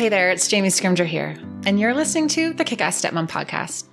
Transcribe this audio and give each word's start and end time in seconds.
Hey 0.00 0.08
there, 0.08 0.30
it's 0.30 0.48
Jamie 0.48 0.70
Scrimgeour 0.70 1.04
here, 1.04 1.36
and 1.66 1.78
you're 1.78 1.92
listening 1.92 2.26
to 2.28 2.54
the 2.54 2.64
Kick 2.64 2.80
Ass 2.80 3.02
Stepmom 3.02 3.28
podcast. 3.28 3.84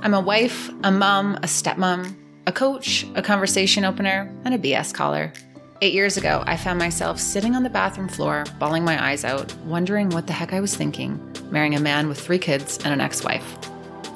I'm 0.00 0.14
a 0.14 0.20
wife, 0.20 0.70
a 0.84 0.90
mom, 0.90 1.34
a 1.34 1.40
stepmom, 1.46 2.16
a 2.46 2.52
coach, 2.52 3.04
a 3.14 3.20
conversation 3.20 3.84
opener, 3.84 4.34
and 4.46 4.54
a 4.54 4.58
BS 4.58 4.94
caller. 4.94 5.30
Eight 5.82 5.92
years 5.92 6.16
ago, 6.16 6.42
I 6.46 6.56
found 6.56 6.78
myself 6.78 7.20
sitting 7.20 7.54
on 7.54 7.62
the 7.62 7.68
bathroom 7.68 8.08
floor, 8.08 8.44
bawling 8.58 8.86
my 8.86 9.10
eyes 9.10 9.22
out, 9.22 9.54
wondering 9.66 10.08
what 10.08 10.26
the 10.26 10.32
heck 10.32 10.54
I 10.54 10.60
was 10.60 10.74
thinking, 10.74 11.20
marrying 11.50 11.74
a 11.74 11.78
man 11.78 12.08
with 12.08 12.18
three 12.18 12.38
kids 12.38 12.78
and 12.78 12.94
an 12.94 13.02
ex 13.02 13.22
wife. 13.22 13.58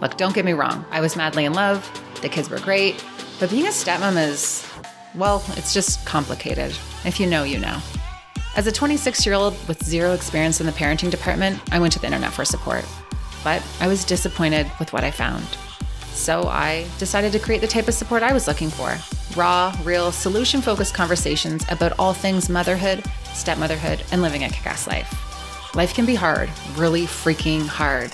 Look, 0.00 0.16
don't 0.16 0.34
get 0.34 0.46
me 0.46 0.54
wrong, 0.54 0.82
I 0.90 1.02
was 1.02 1.14
madly 1.14 1.45
in 1.45 1.52
love, 1.52 1.86
the 2.22 2.30
kids 2.30 2.48
were 2.48 2.58
great, 2.60 3.04
but 3.38 3.50
being 3.50 3.66
a 3.66 3.68
stepmom 3.68 4.16
is, 4.16 4.66
well, 5.14 5.45
it's 5.58 5.74
just 5.74 6.06
complicated. 6.06 6.74
If 7.04 7.20
you 7.20 7.26
know, 7.26 7.42
you 7.45 7.58
know. 7.58 7.82
As 8.59 8.66
a 8.66 8.72
26 8.72 9.25
year 9.25 9.36
old 9.36 9.54
with 9.68 9.84
zero 9.84 10.14
experience 10.14 10.58
in 10.58 10.67
the 10.67 10.72
parenting 10.72 11.12
department, 11.12 11.62
I 11.71 11.79
went 11.79 11.93
to 11.93 12.00
the 12.00 12.07
internet 12.07 12.32
for 12.32 12.44
support. 12.44 12.84
But 13.44 13.62
I 13.79 13.86
was 13.86 14.04
disappointed 14.04 14.68
with 14.81 14.93
what 14.93 15.04
I 15.04 15.12
found. 15.12 15.46
So 16.12 16.43
I 16.48 16.89
decided 16.98 17.31
to 17.31 17.39
create 17.39 17.61
the 17.61 17.68
type 17.68 17.86
of 17.86 17.94
support 17.94 18.25
I 18.25 18.32
was 18.32 18.48
looking 18.48 18.68
for 18.68 18.98
raw, 19.36 19.72
real, 19.84 20.11
solution 20.11 20.61
focused 20.61 20.93
conversations 20.93 21.64
about 21.71 21.93
all 22.00 22.12
things 22.12 22.48
motherhood, 22.48 23.04
stepmotherhood, 23.32 24.03
and 24.11 24.22
living 24.22 24.43
a 24.43 24.48
kick 24.48 24.67
ass 24.67 24.89
life. 24.89 25.76
Life 25.76 25.95
can 25.95 26.04
be 26.04 26.17
hard, 26.17 26.50
really 26.75 27.04
freaking 27.04 27.64
hard. 27.64 28.11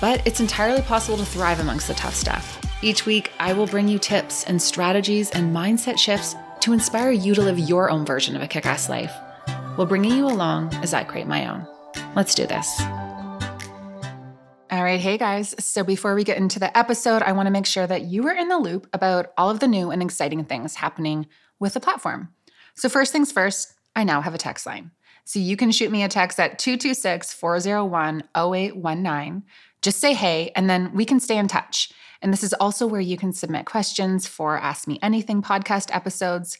But 0.00 0.26
it's 0.26 0.40
entirely 0.40 0.80
possible 0.80 1.18
to 1.18 1.26
thrive 1.26 1.60
amongst 1.60 1.88
the 1.88 1.94
tough 1.94 2.14
stuff. 2.14 2.58
Each 2.82 3.04
week, 3.04 3.32
I 3.38 3.52
will 3.52 3.66
bring 3.66 3.86
you 3.86 3.98
tips 3.98 4.44
and 4.44 4.62
strategies 4.62 5.30
and 5.32 5.54
mindset 5.54 5.98
shifts 5.98 6.36
to 6.60 6.72
inspire 6.72 7.10
you 7.10 7.34
to 7.34 7.42
live 7.42 7.58
your 7.58 7.90
own 7.90 8.06
version 8.06 8.34
of 8.34 8.40
a 8.40 8.48
kick 8.48 8.64
ass 8.64 8.88
life 8.88 9.12
while 9.78 9.86
bringing 9.86 10.10
you 10.10 10.26
along 10.26 10.74
as 10.82 10.92
I 10.92 11.04
create 11.04 11.28
my 11.28 11.46
own. 11.46 11.64
Let's 12.16 12.34
do 12.34 12.48
this. 12.48 12.80
All 14.70 14.82
right, 14.82 14.98
hey 14.98 15.16
guys. 15.16 15.54
So 15.64 15.84
before 15.84 16.16
we 16.16 16.24
get 16.24 16.36
into 16.36 16.58
the 16.58 16.76
episode, 16.76 17.22
I 17.22 17.30
want 17.30 17.46
to 17.46 17.52
make 17.52 17.64
sure 17.64 17.86
that 17.86 18.02
you 18.02 18.26
are 18.26 18.34
in 18.34 18.48
the 18.48 18.58
loop 18.58 18.88
about 18.92 19.32
all 19.38 19.50
of 19.50 19.60
the 19.60 19.68
new 19.68 19.92
and 19.92 20.02
exciting 20.02 20.44
things 20.44 20.74
happening 20.74 21.28
with 21.60 21.74
the 21.74 21.80
platform. 21.80 22.30
So, 22.74 22.88
first 22.88 23.12
things 23.12 23.30
first, 23.30 23.72
I 23.94 24.02
now 24.02 24.20
have 24.20 24.34
a 24.34 24.38
text 24.38 24.66
line. 24.66 24.90
So 25.24 25.38
you 25.38 25.56
can 25.56 25.70
shoot 25.70 25.92
me 25.92 26.02
a 26.02 26.08
text 26.08 26.40
at 26.40 26.58
226 26.58 27.32
401 27.34 28.24
0819. 28.34 29.44
Just 29.80 30.00
say 30.00 30.12
hey, 30.12 30.50
and 30.56 30.68
then 30.68 30.92
we 30.92 31.04
can 31.04 31.20
stay 31.20 31.38
in 31.38 31.46
touch. 31.46 31.92
And 32.20 32.32
this 32.32 32.42
is 32.42 32.52
also 32.54 32.84
where 32.88 33.00
you 33.00 33.16
can 33.16 33.32
submit 33.32 33.64
questions 33.64 34.26
for 34.26 34.58
Ask 34.58 34.88
Me 34.88 34.98
Anything 35.02 35.40
podcast 35.40 35.94
episodes 35.94 36.58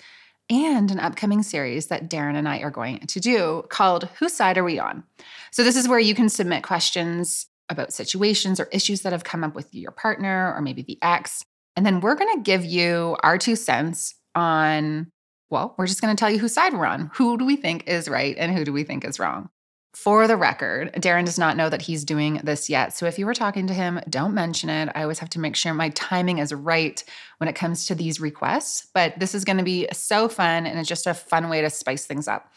and 0.50 0.90
an 0.90 1.00
upcoming 1.00 1.42
series 1.42 1.86
that 1.88 2.08
Darren 2.08 2.34
and 2.34 2.48
I 2.48 2.58
are 2.58 2.70
going 2.70 2.98
to 3.00 3.20
do 3.20 3.64
called 3.68 4.08
Whose 4.18 4.32
Side 4.32 4.58
Are 4.58 4.64
We 4.64 4.78
On? 4.78 5.04
So, 5.50 5.64
this 5.64 5.76
is 5.76 5.88
where 5.88 5.98
you 5.98 6.14
can 6.14 6.28
submit 6.28 6.62
questions 6.62 7.46
about 7.68 7.92
situations 7.92 8.58
or 8.58 8.68
issues 8.72 9.02
that 9.02 9.12
have 9.12 9.24
come 9.24 9.44
up 9.44 9.54
with 9.54 9.74
your 9.74 9.90
partner 9.90 10.54
or 10.54 10.60
maybe 10.60 10.82
the 10.82 10.98
ex. 11.02 11.42
And 11.76 11.84
then 11.84 12.00
we're 12.00 12.14
going 12.14 12.34
to 12.36 12.42
give 12.42 12.64
you 12.64 13.16
our 13.22 13.38
two 13.38 13.56
cents 13.56 14.14
on, 14.34 15.10
well, 15.50 15.74
we're 15.76 15.86
just 15.86 16.00
going 16.00 16.14
to 16.14 16.18
tell 16.18 16.30
you 16.30 16.38
whose 16.38 16.54
side 16.54 16.72
we're 16.72 16.86
on. 16.86 17.10
Who 17.14 17.38
do 17.38 17.44
we 17.44 17.56
think 17.56 17.86
is 17.86 18.08
right 18.08 18.36
and 18.38 18.52
who 18.52 18.64
do 18.64 18.72
we 18.72 18.84
think 18.84 19.04
is 19.04 19.18
wrong? 19.18 19.50
For 19.94 20.28
the 20.28 20.36
record, 20.36 20.92
Darren 20.94 21.24
does 21.24 21.38
not 21.38 21.56
know 21.56 21.68
that 21.68 21.82
he's 21.82 22.04
doing 22.04 22.40
this 22.44 22.68
yet. 22.68 22.94
So 22.94 23.06
if 23.06 23.18
you 23.18 23.26
were 23.26 23.34
talking 23.34 23.66
to 23.66 23.74
him, 23.74 24.00
don't 24.08 24.34
mention 24.34 24.68
it. 24.68 24.90
I 24.94 25.02
always 25.02 25.18
have 25.18 25.30
to 25.30 25.40
make 25.40 25.56
sure 25.56 25.72
my 25.74 25.88
timing 25.90 26.38
is 26.38 26.52
right 26.52 27.02
when 27.38 27.48
it 27.48 27.54
comes 27.54 27.86
to 27.86 27.94
these 27.94 28.20
requests. 28.20 28.86
But 28.92 29.18
this 29.18 29.34
is 29.34 29.44
going 29.44 29.56
to 29.56 29.64
be 29.64 29.88
so 29.92 30.28
fun 30.28 30.66
and 30.66 30.78
it's 30.78 30.88
just 30.88 31.06
a 31.06 31.14
fun 31.14 31.48
way 31.48 31.62
to 31.62 31.70
spice 31.70 32.06
things 32.06 32.28
up 32.28 32.52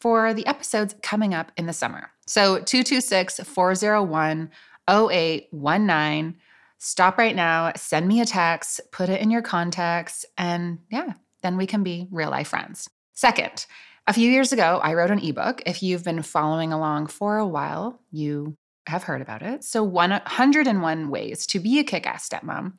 for 0.00 0.34
the 0.34 0.46
episodes 0.46 0.96
coming 1.02 1.32
up 1.32 1.52
in 1.56 1.66
the 1.66 1.72
summer. 1.72 2.10
So 2.26 2.58
226 2.58 3.40
401 3.40 4.50
0819. 4.88 6.34
Stop 6.78 7.16
right 7.16 7.36
now, 7.36 7.70
send 7.76 8.08
me 8.08 8.20
a 8.20 8.24
text, 8.24 8.80
put 8.90 9.08
it 9.08 9.20
in 9.20 9.30
your 9.30 9.42
contacts, 9.42 10.26
and 10.36 10.80
yeah, 10.90 11.12
then 11.42 11.56
we 11.56 11.64
can 11.64 11.84
be 11.84 12.08
real 12.10 12.30
life 12.30 12.48
friends. 12.48 12.90
Second, 13.12 13.66
a 14.12 14.14
few 14.14 14.30
years 14.30 14.52
ago, 14.52 14.78
I 14.82 14.92
wrote 14.92 15.10
an 15.10 15.24
ebook. 15.24 15.62
If 15.64 15.82
you've 15.82 16.04
been 16.04 16.20
following 16.20 16.70
along 16.70 17.06
for 17.06 17.38
a 17.38 17.46
while, 17.46 17.98
you 18.10 18.58
have 18.86 19.04
heard 19.04 19.22
about 19.22 19.40
it. 19.40 19.64
So, 19.64 19.82
101 19.82 21.08
Ways 21.08 21.46
to 21.46 21.58
Be 21.58 21.78
a 21.78 21.84
Kick 21.84 22.06
Ass 22.06 22.28
Stepmom. 22.28 22.74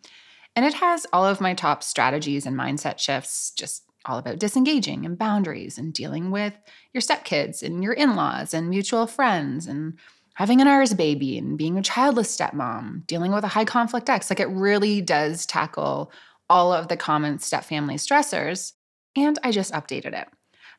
And 0.55 0.63
it 0.63 0.75
has 0.75 1.07
all 1.11 1.25
of 1.25 1.41
my 1.41 1.55
top 1.55 1.81
strategies 1.81 2.45
and 2.45 2.55
mindset 2.55 2.99
shifts, 2.99 3.51
just 3.57 3.81
all 4.05 4.19
about 4.19 4.38
disengaging 4.38 5.07
and 5.07 5.17
boundaries 5.17 5.79
and 5.79 5.91
dealing 5.91 6.29
with 6.29 6.53
your 6.93 7.01
stepkids 7.01 7.63
and 7.63 7.83
your 7.83 7.93
in 7.93 8.16
laws 8.16 8.53
and 8.53 8.69
mutual 8.69 9.07
friends 9.07 9.66
and 9.66 9.97
having 10.35 10.61
an 10.61 10.67
ours 10.67 10.93
baby 10.93 11.39
and 11.39 11.57
being 11.57 11.79
a 11.79 11.81
childless 11.81 12.38
stepmom, 12.38 13.07
dealing 13.07 13.31
with 13.31 13.43
a 13.43 13.47
high 13.47 13.66
conflict 13.66 14.07
ex. 14.07 14.29
Like 14.29 14.39
it 14.39 14.49
really 14.49 15.01
does 15.01 15.47
tackle 15.47 16.11
all 16.47 16.72
of 16.72 16.89
the 16.89 16.97
common 16.97 17.39
stepfamily 17.39 17.95
stressors. 17.95 18.73
And 19.16 19.39
I 19.43 19.49
just 19.49 19.73
updated 19.73 20.13
it. 20.13 20.27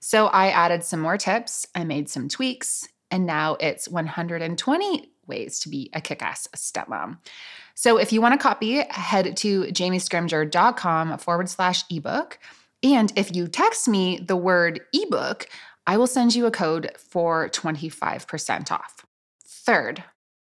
So 0.07 0.27
I 0.27 0.49
added 0.49 0.85
some 0.85 1.01
more 1.01 1.17
tips, 1.17 1.67
I 1.75 1.83
made 1.85 2.11
some 2.11 2.29
tweaks, 2.29 2.87
and 3.11 3.25
now 3.25 3.57
it's 3.59 3.89
120 3.89 5.11
ways 5.27 5.59
to 5.61 5.71
be 5.71 5.89
a 5.95 6.01
kick 6.03 6.21
ass 6.21 6.47
stepmom. 6.55 7.17
So 7.75 7.97
if 7.97 8.13
you 8.13 8.21
want 8.21 8.35
a 8.35 8.37
copy, 8.37 8.83
head 8.91 9.35
to 9.39 9.63
jamiescrimgeour.com 9.63 11.17
forward 11.17 11.49
slash 11.49 11.85
ebook. 11.91 12.39
And 12.83 13.15
if 13.17 13.35
you 13.35 13.49
text 13.49 13.89
me 13.89 14.19
the 14.19 14.37
word 14.37 14.83
ebook, 14.93 15.49
I 15.87 15.97
will 15.97 16.07
send 16.07 16.35
you 16.35 16.45
a 16.45 16.51
code 16.51 16.91
for 16.99 17.49
25% 17.49 18.73
off. 18.73 19.07
Third, 19.43 20.05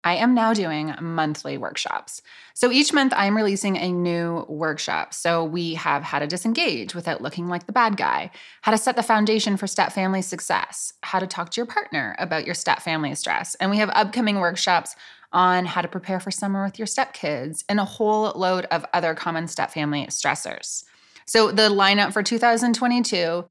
I 0.07 0.15
am 0.15 0.33
now 0.33 0.53
doing 0.53 0.95
monthly 1.01 1.57
workshops. 1.57 2.21
So 2.53 2.71
each 2.71 2.93
month 2.93 3.11
I'm 3.13 3.35
releasing 3.35 3.75
a 3.75 3.91
new 3.91 4.45
workshop. 4.47 5.13
So 5.13 5.43
we 5.43 5.73
have 5.73 6.01
how 6.01 6.19
to 6.19 6.27
disengage 6.27 6.95
without 6.95 7.19
looking 7.19 7.49
like 7.49 7.65
the 7.65 7.73
bad 7.73 7.97
guy, 7.97 8.31
how 8.61 8.71
to 8.71 8.77
set 8.77 8.95
the 8.95 9.03
foundation 9.03 9.57
for 9.57 9.67
step 9.67 9.91
family 9.91 10.21
success, 10.21 10.93
how 11.03 11.19
to 11.19 11.27
talk 11.27 11.49
to 11.49 11.59
your 11.59 11.65
partner 11.65 12.15
about 12.19 12.45
your 12.45 12.55
step 12.55 12.81
family 12.81 13.15
stress. 13.15 13.55
And 13.55 13.69
we 13.69 13.79
have 13.79 13.89
upcoming 13.89 14.39
workshops 14.39 14.95
on 15.33 15.65
how 15.65 15.81
to 15.81 15.89
prepare 15.89 16.21
for 16.21 16.31
summer 16.31 16.63
with 16.63 16.79
your 16.79 16.87
stepkids 16.87 17.65
and 17.67 17.77
a 17.77 17.83
whole 17.83 18.31
load 18.33 18.63
of 18.71 18.85
other 18.93 19.13
common 19.13 19.49
step 19.49 19.71
family 19.71 20.05
stressors. 20.05 20.85
So 21.25 21.51
the 21.51 21.63
lineup 21.63 22.13
for 22.13 22.23
2022 22.23 23.45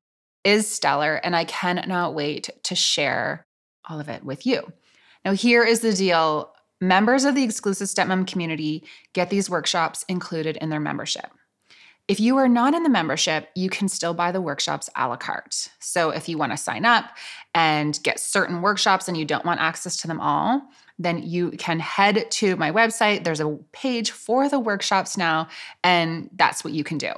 is 0.44 0.66
stellar, 0.66 1.16
and 1.16 1.36
I 1.36 1.44
cannot 1.44 2.14
wait 2.14 2.48
to 2.62 2.74
share 2.74 3.44
all 3.84 4.00
of 4.00 4.08
it 4.08 4.24
with 4.24 4.46
you. 4.46 4.72
Now, 5.26 5.32
here 5.32 5.64
is 5.64 5.80
the 5.80 5.92
deal 5.92 6.54
members 6.80 7.24
of 7.24 7.34
the 7.34 7.42
exclusive 7.42 7.88
stepmom 7.88 8.28
community 8.28 8.84
get 9.12 9.28
these 9.28 9.50
workshops 9.50 10.04
included 10.08 10.56
in 10.58 10.70
their 10.70 10.78
membership. 10.78 11.26
If 12.06 12.20
you 12.20 12.36
are 12.36 12.48
not 12.48 12.74
in 12.74 12.84
the 12.84 12.88
membership, 12.88 13.48
you 13.56 13.68
can 13.68 13.88
still 13.88 14.14
buy 14.14 14.30
the 14.30 14.40
workshops 14.40 14.88
a 14.94 15.08
la 15.08 15.16
carte. 15.16 15.70
So, 15.80 16.10
if 16.10 16.28
you 16.28 16.38
want 16.38 16.52
to 16.52 16.56
sign 16.56 16.84
up 16.84 17.06
and 17.56 18.00
get 18.04 18.20
certain 18.20 18.62
workshops 18.62 19.08
and 19.08 19.16
you 19.16 19.24
don't 19.24 19.44
want 19.44 19.60
access 19.60 19.96
to 19.96 20.06
them 20.06 20.20
all, 20.20 20.62
then 20.96 21.20
you 21.24 21.50
can 21.58 21.80
head 21.80 22.30
to 22.30 22.54
my 22.54 22.70
website. 22.70 23.24
There's 23.24 23.40
a 23.40 23.58
page 23.72 24.12
for 24.12 24.48
the 24.48 24.60
workshops 24.60 25.16
now, 25.16 25.48
and 25.82 26.30
that's 26.36 26.62
what 26.62 26.72
you 26.72 26.84
can 26.84 26.98
do. 26.98 27.10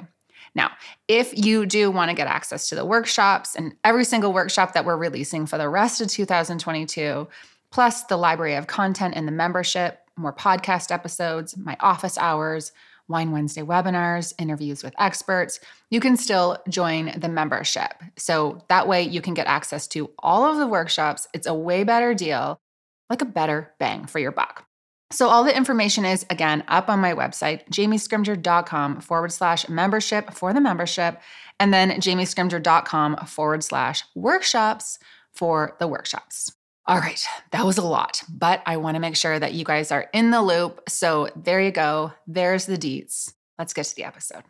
Now, 0.55 0.71
if 1.09 1.37
you 1.37 1.67
do 1.67 1.91
want 1.91 2.09
to 2.09 2.17
get 2.17 2.27
access 2.27 2.71
to 2.71 2.75
the 2.75 2.87
workshops 2.87 3.55
and 3.55 3.75
every 3.85 4.07
single 4.07 4.33
workshop 4.33 4.73
that 4.73 4.87
we're 4.87 4.97
releasing 4.97 5.45
for 5.45 5.59
the 5.59 5.69
rest 5.69 6.01
of 6.01 6.09
2022, 6.09 7.29
plus 7.71 8.05
the 8.05 8.17
library 8.17 8.55
of 8.55 8.67
content 8.67 9.15
in 9.15 9.27
the 9.27 9.33
membership, 9.33 10.01
more 10.17 10.33
podcast 10.33 10.91
episodes, 10.91 11.56
my 11.56 11.77
office 11.81 12.19
hours, 12.19 12.73
Wine 13.09 13.33
Wednesday 13.33 13.62
webinars, 13.62 14.34
interviews 14.39 14.83
with 14.83 14.95
experts, 14.99 15.61
you 15.91 15.99
can 15.99 16.17
still 16.17 16.59
join 16.69 17.19
the 17.19 17.28
membership. 17.28 17.95
So 18.17 18.62
that 18.69 18.87
way 18.87 19.03
you 19.03 19.23
can 19.23 19.34
get 19.34 19.47
access 19.47 19.87
to 19.89 20.11
all 20.19 20.45
of 20.45 20.59
the 20.59 20.67
workshops. 20.67 21.27
It's 21.33 21.47
a 21.47 21.54
way 21.54 21.84
better 21.84 22.13
deal, 22.13 22.60
like 23.09 23.22
a 23.22 23.27
better 23.27 23.72
bang 23.78 24.04
for 24.04 24.19
your 24.19 24.33
buck. 24.33 24.66
So 25.10 25.28
all 25.28 25.42
the 25.42 25.57
information 25.57 26.04
is 26.04 26.27
again 26.28 26.65
up 26.69 26.91
on 26.91 27.01
my 27.01 27.15
website, 27.15 27.66
jamiescrimgeour.com 27.71 29.01
forward 29.01 29.33
slash 29.33 29.66
membership 29.69 30.34
for 30.34 30.53
the 30.53 30.60
membership, 30.60 31.19
and 31.59 31.72
then 31.72 31.92
jamiescrimgeour.com 31.92 33.16
forward 33.27 33.65
slash 33.65 34.04
workshops 34.15 34.98
for 35.33 35.77
the 35.78 35.89
workshops. 35.89 36.53
All 36.89 36.99
right, 36.99 37.23
that 37.51 37.67
was 37.67 37.77
a 37.77 37.85
lot, 37.85 38.23
but 38.31 38.63
I 38.65 38.79
want 38.79 38.95
to 38.95 38.99
make 38.99 39.15
sure 39.15 39.39
that 39.39 39.53
you 39.53 39.63
guys 39.63 39.93
are 39.93 40.09
in 40.15 40.31
the 40.31 40.41
loop. 40.41 40.81
So 40.89 41.29
there 41.37 41.61
you 41.61 41.71
go. 41.71 42.15
There's 42.27 42.65
the 42.65 42.79
deets. 42.79 43.35
Let's 43.59 43.75
get 43.75 43.85
to 43.85 43.95
the 43.95 44.05
episode. 44.05 44.43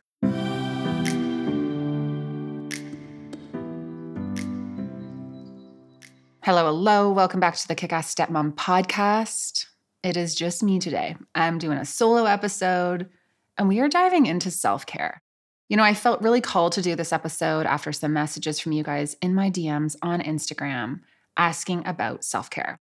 Hello, 6.45 6.67
hello. 6.67 7.11
Welcome 7.11 7.41
back 7.41 7.57
to 7.57 7.67
the 7.67 7.75
Kick 7.75 7.93
Ass 7.93 8.15
Stepmom 8.15 8.55
podcast. 8.55 9.67
It 10.05 10.17
is 10.17 10.37
just 10.37 10.63
me 10.63 10.79
today. 10.79 11.17
I'm 11.35 11.59
doing 11.59 11.79
a 11.79 11.85
solo 11.85 12.25
episode 12.25 13.09
and 13.57 13.67
we 13.67 13.81
are 13.81 13.89
diving 13.89 14.27
into 14.27 14.53
self 14.53 14.87
care. 14.87 15.23
You 15.69 15.77
know, 15.77 15.83
I 15.83 15.93
felt 15.93 16.23
really 16.23 16.41
called 16.41 16.71
to 16.75 16.83
do 16.83 16.95
this 16.95 17.13
episode 17.13 17.67
after 17.67 17.93
some 17.93 18.13
messages 18.13 18.61
from 18.61 18.71
you 18.71 18.85
guys 18.85 19.17
in 19.21 19.35
my 19.35 19.51
DMs 19.51 19.97
on 20.03 20.21
Instagram 20.21 21.01
asking 21.39 21.87
about 21.87 22.25
self 22.25 22.51
care. 22.51 22.79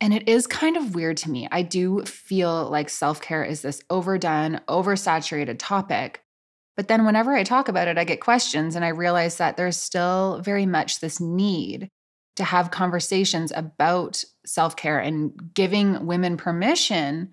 And 0.00 0.12
it 0.12 0.28
is 0.28 0.46
kind 0.46 0.76
of 0.76 0.94
weird 0.94 1.16
to 1.18 1.30
me. 1.30 1.48
I 1.50 1.62
do 1.62 2.04
feel 2.04 2.68
like 2.70 2.90
self 2.90 3.20
care 3.20 3.42
is 3.42 3.62
this 3.62 3.82
overdone, 3.90 4.60
oversaturated 4.68 5.56
topic. 5.58 6.22
But 6.76 6.88
then 6.88 7.06
whenever 7.06 7.34
I 7.34 7.42
talk 7.42 7.68
about 7.68 7.88
it, 7.88 7.96
I 7.96 8.04
get 8.04 8.20
questions 8.20 8.76
and 8.76 8.84
I 8.84 8.88
realize 8.88 9.38
that 9.38 9.56
there's 9.56 9.78
still 9.78 10.40
very 10.42 10.66
much 10.66 11.00
this 11.00 11.18
need 11.20 11.90
to 12.36 12.44
have 12.44 12.70
conversations 12.70 13.50
about 13.54 14.22
self 14.44 14.76
care 14.76 14.98
and 14.98 15.32
giving 15.54 16.06
women 16.06 16.36
permission 16.36 17.32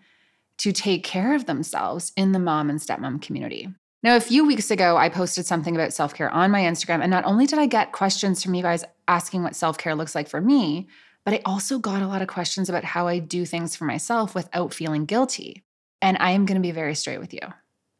to 0.59 0.71
take 0.71 1.03
care 1.03 1.35
of 1.35 1.45
themselves 1.45 2.13
in 2.15 2.31
the 2.31 2.39
mom 2.39 2.69
and 2.69 2.79
stepmom 2.79 3.21
community. 3.21 3.67
Now, 4.03 4.17
a 4.17 4.21
few 4.21 4.45
weeks 4.45 4.69
ago, 4.69 4.97
I 4.97 5.07
posted 5.07 5.45
something 5.45 5.75
about 5.75 5.93
self 5.93 6.13
care 6.13 6.29
on 6.29 6.51
my 6.51 6.61
Instagram. 6.61 7.01
And 7.01 7.09
not 7.09 7.23
only 7.23 7.45
did 7.45 7.57
I 7.57 7.65
get 7.67 7.93
questions 7.93 8.43
from 8.43 8.53
you 8.53 8.61
guys 8.61 8.83
asking 9.07 9.43
what 9.43 9.55
self 9.55 9.77
care 9.77 9.95
looks 9.95 10.13
like 10.13 10.27
for 10.27 10.41
me, 10.41 10.87
but 11.23 11.33
I 11.33 11.41
also 11.45 11.79
got 11.79 12.01
a 12.01 12.07
lot 12.07 12.21
of 12.21 12.27
questions 12.27 12.67
about 12.67 12.83
how 12.83 13.07
I 13.07 13.19
do 13.19 13.45
things 13.45 13.77
for 13.77 13.85
myself 13.85 14.35
without 14.35 14.73
feeling 14.73 15.05
guilty. 15.05 15.63
And 16.01 16.17
I 16.19 16.31
am 16.31 16.45
going 16.45 16.57
to 16.57 16.61
be 16.61 16.71
very 16.71 16.95
straight 16.95 17.19
with 17.19 17.33
you. 17.33 17.39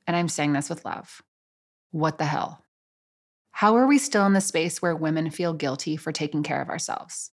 And 0.06 0.18
I'm 0.18 0.28
saying 0.28 0.52
this 0.52 0.70
with 0.70 0.84
love. 0.84 1.22
What 1.92 2.18
the 2.18 2.26
hell? 2.26 2.66
How 3.52 3.78
are 3.78 3.88
we 3.88 3.98
still 3.98 4.26
in 4.26 4.34
the 4.34 4.42
space 4.42 4.82
where 4.82 4.96
women 4.96 5.30
feel 5.30 5.54
guilty 5.54 5.96
for 5.96 6.12
taking 6.12 6.44
care 6.44 6.62
of 6.62 6.70
ourselves? 6.70 7.32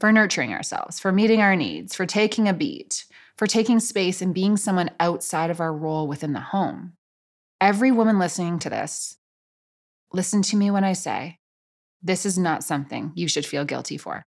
For 0.00 0.10
nurturing 0.10 0.54
ourselves, 0.54 0.98
for 0.98 1.12
meeting 1.12 1.42
our 1.42 1.54
needs, 1.54 1.94
for 1.94 2.06
taking 2.06 2.48
a 2.48 2.54
beat, 2.54 3.04
for 3.36 3.46
taking 3.46 3.78
space 3.78 4.22
and 4.22 4.32
being 4.32 4.56
someone 4.56 4.90
outside 4.98 5.50
of 5.50 5.60
our 5.60 5.72
role 5.72 6.08
within 6.08 6.32
the 6.32 6.40
home. 6.40 6.94
Every 7.64 7.90
woman 7.90 8.18
listening 8.18 8.58
to 8.58 8.68
this, 8.68 9.16
listen 10.12 10.42
to 10.42 10.56
me 10.56 10.70
when 10.70 10.84
I 10.84 10.92
say, 10.92 11.38
this 12.02 12.26
is 12.26 12.36
not 12.36 12.62
something 12.62 13.10
you 13.14 13.26
should 13.26 13.46
feel 13.46 13.64
guilty 13.64 13.96
for 13.96 14.22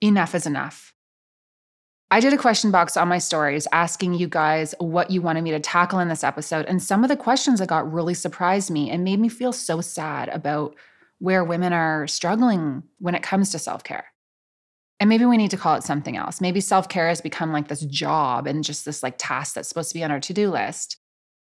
enough 0.00 0.34
is 0.34 0.46
enough. 0.46 0.92
I 2.10 2.18
did 2.18 2.32
a 2.32 2.36
question 2.38 2.72
box 2.72 2.96
on 2.96 3.06
my 3.06 3.18
stories 3.18 3.68
asking 3.70 4.14
you 4.14 4.26
guys 4.26 4.74
what 4.80 5.12
you 5.12 5.22
wanted 5.22 5.42
me 5.42 5.52
to 5.52 5.60
tackle 5.60 6.00
in 6.00 6.08
this 6.08 6.24
episode. 6.24 6.66
And 6.66 6.82
some 6.82 7.04
of 7.04 7.08
the 7.08 7.16
questions 7.16 7.60
that 7.60 7.68
got 7.68 7.92
really 7.92 8.14
surprised 8.14 8.68
me 8.68 8.90
and 8.90 9.04
made 9.04 9.20
me 9.20 9.28
feel 9.28 9.52
so 9.52 9.80
sad 9.80 10.28
about 10.30 10.74
where 11.20 11.44
women 11.44 11.72
are 11.72 12.08
struggling 12.08 12.82
when 12.98 13.14
it 13.14 13.22
comes 13.22 13.50
to 13.50 13.60
self 13.60 13.84
care. 13.84 14.06
And 14.98 15.08
maybe 15.08 15.24
we 15.24 15.36
need 15.36 15.52
to 15.52 15.56
call 15.56 15.76
it 15.76 15.84
something 15.84 16.16
else. 16.16 16.40
Maybe 16.40 16.60
self 16.60 16.88
care 16.88 17.06
has 17.06 17.20
become 17.20 17.52
like 17.52 17.68
this 17.68 17.82
job 17.82 18.48
and 18.48 18.64
just 18.64 18.84
this 18.84 19.04
like 19.04 19.14
task 19.18 19.54
that's 19.54 19.68
supposed 19.68 19.90
to 19.90 19.94
be 19.94 20.02
on 20.02 20.10
our 20.10 20.18
to 20.18 20.32
do 20.32 20.50
list. 20.50 20.99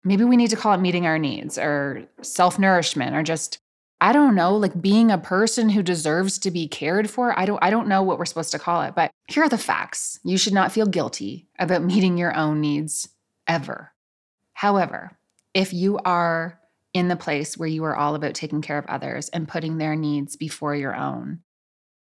Maybe 0.05 0.23
we 0.23 0.37
need 0.37 0.51
to 0.51 0.55
call 0.55 0.73
it 0.73 0.81
meeting 0.81 1.05
our 1.05 1.19
needs 1.19 1.57
or 1.57 2.07
self 2.21 2.57
nourishment 2.59 3.15
or 3.15 3.23
just 3.23 3.57
I 4.01 4.11
don't 4.11 4.35
know, 4.35 4.55
like 4.55 4.81
being 4.81 5.09
a 5.09 5.17
person 5.17 5.69
who 5.69 5.81
deserves 5.81 6.37
to 6.39 6.51
be 6.51 6.67
cared 6.67 7.09
for. 7.09 7.37
I 7.37 7.45
don't 7.45 7.63
I 7.63 7.69
don't 7.69 7.87
know 7.87 8.03
what 8.03 8.19
we're 8.19 8.25
supposed 8.25 8.51
to 8.51 8.59
call 8.59 8.83
it, 8.83 8.93
but 8.95 9.11
here 9.27 9.43
are 9.43 9.49
the 9.49 9.57
facts. 9.57 10.19
You 10.23 10.37
should 10.37 10.53
not 10.53 10.71
feel 10.71 10.85
guilty 10.85 11.47
about 11.57 11.83
meeting 11.83 12.17
your 12.17 12.35
own 12.35 12.61
needs 12.61 13.09
ever. 13.47 13.93
However, 14.53 15.17
if 15.53 15.73
you 15.73 15.97
are 16.05 16.59
in 16.93 17.07
the 17.07 17.15
place 17.15 17.57
where 17.57 17.67
you 17.67 17.83
are 17.83 17.95
all 17.95 18.15
about 18.15 18.35
taking 18.35 18.61
care 18.61 18.77
of 18.77 18.85
others 18.85 19.29
and 19.29 19.47
putting 19.47 19.77
their 19.77 19.95
needs 19.95 20.35
before 20.35 20.75
your 20.75 20.95
own, 20.95 21.39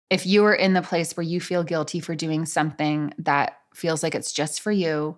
if 0.09 0.25
you 0.25 0.43
are 0.45 0.55
in 0.55 0.73
the 0.73 0.81
place 0.81 1.15
where 1.15 1.23
you 1.23 1.39
feel 1.39 1.63
guilty 1.63 1.99
for 1.99 2.15
doing 2.15 2.45
something 2.45 3.13
that 3.19 3.57
feels 3.73 4.01
like 4.01 4.15
it's 4.15 4.33
just 4.33 4.59
for 4.59 4.71
you, 4.71 5.17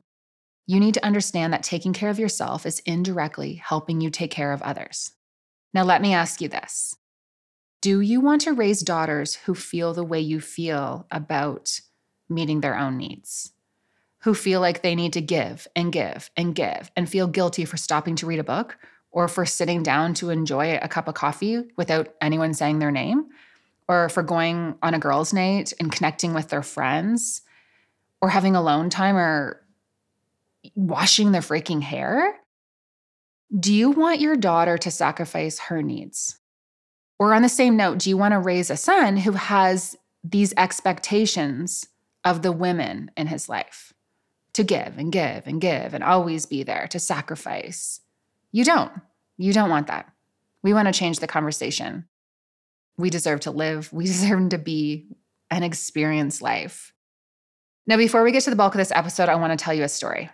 you 0.66 0.80
need 0.80 0.94
to 0.94 1.06
understand 1.06 1.54
that 1.54 1.64
taking 1.64 1.94
care 1.94 2.10
of 2.10 2.20
yourself 2.20 2.66
is 2.66 2.82
indirectly 2.86 3.56
helping 3.56 4.02
you 4.02 4.10
take 4.10 4.32
care 4.32 4.54
of 4.54 4.62
others. 4.62 5.12
Now, 5.74 5.84
let 5.84 6.02
me 6.02 6.14
ask 6.14 6.42
you 6.42 6.48
this 6.48 6.96
Do 7.82 8.00
you 8.00 8.22
want 8.22 8.42
to 8.42 8.54
raise 8.54 8.82
daughters 8.82 9.36
who 9.36 9.56
feel 9.56 9.94
the 9.94 10.04
way 10.04 10.20
you 10.20 10.40
feel 10.40 11.08
about 11.12 11.80
meeting 12.30 12.62
their 12.62 12.78
own 12.78 12.98
needs? 12.98 13.52
Who 14.24 14.34
feel 14.34 14.62
like 14.62 14.82
they 14.82 14.96
need 14.96 15.14
to 15.14 15.22
give 15.22 15.68
and 15.76 15.92
give 15.92 16.30
and 16.38 16.56
give 16.56 16.92
and 16.96 17.10
feel 17.10 17.28
guilty 17.28 17.66
for 17.66 17.76
stopping 17.76 18.16
to 18.18 18.26
read 18.26 18.40
a 18.40 18.44
book 18.44 18.78
or 19.12 19.28
for 19.28 19.46
sitting 19.46 19.84
down 19.84 20.14
to 20.16 20.30
enjoy 20.30 20.78
a 20.82 20.88
cup 20.88 21.08
of 21.08 21.14
coffee 21.14 21.62
without 21.76 22.14
anyone 22.22 22.54
saying 22.54 22.80
their 22.80 22.92
name? 22.92 23.26
Or 23.90 24.08
for 24.08 24.24
going 24.24 24.76
on 24.82 24.94
a 24.94 25.00
girls' 25.00 25.34
night 25.34 25.74
and 25.78 25.92
connecting 25.92 26.34
with 26.34 26.48
their 26.48 26.64
friends, 26.64 27.42
or 28.22 28.30
having 28.30 28.56
alone 28.56 28.90
time, 28.90 29.18
or 29.18 29.63
washing 30.76 31.32
their 31.32 31.42
freaking 31.42 31.82
hair? 31.82 32.36
Do 33.58 33.74
you 33.74 33.92
want 33.92 34.20
your 34.20 34.36
daughter 34.36 34.78
to 34.80 34.92
sacrifice 34.92 35.60
her 35.60 35.82
needs? 35.82 36.40
Or, 37.20 37.34
on 37.34 37.42
the 37.42 37.50
same 37.50 37.78
note, 37.78 38.00
do 38.00 38.10
you 38.10 38.18
want 38.18 38.34
to 38.34 38.40
raise 38.40 38.70
a 38.70 38.78
son 38.78 39.18
who 39.18 39.34
has 39.34 39.96
these 40.24 40.54
expectations 40.58 41.88
of 42.24 42.42
the 42.42 42.52
women 42.52 43.12
in 43.16 43.28
his 43.28 43.48
life 43.48 43.94
to 44.54 44.64
give 44.64 44.98
and 44.98 45.12
give 45.12 45.44
and 45.46 45.62
give 45.62 45.94
and 45.94 46.04
always 46.04 46.46
be 46.46 46.64
there 46.64 46.88
to 46.90 47.00
sacrifice? 47.00 48.02
You 48.52 48.64
don't. 48.66 48.92
You 49.38 49.54
don't 49.54 49.70
want 49.70 49.88
that. 49.88 50.12
We 50.64 50.74
want 50.74 50.88
to 50.88 50.98
change 50.98 51.20
the 51.20 51.28
conversation. 51.28 52.08
We 52.98 53.10
deserve 53.10 53.42
to 53.42 53.52
live, 53.52 53.92
we 53.94 54.06
deserve 54.08 54.50
to 54.50 54.58
be 54.58 55.08
and 55.52 55.64
experience 55.64 56.42
life. 56.42 56.94
Now, 57.86 57.98
before 57.98 58.24
we 58.24 58.32
get 58.32 58.44
to 58.44 58.50
the 58.50 58.56
bulk 58.56 58.74
of 58.74 58.80
this 58.80 58.92
episode, 58.92 59.30
I 59.30 59.36
want 59.36 59.58
to 59.58 59.64
tell 59.64 59.74
you 59.74 59.84
a 59.84 59.90
story. 59.90 60.30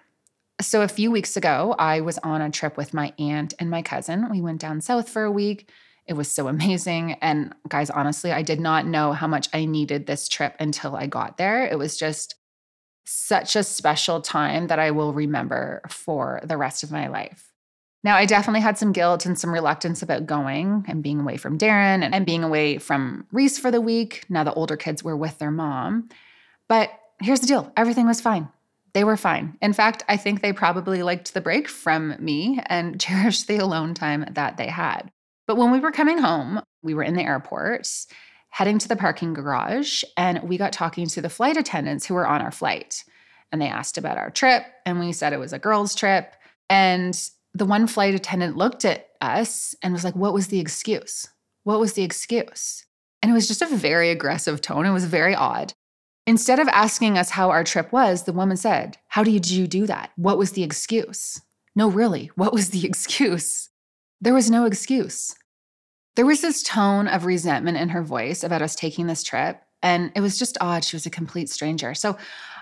So, 0.61 0.81
a 0.81 0.89
few 0.89 1.09
weeks 1.09 1.37
ago, 1.37 1.73
I 1.79 2.01
was 2.01 2.17
on 2.17 2.41
a 2.41 2.51
trip 2.51 2.75
with 2.75 2.93
my 2.93 3.13
aunt 3.17 3.53
and 3.59 3.69
my 3.69 3.81
cousin. 3.81 4.29
We 4.29 4.41
went 4.41 4.59
down 4.59 4.81
south 4.81 5.07
for 5.07 5.23
a 5.23 5.31
week. 5.31 5.69
It 6.05 6.13
was 6.13 6.29
so 6.29 6.47
amazing. 6.49 7.13
And 7.21 7.53
guys, 7.67 7.89
honestly, 7.89 8.31
I 8.31 8.41
did 8.41 8.59
not 8.59 8.85
know 8.85 9.13
how 9.13 9.27
much 9.27 9.47
I 9.53 9.65
needed 9.65 10.05
this 10.05 10.27
trip 10.27 10.55
until 10.59 10.95
I 10.95 11.07
got 11.07 11.37
there. 11.37 11.65
It 11.65 11.77
was 11.77 11.97
just 11.97 12.35
such 13.05 13.55
a 13.55 13.63
special 13.63 14.21
time 14.21 14.67
that 14.67 14.79
I 14.79 14.91
will 14.91 15.13
remember 15.13 15.81
for 15.87 16.41
the 16.43 16.57
rest 16.57 16.83
of 16.83 16.91
my 16.91 17.07
life. 17.07 17.53
Now, 18.03 18.15
I 18.15 18.25
definitely 18.25 18.61
had 18.61 18.77
some 18.77 18.91
guilt 18.91 19.25
and 19.25 19.37
some 19.37 19.51
reluctance 19.51 20.01
about 20.01 20.25
going 20.25 20.85
and 20.87 21.03
being 21.03 21.19
away 21.19 21.37
from 21.37 21.57
Darren 21.57 22.03
and, 22.03 22.13
and 22.13 22.25
being 22.25 22.43
away 22.43 22.77
from 22.77 23.25
Reese 23.31 23.57
for 23.57 23.71
the 23.71 23.81
week. 23.81 24.25
Now, 24.29 24.43
the 24.43 24.53
older 24.53 24.77
kids 24.77 25.03
were 25.03 25.17
with 25.17 25.37
their 25.37 25.51
mom. 25.51 26.09
But 26.67 26.91
here's 27.21 27.39
the 27.39 27.47
deal 27.47 27.71
everything 27.75 28.07
was 28.07 28.21
fine 28.21 28.49
they 28.93 29.03
were 29.03 29.17
fine. 29.17 29.57
In 29.61 29.73
fact, 29.73 30.03
I 30.07 30.17
think 30.17 30.41
they 30.41 30.53
probably 30.53 31.03
liked 31.03 31.33
the 31.33 31.41
break 31.41 31.67
from 31.67 32.15
me 32.19 32.59
and 32.67 32.99
cherished 33.01 33.47
the 33.47 33.57
alone 33.57 33.93
time 33.93 34.25
that 34.31 34.57
they 34.57 34.67
had. 34.67 35.11
But 35.47 35.57
when 35.57 35.71
we 35.71 35.79
were 35.79 35.91
coming 35.91 36.19
home, 36.19 36.61
we 36.83 36.93
were 36.93 37.03
in 37.03 37.15
the 37.15 37.23
airport, 37.23 37.87
heading 38.49 38.79
to 38.79 38.87
the 38.87 38.95
parking 38.95 39.33
garage, 39.33 40.03
and 40.15 40.43
we 40.43 40.57
got 40.57 40.73
talking 40.73 41.07
to 41.07 41.21
the 41.21 41.29
flight 41.29 41.57
attendants 41.57 42.05
who 42.05 42.13
were 42.13 42.27
on 42.27 42.41
our 42.41 42.51
flight. 42.51 43.03
And 43.51 43.61
they 43.61 43.67
asked 43.67 43.97
about 43.97 44.17
our 44.17 44.29
trip, 44.29 44.63
and 44.85 44.99
we 44.99 45.11
said 45.11 45.33
it 45.33 45.39
was 45.39 45.53
a 45.53 45.59
girls' 45.59 45.95
trip. 45.95 46.35
And 46.69 47.19
the 47.53 47.65
one 47.65 47.87
flight 47.87 48.13
attendant 48.13 48.57
looked 48.57 48.85
at 48.85 49.07
us 49.21 49.75
and 49.81 49.91
was 49.91 50.03
like, 50.03 50.15
What 50.15 50.33
was 50.33 50.47
the 50.47 50.59
excuse? 50.59 51.27
What 51.63 51.79
was 51.79 51.93
the 51.93 52.03
excuse? 52.03 52.85
And 53.21 53.31
it 53.31 53.33
was 53.33 53.47
just 53.47 53.61
a 53.61 53.75
very 53.75 54.11
aggressive 54.11 54.61
tone. 54.61 54.85
It 54.85 54.91
was 54.91 55.05
very 55.05 55.35
odd. 55.35 55.73
Instead 56.29 56.59
of 56.59 56.67
asking 56.67 57.17
us 57.17 57.31
how 57.31 57.49
our 57.49 57.63
trip 57.63 57.91
was, 57.91 58.21
the 58.21 58.33
woman 58.33 58.55
said, 58.55 58.99
How 59.07 59.23
did 59.23 59.49
you 59.49 59.65
do 59.65 59.87
that? 59.87 60.11
What 60.15 60.37
was 60.37 60.51
the 60.51 60.61
excuse? 60.61 61.41
No, 61.75 61.87
really, 61.87 62.29
what 62.35 62.53
was 62.53 62.69
the 62.69 62.85
excuse? 62.89 63.69
There 64.21 64.35
was 64.35 64.51
no 64.51 64.65
excuse. 64.65 65.33
There 66.15 66.27
was 66.27 66.41
this 66.41 66.61
tone 66.61 67.07
of 67.07 67.25
resentment 67.25 67.77
in 67.77 67.89
her 67.89 68.03
voice 68.03 68.43
about 68.43 68.61
us 68.61 68.75
taking 68.75 69.07
this 69.07 69.23
trip, 69.23 69.59
and 69.81 70.11
it 70.15 70.21
was 70.21 70.37
just 70.37 70.55
odd. 70.61 70.83
She 70.83 70.95
was 70.95 71.07
a 71.07 71.09
complete 71.09 71.49
stranger. 71.49 71.95
So, 71.95 72.15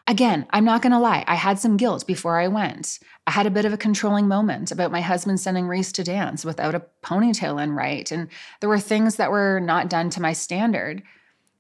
again, 0.08 0.48
I'm 0.52 0.64
not 0.64 0.82
going 0.82 0.94
to 0.94 1.00
lie. 1.00 1.26
I 1.28 1.36
had 1.36 1.60
some 1.60 1.76
guilt 1.76 2.08
before 2.08 2.40
I 2.40 2.48
went. 2.48 3.00
I 3.26 3.32
had 3.32 3.48
a 3.48 3.52
bit 3.52 3.66
of 3.66 3.74
a 3.74 3.78
controlling 3.78 4.30
moment 4.30 4.72
about 4.72 4.94
my 4.94 5.02
husband 5.02 5.42
sending 5.42 5.68
Reese 5.68 5.92
to 5.92 6.06
dance 6.06 6.46
without 6.46 6.74
a 6.74 6.86
ponytail 7.04 7.62
in 7.62 7.74
right. 7.74 8.10
And 8.14 8.30
there 8.62 8.70
were 8.70 8.80
things 8.80 9.18
that 9.18 9.30
were 9.30 9.60
not 9.60 9.90
done 9.90 10.10
to 10.12 10.22
my 10.22 10.32
standard. 10.32 11.04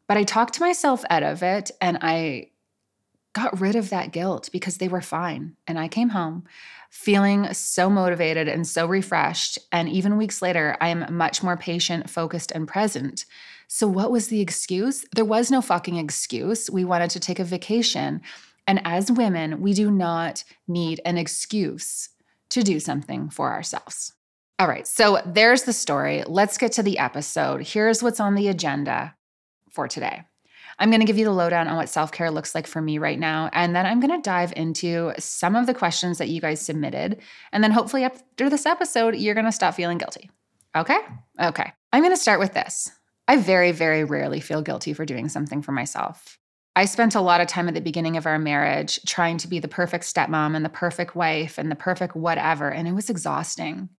But 0.07 0.17
I 0.17 0.23
talked 0.23 0.55
to 0.55 0.61
myself 0.61 1.03
out 1.09 1.23
of 1.23 1.43
it 1.43 1.71
and 1.81 1.99
I 2.01 2.51
got 3.33 3.59
rid 3.59 3.75
of 3.75 3.89
that 3.91 4.11
guilt 4.11 4.49
because 4.51 4.77
they 4.77 4.87
were 4.87 5.01
fine. 5.01 5.55
And 5.67 5.77
I 5.77 5.87
came 5.87 6.09
home 6.09 6.45
feeling 6.89 7.53
so 7.53 7.89
motivated 7.89 8.47
and 8.47 8.65
so 8.65 8.87
refreshed. 8.87 9.59
And 9.71 9.89
even 9.89 10.17
weeks 10.17 10.41
later, 10.41 10.75
I 10.81 10.87
am 10.87 11.05
much 11.15 11.43
more 11.43 11.57
patient, 11.57 12.09
focused, 12.09 12.51
and 12.51 12.67
present. 12.67 13.25
So, 13.67 13.87
what 13.87 14.11
was 14.11 14.29
the 14.29 14.41
excuse? 14.41 15.05
There 15.13 15.25
was 15.25 15.51
no 15.51 15.61
fucking 15.61 15.97
excuse. 15.97 16.69
We 16.69 16.85
wanted 16.85 17.09
to 17.11 17.19
take 17.19 17.37
a 17.37 17.43
vacation. 17.43 18.21
And 18.65 18.81
as 18.85 19.11
women, 19.11 19.61
we 19.61 19.73
do 19.73 19.91
not 19.91 20.43
need 20.67 21.01
an 21.05 21.17
excuse 21.17 22.09
to 22.49 22.63
do 22.63 22.79
something 22.79 23.29
for 23.29 23.51
ourselves. 23.51 24.13
All 24.57 24.67
right, 24.67 24.87
so 24.87 25.21
there's 25.25 25.63
the 25.63 25.73
story. 25.73 26.23
Let's 26.25 26.57
get 26.57 26.71
to 26.73 26.83
the 26.83 26.97
episode. 26.97 27.61
Here's 27.61 28.01
what's 28.01 28.19
on 28.19 28.35
the 28.35 28.47
agenda 28.47 29.13
for 29.77 29.87
today. 29.87 30.23
I'm 30.79 30.89
going 30.89 31.01
to 31.01 31.05
give 31.05 31.19
you 31.19 31.25
the 31.25 31.31
lowdown 31.31 31.67
on 31.67 31.75
what 31.75 31.87
self 31.87 32.11
care 32.11 32.31
looks 32.31 32.55
like 32.55 32.65
for 32.65 32.81
me 32.81 32.97
right 32.97 33.19
now. 33.19 33.51
And 33.53 33.75
then 33.75 33.85
I'm 33.85 33.99
going 33.99 34.19
to 34.19 34.27
dive 34.27 34.53
into 34.55 35.13
some 35.19 35.55
of 35.55 35.67
the 35.67 35.73
questions 35.75 36.17
that 36.17 36.29
you 36.29 36.41
guys 36.41 36.59
submitted. 36.59 37.21
And 37.51 37.63
then 37.63 37.71
hopefully, 37.71 38.03
after 38.03 38.49
this 38.49 38.65
episode, 38.65 39.15
you're 39.15 39.35
going 39.35 39.45
to 39.45 39.51
stop 39.51 39.75
feeling 39.75 39.99
guilty. 39.99 40.31
Okay? 40.75 40.97
Okay. 41.39 41.71
I'm 41.93 42.01
going 42.01 42.13
to 42.13 42.21
start 42.21 42.39
with 42.39 42.53
this. 42.53 42.91
I 43.27 43.37
very, 43.37 43.71
very 43.71 44.03
rarely 44.03 44.39
feel 44.39 44.63
guilty 44.63 44.93
for 44.93 45.05
doing 45.05 45.29
something 45.29 45.61
for 45.61 45.73
myself. 45.73 46.39
I 46.75 46.85
spent 46.85 47.15
a 47.15 47.21
lot 47.21 47.41
of 47.41 47.47
time 47.47 47.67
at 47.67 47.73
the 47.75 47.81
beginning 47.81 48.17
of 48.17 48.25
our 48.25 48.39
marriage 48.39 48.99
trying 49.05 49.37
to 49.39 49.47
be 49.47 49.59
the 49.59 49.67
perfect 49.67 50.03
stepmom 50.03 50.55
and 50.55 50.65
the 50.65 50.69
perfect 50.69 51.15
wife 51.15 51.57
and 51.59 51.71
the 51.71 51.75
perfect 51.75 52.15
whatever, 52.15 52.69
and 52.69 52.87
it 52.87 52.93
was 52.93 53.09
exhausting. 53.09 53.89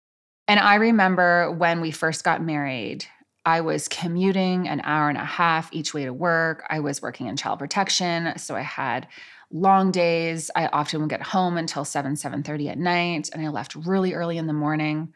And 0.47 0.59
I 0.59 0.75
remember 0.75 1.51
when 1.51 1.81
we 1.81 1.91
first 1.91 2.23
got 2.23 2.41
married, 2.41 3.05
I 3.45 3.61
was 3.61 3.87
commuting 3.87 4.67
an 4.67 4.81
hour 4.83 5.09
and 5.09 5.17
a 5.17 5.25
half 5.25 5.73
each 5.73 5.93
way 5.93 6.05
to 6.05 6.13
work. 6.13 6.65
I 6.69 6.79
was 6.79 7.01
working 7.01 7.27
in 7.27 7.37
child 7.37 7.59
protection, 7.59 8.37
so 8.37 8.55
I 8.55 8.61
had 8.61 9.07
long 9.51 9.91
days. 9.91 10.51
I 10.55 10.67
often 10.67 11.01
would 11.01 11.09
get 11.09 11.21
home 11.21 11.57
until 11.57 11.85
7, 11.85 12.15
7:30 12.15 12.69
at 12.69 12.77
night, 12.77 13.29
and 13.33 13.45
I 13.45 13.49
left 13.49 13.75
really 13.75 14.13
early 14.13 14.37
in 14.37 14.47
the 14.47 14.53
morning. 14.53 15.13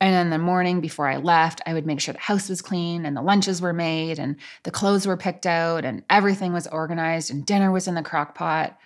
And 0.00 0.14
in 0.14 0.30
the 0.30 0.38
morning 0.38 0.80
before 0.80 1.08
I 1.08 1.16
left, 1.16 1.60
I 1.66 1.74
would 1.74 1.84
make 1.84 2.00
sure 2.00 2.14
the 2.14 2.20
house 2.20 2.48
was 2.48 2.62
clean 2.62 3.04
and 3.04 3.14
the 3.14 3.22
lunches 3.22 3.60
were 3.60 3.74
made 3.74 4.18
and 4.18 4.36
the 4.62 4.70
clothes 4.70 5.06
were 5.06 5.18
picked 5.18 5.44
out 5.44 5.84
and 5.84 6.02
everything 6.08 6.54
was 6.54 6.66
organized 6.66 7.30
and 7.30 7.44
dinner 7.44 7.70
was 7.70 7.86
in 7.86 7.94
the 7.94 8.02
crock 8.02 8.34
pot. 8.34 8.78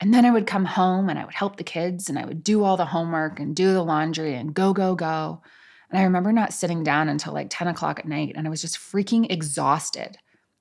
And 0.00 0.14
then 0.14 0.24
I 0.24 0.30
would 0.30 0.46
come 0.46 0.64
home 0.64 1.08
and 1.08 1.18
I 1.18 1.24
would 1.24 1.34
help 1.34 1.56
the 1.56 1.64
kids 1.64 2.08
and 2.08 2.18
I 2.18 2.24
would 2.24 2.44
do 2.44 2.62
all 2.62 2.76
the 2.76 2.84
homework 2.86 3.40
and 3.40 3.56
do 3.56 3.72
the 3.72 3.82
laundry 3.82 4.34
and 4.36 4.54
go, 4.54 4.72
go, 4.72 4.94
go. 4.94 5.42
And 5.90 5.98
I 6.00 6.04
remember 6.04 6.32
not 6.32 6.52
sitting 6.52 6.82
down 6.82 7.08
until 7.08 7.32
like 7.32 7.48
10 7.50 7.68
o'clock 7.68 7.98
at 7.98 8.08
night 8.08 8.34
and 8.36 8.46
I 8.46 8.50
was 8.50 8.60
just 8.60 8.78
freaking 8.78 9.30
exhausted 9.30 10.18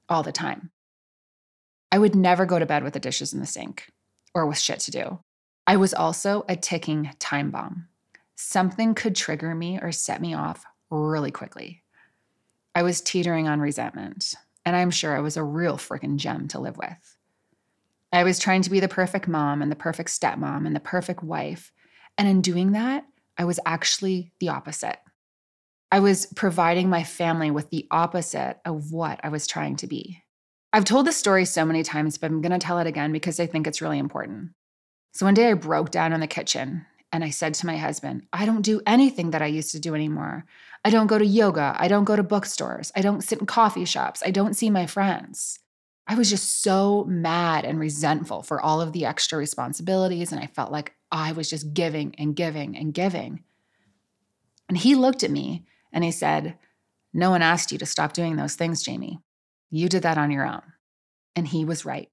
all 0.10 0.24
the 0.24 0.32
time. 0.32 0.72
I 1.92 2.00
would 2.00 2.16
never 2.16 2.46
go 2.46 2.60
to 2.60 2.66
bed 2.66 2.84
with 2.84 2.94
the 2.94 3.00
dishes 3.00 3.34
in 3.34 3.40
the 3.40 3.46
sink 3.46 3.88
or 4.34 4.46
with 4.46 4.58
shit 4.58 4.80
to 4.82 4.92
do. 4.92 5.20
I 5.66 5.78
was 5.78 5.94
also 5.94 6.44
a 6.50 6.56
ticking 6.56 7.12
time 7.20 7.52
bomb 7.52 7.88
something 8.36 8.94
could 8.96 9.16
trigger 9.16 9.56
me 9.56 9.80
or 9.82 9.92
set 9.92 10.22
me 10.22 10.34
off 10.34 10.66
really 10.90 11.32
quickly. 11.32 11.84
I 12.76 12.84
was 12.84 13.02
teetering 13.02 13.48
on 13.48 13.60
resentment, 13.60 14.34
and 14.66 14.76
I'm 14.76 14.92
sure 14.92 15.16
I 15.16 15.22
was 15.22 15.38
a 15.38 15.44
real 15.44 15.78
freaking 15.78 16.18
gem 16.18 16.48
to 16.50 16.60
live 16.60 16.78
with. 16.78 17.18
I 18.12 18.24
was 18.24 18.40
trying 18.40 18.62
to 18.64 18.70
be 18.70 18.80
the 18.80 18.88
perfect 18.88 19.28
mom 19.28 19.62
and 19.62 19.72
the 19.72 19.76
perfect 19.76 20.10
stepmom 20.10 20.66
and 20.68 20.76
the 20.76 20.80
perfect 20.80 21.24
wife. 21.24 21.72
And 22.18 22.28
in 22.28 22.42
doing 22.42 22.74
that, 22.74 23.06
I 23.38 23.46
was 23.46 23.60
actually 23.66 24.32
the 24.40 24.50
opposite. 24.50 24.98
I 25.94 26.00
was 26.00 26.26
providing 26.26 26.90
my 26.90 27.04
family 27.04 27.52
with 27.52 27.70
the 27.70 27.86
opposite 27.92 28.58
of 28.66 28.92
what 28.92 29.20
I 29.24 29.30
was 29.30 29.46
trying 29.46 29.76
to 29.76 29.86
be. 29.86 30.24
I've 30.74 30.86
told 30.86 31.06
this 31.06 31.18
story 31.18 31.46
so 31.46 31.66
many 31.66 31.84
times, 31.84 32.18
but 32.18 32.32
I'm 32.32 32.42
going 32.42 32.52
to 32.52 32.58
tell 32.58 32.80
it 32.80 32.88
again 32.88 33.12
because 33.12 33.40
I 33.40 33.46
think 33.46 33.68
it's 33.68 33.80
really 33.80 34.00
important. 34.00 34.54
So 35.12 35.28
one 35.28 35.36
day 35.36 35.52
I 35.52 35.54
broke 35.54 35.92
down 35.92 36.12
in 36.12 36.20
the 36.20 36.26
kitchen 36.26 36.88
and 37.12 37.24
I 37.24 37.30
said 37.30 37.54
to 37.54 37.68
my 37.68 37.78
husband, 37.78 38.26
I 38.34 38.48
don't 38.48 38.64
do 38.64 38.82
anything 38.88 39.30
that 39.30 39.44
I 39.44 39.46
used 39.46 39.70
to 39.74 39.80
do 39.80 39.94
anymore. 39.94 40.46
I 40.84 40.90
don't 40.90 41.06
go 41.06 41.20
to 41.20 41.26
yoga. 41.28 41.76
I 41.78 41.88
don't 41.88 42.06
go 42.06 42.16
to 42.16 42.24
bookstores. 42.24 42.92
I 42.96 43.02
don't 43.02 43.22
sit 43.22 43.38
in 43.38 43.46
coffee 43.46 43.86
shops. 43.86 44.24
I 44.26 44.32
don't 44.32 44.56
see 44.56 44.72
my 44.72 44.88
friends. 44.88 45.60
I 46.08 46.16
was 46.16 46.28
just 46.28 46.64
so 46.64 47.06
mad 47.08 47.66
and 47.66 47.80
resentful 47.80 48.42
for 48.42 48.60
all 48.60 48.82
of 48.82 48.94
the 48.94 49.06
extra 49.06 49.38
responsibilities. 49.38 50.32
And 50.32 50.42
I 50.42 50.48
felt 50.48 50.72
like 50.72 50.96
I 51.12 51.34
was 51.34 51.52
just 51.52 51.72
giving 51.72 52.16
and 52.18 52.36
giving 52.36 52.76
and 52.76 52.96
giving. 52.96 53.44
And 54.68 54.76
he 54.76 54.96
looked 54.96 55.22
at 55.22 55.30
me 55.30 55.68
and 55.94 56.04
he 56.04 56.12
said, 56.12 56.58
No 57.14 57.30
one 57.30 57.42
asked 57.42 57.72
you 57.72 57.78
to 57.78 57.86
stop 57.86 58.14
doing 58.14 58.36
those 58.36 58.56
things, 58.56 58.84
Jamie. 58.84 59.20
You 59.70 59.88
did 59.88 60.04
that 60.04 60.18
on 60.18 60.32
your 60.32 60.46
own. 60.46 60.62
And 61.36 61.48
he 61.48 61.64
was 61.64 61.86
right. 61.86 62.10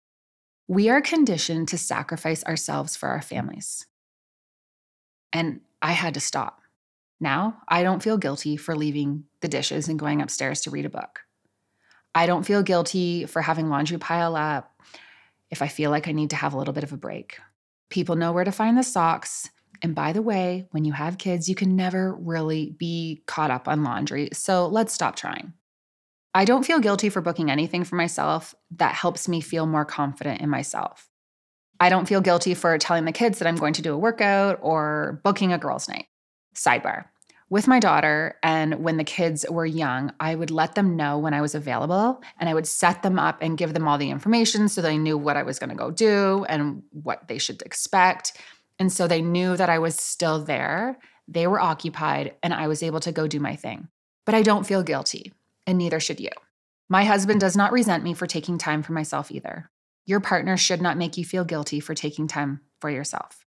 We 0.69 0.89
are 0.89 1.01
conditioned 1.01 1.69
to 1.69 1.79
sacrifice 1.79 2.45
ourselves 2.45 2.95
for 2.97 3.09
our 3.09 3.23
families. 3.23 3.87
And 5.33 5.61
I 5.83 5.93
had 5.93 6.15
to 6.15 6.21
stop. 6.21 6.61
Now, 7.21 7.59
I 7.69 7.83
don't 7.83 8.03
feel 8.03 8.19
guilty 8.19 8.57
for 8.57 8.77
leaving 8.77 9.25
the 9.41 9.49
dishes 9.49 9.89
and 9.89 9.99
going 9.99 10.23
upstairs 10.23 10.61
to 10.63 10.71
read 10.71 10.87
a 10.87 10.91
book. 10.91 11.21
I 12.15 12.27
don't 12.27 12.47
feel 12.47 12.63
guilty 12.63 13.27
for 13.27 13.43
having 13.43 13.69
laundry 13.69 13.99
pile 13.99 14.37
up 14.37 14.73
if 15.51 15.63
I 15.63 15.69
feel 15.69 15.91
like 15.91 16.09
I 16.09 16.13
need 16.13 16.31
to 16.31 16.37
have 16.37 16.55
a 16.55 16.59
little 16.59 16.75
bit 16.75 16.85
of 16.85 16.93
a 16.93 16.97
break. 16.97 17.39
People 17.91 18.17
know 18.17 18.33
where 18.33 18.45
to 18.45 18.53
find 18.53 18.79
the 18.79 18.83
socks. 18.83 19.51
And 19.83 19.95
by 19.95 20.13
the 20.13 20.23
way, 20.23 20.69
when 20.71 20.85
you 20.85 20.93
have 20.93 21.19
kids, 21.19 21.49
you 21.49 21.55
can 21.55 21.77
never 21.77 22.15
really 22.15 22.75
be 22.79 23.23
caught 23.27 23.51
up 23.51 23.69
on 23.69 23.83
laundry. 23.83 24.29
So 24.33 24.67
let's 24.67 24.93
stop 24.93 25.17
trying. 25.17 25.55
I 26.35 26.45
don't 26.45 26.65
feel 26.65 26.79
guilty 26.79 27.09
for 27.09 27.21
booking 27.21 27.51
anything 27.51 27.83
for 27.85 27.97
myself 27.97 28.55
that 28.77 28.95
helps 28.95 29.27
me 29.27 29.41
feel 29.41 29.67
more 29.67 29.85
confident 29.85 30.41
in 30.41 30.49
myself. 30.49 31.09
I 31.81 31.89
don't 31.89 32.07
feel 32.07 32.21
guilty 32.21 32.55
for 32.55 32.77
telling 32.79 33.05
the 33.05 33.13
kids 33.13 33.39
that 33.39 33.49
I'm 33.49 33.57
going 33.57 33.73
to 33.73 33.83
do 33.83 33.95
a 33.95 33.99
workout 33.99 34.59
or 34.63 35.21
booking 35.25 35.53
a 35.53 35.59
girls' 35.59 35.89
night. 35.89 36.07
Sidebar. 36.55 37.07
With 37.49 37.67
my 37.67 37.81
daughter, 37.81 38.37
and 38.45 38.85
when 38.85 38.97
the 38.97 39.03
kids 39.03 39.45
were 39.51 39.67
young, 39.67 40.13
I 40.21 40.37
would 40.37 40.53
let 40.53 40.77
them 40.77 40.95
know 40.95 41.19
when 41.19 41.35
I 41.35 41.41
was 41.41 41.57
available 41.57 42.23
and 42.39 42.49
I 42.49 42.55
would 42.55 42.67
set 42.67 43.03
them 43.03 43.19
up 43.19 43.39
and 43.41 43.59
give 43.59 43.75
them 43.75 43.89
all 43.89 43.99
the 43.99 44.11
information 44.11 44.69
so 44.69 44.81
they 44.81 44.99
knew 44.99 45.19
what 45.19 45.37
I 45.37 45.43
was 45.43 45.59
going 45.59 45.71
to 45.71 45.75
go 45.75 45.91
do 45.91 46.45
and 46.49 46.85
what 46.93 47.27
they 47.27 47.39
should 47.39 47.63
expect. 47.63 48.41
And 48.81 48.91
so 48.91 49.07
they 49.07 49.21
knew 49.21 49.57
that 49.59 49.69
I 49.69 49.79
was 49.79 49.95
still 49.95 50.43
there. 50.43 50.99
They 51.29 51.47
were 51.47 51.61
occupied 51.61 52.35
and 52.43 52.53
I 52.55 52.67
was 52.67 52.83
able 52.83 53.01
to 53.01 53.13
go 53.13 53.29
do 53.29 53.39
my 53.39 53.55
thing. 53.55 53.89
But 54.25 54.35
I 54.35 54.43
don't 54.43 54.67
feel 54.67 54.83
guilty, 54.83 55.33
and 55.67 55.77
neither 55.77 56.01
should 56.01 56.19
you. 56.19 56.31
My 56.89 57.05
husband 57.05 57.41
does 57.41 57.57
not 57.57 57.73
resent 57.73 58.03
me 58.03 58.15
for 58.15 58.27
taking 58.27 58.59
time 58.59 58.83
for 58.83 58.93
myself 58.93 59.31
either. 59.31 59.71
Your 60.07 60.21
partner 60.21 60.57
should 60.57 60.81
not 60.81 60.97
make 60.97 61.17
you 61.17 61.25
feel 61.25 61.45
guilty 61.45 61.79
for 61.79 61.95
taking 61.95 62.27
time 62.27 62.63
for 62.81 62.91
yourself. 62.91 63.45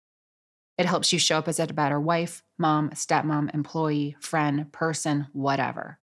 It 0.77 0.85
helps 0.85 1.11
you 1.11 1.19
show 1.19 1.39
up 1.39 1.47
as 1.47 1.59
a 1.59 1.67
better 1.67 1.99
wife, 1.99 2.43
mom, 2.57 2.91
stepmom, 2.91 3.53
employee, 3.53 4.15
friend, 4.19 4.71
person, 4.71 5.27
whatever. 5.33 5.99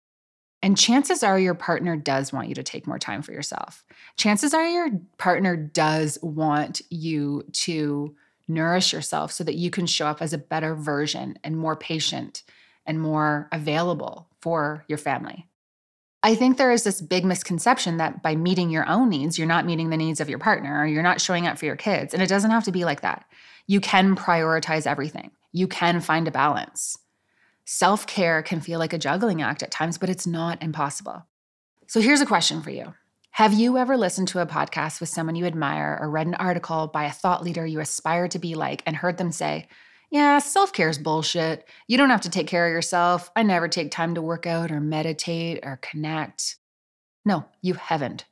And 0.63 0.77
chances 0.77 1.23
are 1.23 1.39
your 1.39 1.55
partner 1.55 1.97
does 1.97 2.33
want 2.33 2.49
you 2.49 2.55
to 2.57 2.63
take 2.63 2.87
more 2.87 2.99
time 2.99 3.23
for 3.23 3.33
yourself. 3.33 3.85
Chances 4.17 4.55
are 4.55 4.67
your 4.67 4.91
partner 5.19 5.57
does 5.57 6.19
want 6.23 6.83
you 6.91 7.45
to 7.53 8.17
nourish 8.49 8.93
yourself 8.93 9.33
so 9.33 9.45
that 9.45 9.55
you 9.55 9.71
can 9.71 9.87
show 9.87 10.07
up 10.07 10.23
as 10.23 10.33
a 10.33 10.39
better 10.39 10.75
version 10.75 11.39
and 11.45 11.57
more 11.57 11.77
patient 11.77 12.43
and 12.87 13.01
more 13.01 13.49
available 13.53 14.29
for 14.41 14.85
your 14.89 14.99
family. 14.99 15.47
I 16.23 16.35
think 16.35 16.57
there 16.57 16.73
is 16.73 16.83
this 16.83 17.01
big 17.01 17.25
misconception 17.25 17.99
that 17.99 18.23
by 18.23 18.35
meeting 18.35 18.71
your 18.71 18.89
own 18.89 19.09
needs, 19.09 19.39
you're 19.39 19.47
not 19.47 19.67
meeting 19.67 19.91
the 19.91 19.97
needs 19.97 20.21
of 20.21 20.29
your 20.29 20.39
partner 20.39 20.81
or 20.81 20.87
you're 20.87 21.03
not 21.03 21.21
showing 21.21 21.47
up 21.47 21.59
for 21.59 21.67
your 21.67 21.77
kids. 21.77 22.13
And 22.13 22.23
it 22.23 22.29
doesn't 22.29 22.51
have 22.51 22.65
to 22.65 22.73
be 22.73 22.85
like 22.85 23.03
that. 23.03 23.25
You 23.67 23.81
can 23.81 24.17
prioritize 24.17 24.87
everything, 24.87 25.31
you 25.53 25.69
can 25.69 26.01
find 26.01 26.27
a 26.27 26.33
balance. 26.33 26.99
Self 27.65 28.07
care 28.07 28.43
can 28.43 28.61
feel 28.61 28.79
like 28.79 28.95
a 28.95 28.99
juggling 28.99 29.43
act 29.43 29.63
at 29.63 29.71
times, 29.71 29.99
but 29.99 30.09
it's 30.09 30.27
not 30.27 30.63
impossible. 30.63 31.27
So 31.87 32.01
here's 32.01 32.23
a 32.23 32.27
question 32.27 32.63
for 32.63 32.71
you 32.71 32.95
Have 33.33 33.55
you 33.55 33.79
ever 33.79 33.97
listened 33.97 34.29
to 34.29 34.41
a 34.41 34.47
podcast 34.47 35.01
with 35.01 35.09
someone 35.09 35.37
you 35.37 35.47
admire 35.47 35.97
or 36.01 36.11
read 36.11 36.27
an 36.27 36.35
article 36.35 36.89
by 36.89 37.05
a 37.05 37.13
thought 37.13 37.45
leader 37.45 37.65
you 37.65 37.81
aspire 37.81 38.27
to 38.29 38.39
be 38.39 38.55
like 38.55 38.83
and 38.85 38.97
heard 38.97 39.17
them 39.17 39.31
say, 39.31 39.69
yeah, 40.11 40.39
self 40.39 40.73
care 40.73 40.89
is 40.89 40.99
bullshit. 40.99 41.69
You 41.87 41.99
don't 41.99 42.11
have 42.11 42.23
to 42.23 42.31
take 42.31 42.47
care 42.47 42.67
of 42.67 42.73
yourself. 42.73 43.31
I 43.37 43.43
never 43.43 43.69
take 43.69 43.91
time 43.91 44.15
to 44.15 44.23
work 44.23 44.47
out 44.47 44.71
or 44.71 44.81
meditate 44.81 45.61
or 45.63 45.79
connect. 45.83 46.57
No, 47.25 47.45
you 47.61 47.75
haven't. 47.75 48.25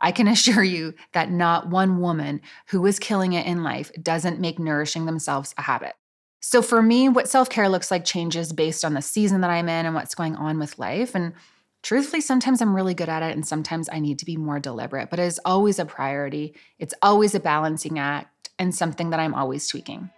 I 0.00 0.12
can 0.12 0.28
assure 0.28 0.64
you 0.64 0.94
that 1.12 1.30
not 1.30 1.68
one 1.68 2.00
woman 2.00 2.40
who 2.68 2.84
is 2.86 2.98
killing 2.98 3.32
it 3.32 3.46
in 3.46 3.62
life 3.62 3.90
doesn't 4.02 4.40
make 4.40 4.58
nourishing 4.58 5.06
themselves 5.06 5.54
a 5.56 5.62
habit. 5.62 5.94
So, 6.40 6.62
for 6.62 6.82
me, 6.82 7.08
what 7.08 7.28
self 7.28 7.48
care 7.50 7.68
looks 7.68 7.90
like 7.90 8.04
changes 8.04 8.52
based 8.52 8.84
on 8.84 8.94
the 8.94 9.02
season 9.02 9.42
that 9.42 9.50
I'm 9.50 9.68
in 9.68 9.86
and 9.86 9.94
what's 9.94 10.14
going 10.14 10.36
on 10.36 10.58
with 10.58 10.78
life. 10.78 11.14
And 11.14 11.34
truthfully, 11.82 12.20
sometimes 12.20 12.60
I'm 12.60 12.74
really 12.74 12.94
good 12.94 13.08
at 13.08 13.22
it 13.22 13.34
and 13.34 13.46
sometimes 13.46 13.88
I 13.90 14.00
need 14.00 14.18
to 14.20 14.24
be 14.24 14.36
more 14.36 14.58
deliberate, 14.58 15.10
but 15.10 15.18
it 15.18 15.24
is 15.24 15.40
always 15.44 15.78
a 15.78 15.84
priority. 15.84 16.54
It's 16.78 16.94
always 17.02 17.34
a 17.34 17.40
balancing 17.40 17.98
act 17.98 18.50
and 18.58 18.74
something 18.74 19.10
that 19.10 19.20
I'm 19.20 19.34
always 19.34 19.66
tweaking. 19.66 20.10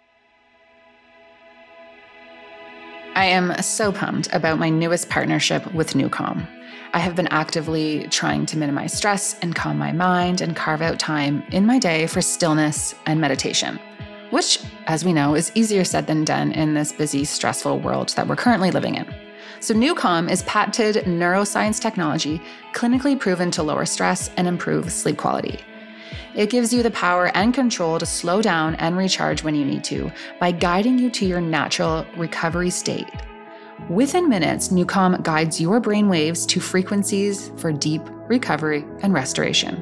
I 3.15 3.25
am 3.25 3.61
so 3.61 3.91
pumped 3.91 4.33
about 4.33 4.57
my 4.57 4.69
newest 4.69 5.07
partnership 5.09 5.71
with 5.73 5.93
Nucalm. 5.93 6.47
I 6.93 6.99
have 6.99 7.15
been 7.15 7.27
actively 7.27 8.07
trying 8.09 8.47
to 8.47 8.57
minimize 8.57 8.93
stress 8.93 9.37
and 9.41 9.55
calm 9.55 9.77
my 9.77 9.91
mind 9.91 10.41
and 10.41 10.55
carve 10.55 10.81
out 10.81 10.99
time 10.99 11.43
in 11.51 11.65
my 11.65 11.77
day 11.77 12.07
for 12.07 12.21
stillness 12.21 12.95
and 13.05 13.21
meditation, 13.21 13.79
which, 14.31 14.59
as 14.87 15.05
we 15.05 15.13
know, 15.13 15.35
is 15.35 15.51
easier 15.53 15.83
said 15.83 16.07
than 16.07 16.25
done 16.25 16.51
in 16.53 16.73
this 16.73 16.91
busy, 16.91 17.23
stressful 17.23 17.79
world 17.79 18.09
that 18.09 18.27
we're 18.27 18.35
currently 18.35 18.71
living 18.71 18.95
in. 18.95 19.22
So, 19.63 19.73
Nucalm 19.73 20.29
is 20.29 20.43
patented 20.43 21.05
neuroscience 21.05 21.79
technology 21.79 22.41
clinically 22.73 23.17
proven 23.17 23.49
to 23.51 23.63
lower 23.63 23.85
stress 23.85 24.29
and 24.35 24.45
improve 24.45 24.91
sleep 24.91 25.15
quality. 25.15 25.57
It 26.35 26.49
gives 26.49 26.73
you 26.73 26.83
the 26.83 26.91
power 26.91 27.31
and 27.33 27.53
control 27.53 27.97
to 27.97 28.05
slow 28.05 28.41
down 28.41 28.75
and 28.75 28.97
recharge 28.97 29.41
when 29.41 29.55
you 29.55 29.63
need 29.63 29.85
to 29.85 30.11
by 30.37 30.51
guiding 30.51 30.99
you 30.99 31.09
to 31.11 31.25
your 31.25 31.39
natural 31.39 32.05
recovery 32.17 32.71
state. 32.71 33.07
Within 33.87 34.27
minutes, 34.27 34.67
Nucalm 34.67 35.23
guides 35.23 35.61
your 35.61 35.79
brain 35.79 36.09
waves 36.09 36.45
to 36.47 36.59
frequencies 36.59 37.49
for 37.55 37.71
deep 37.71 38.01
recovery 38.27 38.83
and 39.01 39.13
restoration. 39.13 39.81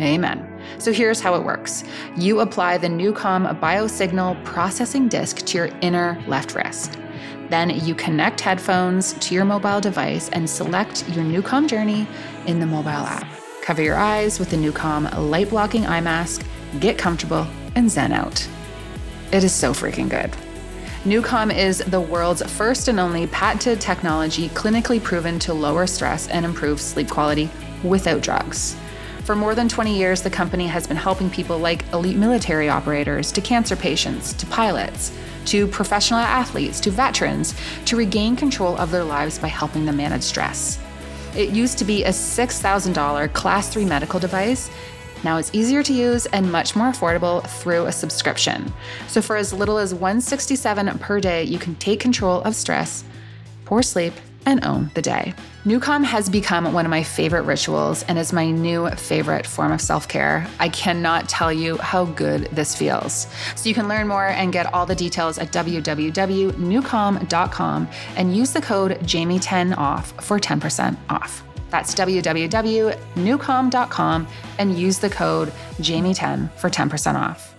Amen. 0.00 0.58
So 0.78 0.90
here's 0.90 1.20
how 1.20 1.34
it 1.34 1.44
works 1.44 1.84
you 2.16 2.40
apply 2.40 2.78
the 2.78 2.88
Nucalm 2.88 3.60
biosignal 3.60 4.42
processing 4.46 5.06
disc 5.06 5.44
to 5.44 5.58
your 5.58 5.66
inner 5.82 6.18
left 6.26 6.54
wrist. 6.54 6.98
Then 7.48 7.70
you 7.70 7.94
connect 7.94 8.40
headphones 8.40 9.14
to 9.14 9.34
your 9.34 9.44
mobile 9.44 9.80
device 9.80 10.28
and 10.30 10.48
select 10.48 11.08
your 11.08 11.24
Nucalm 11.24 11.68
journey 11.68 12.06
in 12.46 12.60
the 12.60 12.66
mobile 12.66 12.90
app 12.90 13.26
Cover 13.68 13.82
your 13.82 13.98
eyes 13.98 14.38
with 14.38 14.48
the 14.48 14.56
Nucalm 14.56 15.30
light 15.30 15.50
blocking 15.50 15.84
eye 15.84 16.00
mask, 16.00 16.42
get 16.80 16.96
comfortable, 16.96 17.46
and 17.74 17.90
zen 17.90 18.12
out. 18.14 18.48
It 19.30 19.44
is 19.44 19.52
so 19.52 19.74
freaking 19.74 20.08
good. 20.08 20.30
Nucalm 21.04 21.54
is 21.54 21.80
the 21.80 22.00
world's 22.00 22.42
first 22.50 22.88
and 22.88 22.98
only 22.98 23.26
patented 23.26 23.78
technology 23.78 24.48
clinically 24.48 25.02
proven 25.02 25.38
to 25.40 25.52
lower 25.52 25.86
stress 25.86 26.28
and 26.28 26.46
improve 26.46 26.80
sleep 26.80 27.10
quality 27.10 27.50
without 27.84 28.22
drugs. 28.22 28.74
For 29.28 29.36
more 29.36 29.54
than 29.54 29.68
20 29.68 29.94
years, 29.94 30.22
the 30.22 30.30
company 30.30 30.66
has 30.68 30.86
been 30.86 30.96
helping 30.96 31.28
people 31.28 31.58
like 31.58 31.84
elite 31.92 32.16
military 32.16 32.70
operators, 32.70 33.30
to 33.32 33.42
cancer 33.42 33.76
patients, 33.76 34.32
to 34.32 34.46
pilots, 34.46 35.14
to 35.44 35.66
professional 35.66 36.20
athletes, 36.20 36.80
to 36.80 36.90
veterans, 36.90 37.54
to 37.84 37.96
regain 37.96 38.36
control 38.36 38.74
of 38.78 38.90
their 38.90 39.04
lives 39.04 39.38
by 39.38 39.48
helping 39.48 39.84
them 39.84 39.98
manage 39.98 40.22
stress. 40.22 40.80
It 41.36 41.50
used 41.50 41.76
to 41.76 41.84
be 41.84 42.04
a 42.04 42.08
$6,000 42.08 43.32
Class 43.34 43.68
3 43.68 43.84
medical 43.84 44.18
device. 44.18 44.70
Now 45.22 45.36
it's 45.36 45.50
easier 45.52 45.82
to 45.82 45.92
use 45.92 46.24
and 46.24 46.50
much 46.50 46.74
more 46.74 46.90
affordable 46.90 47.46
through 47.46 47.84
a 47.84 47.92
subscription. 47.92 48.72
So 49.08 49.20
for 49.20 49.36
as 49.36 49.52
little 49.52 49.76
as 49.76 49.92
167 49.92 50.98
per 51.00 51.20
day, 51.20 51.44
you 51.44 51.58
can 51.58 51.74
take 51.74 52.00
control 52.00 52.40
of 52.44 52.54
stress, 52.54 53.04
poor 53.66 53.82
sleep, 53.82 54.14
and 54.46 54.64
own 54.64 54.90
the 54.94 55.02
day. 55.02 55.34
Nucalm 55.64 56.04
has 56.04 56.30
become 56.30 56.72
one 56.72 56.86
of 56.86 56.90
my 56.90 57.02
favorite 57.02 57.42
rituals 57.42 58.04
and 58.04 58.16
is 58.18 58.32
my 58.32 58.48
new 58.50 58.88
favorite 58.90 59.44
form 59.46 59.72
of 59.72 59.80
self 59.80 60.06
care. 60.08 60.46
I 60.58 60.68
cannot 60.70 61.28
tell 61.28 61.52
you 61.52 61.76
how 61.78 62.06
good 62.06 62.48
this 62.52 62.74
feels. 62.74 63.26
So 63.54 63.68
you 63.68 63.74
can 63.74 63.86
learn 63.88 64.08
more 64.08 64.28
and 64.28 64.50
get 64.52 64.72
all 64.72 64.86
the 64.86 64.94
details 64.94 65.36
at 65.38 65.52
www.nucalm.com 65.52 67.88
and 68.16 68.36
use 68.36 68.52
the 68.52 68.62
code 68.62 68.92
Jamie10 69.00 69.76
off 69.76 70.24
for 70.24 70.38
10% 70.38 70.96
off. 71.10 71.44
That's 71.70 71.94
www.nucalm.com 71.94 74.28
and 74.58 74.78
use 74.78 74.98
the 74.98 75.10
code 75.10 75.52
Jamie10 75.76 76.50
for 76.52 76.70
10% 76.70 77.14
off. 77.14 77.54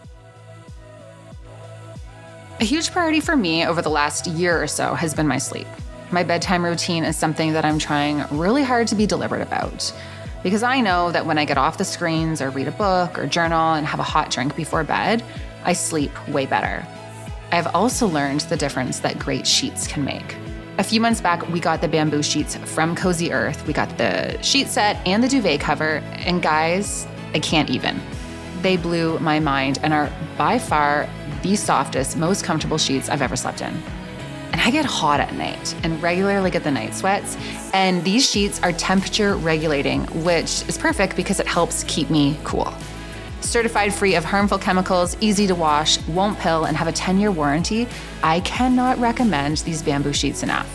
A 2.59 2.65
huge 2.65 2.91
priority 2.91 3.21
for 3.21 3.37
me 3.37 3.65
over 3.65 3.81
the 3.81 3.89
last 3.89 4.27
year 4.27 4.61
or 4.61 4.67
so 4.67 4.93
has 4.93 5.13
been 5.13 5.27
my 5.27 5.37
sleep. 5.37 5.67
My 6.11 6.23
bedtime 6.23 6.65
routine 6.65 7.03
is 7.03 7.15
something 7.15 7.53
that 7.53 7.65
I'm 7.65 7.77
trying 7.77 8.23
really 8.31 8.63
hard 8.63 8.87
to 8.87 8.95
be 8.95 9.05
deliberate 9.05 9.43
about. 9.43 9.93
Because 10.41 10.63
I 10.63 10.81
know 10.81 11.11
that 11.11 11.25
when 11.25 11.37
I 11.37 11.45
get 11.45 11.57
off 11.57 11.77
the 11.77 11.85
screens 11.85 12.41
or 12.41 12.49
read 12.49 12.67
a 12.67 12.71
book 12.71 13.19
or 13.19 13.27
journal 13.27 13.73
and 13.73 13.85
have 13.85 13.99
a 13.99 14.03
hot 14.03 14.31
drink 14.31 14.55
before 14.55 14.83
bed, 14.83 15.23
I 15.65 15.73
sleep 15.73 16.11
way 16.29 16.47
better. 16.47 16.83
I've 17.51 17.67
also 17.75 18.07
learned 18.07 18.41
the 18.41 18.57
difference 18.57 18.99
that 18.99 19.19
great 19.19 19.45
sheets 19.45 19.85
can 19.85 20.03
make. 20.03 20.35
A 20.79 20.83
few 20.83 21.01
months 21.01 21.21
back, 21.21 21.47
we 21.49 21.59
got 21.59 21.81
the 21.81 21.87
bamboo 21.87 22.23
sheets 22.23 22.55
from 22.55 22.95
Cozy 22.95 23.31
Earth. 23.31 23.67
We 23.67 23.73
got 23.73 23.97
the 23.97 24.41
sheet 24.41 24.67
set 24.67 24.95
and 25.05 25.23
the 25.23 25.27
duvet 25.27 25.59
cover, 25.59 25.97
and 26.13 26.41
guys, 26.41 27.05
I 27.35 27.39
can't 27.39 27.69
even. 27.69 27.99
They 28.61 28.77
blew 28.77 29.19
my 29.19 29.39
mind 29.39 29.79
and 29.83 29.93
are 29.93 30.11
by 30.37 30.57
far 30.57 31.07
the 31.43 31.55
softest, 31.55 32.17
most 32.17 32.43
comfortable 32.43 32.77
sheets 32.77 33.09
I've 33.09 33.21
ever 33.21 33.35
slept 33.35 33.61
in. 33.61 33.83
And 34.51 34.61
I 34.61 34.71
get 34.71 34.85
hot 34.85 35.19
at 35.19 35.33
night 35.33 35.75
and 35.83 36.01
regularly 36.01 36.51
get 36.51 36.63
the 36.63 36.71
night 36.71 36.95
sweats. 36.95 37.37
And 37.73 38.03
these 38.03 38.29
sheets 38.29 38.61
are 38.61 38.73
temperature 38.73 39.35
regulating, 39.35 40.05
which 40.23 40.67
is 40.67 40.77
perfect 40.77 41.15
because 41.15 41.39
it 41.39 41.47
helps 41.47 41.83
keep 41.85 42.09
me 42.09 42.37
cool. 42.43 42.73
Certified 43.41 43.93
free 43.93 44.15
of 44.15 44.25
harmful 44.25 44.57
chemicals, 44.57 45.15
easy 45.21 45.47
to 45.47 45.55
wash, 45.55 45.99
won't 46.07 46.37
pill, 46.39 46.65
and 46.65 46.75
have 46.75 46.87
a 46.87 46.91
10 46.91 47.19
year 47.19 47.31
warranty, 47.31 47.87
I 48.21 48.41
cannot 48.41 48.97
recommend 48.99 49.57
these 49.57 49.81
bamboo 49.81 50.13
sheets 50.13 50.43
enough. 50.43 50.67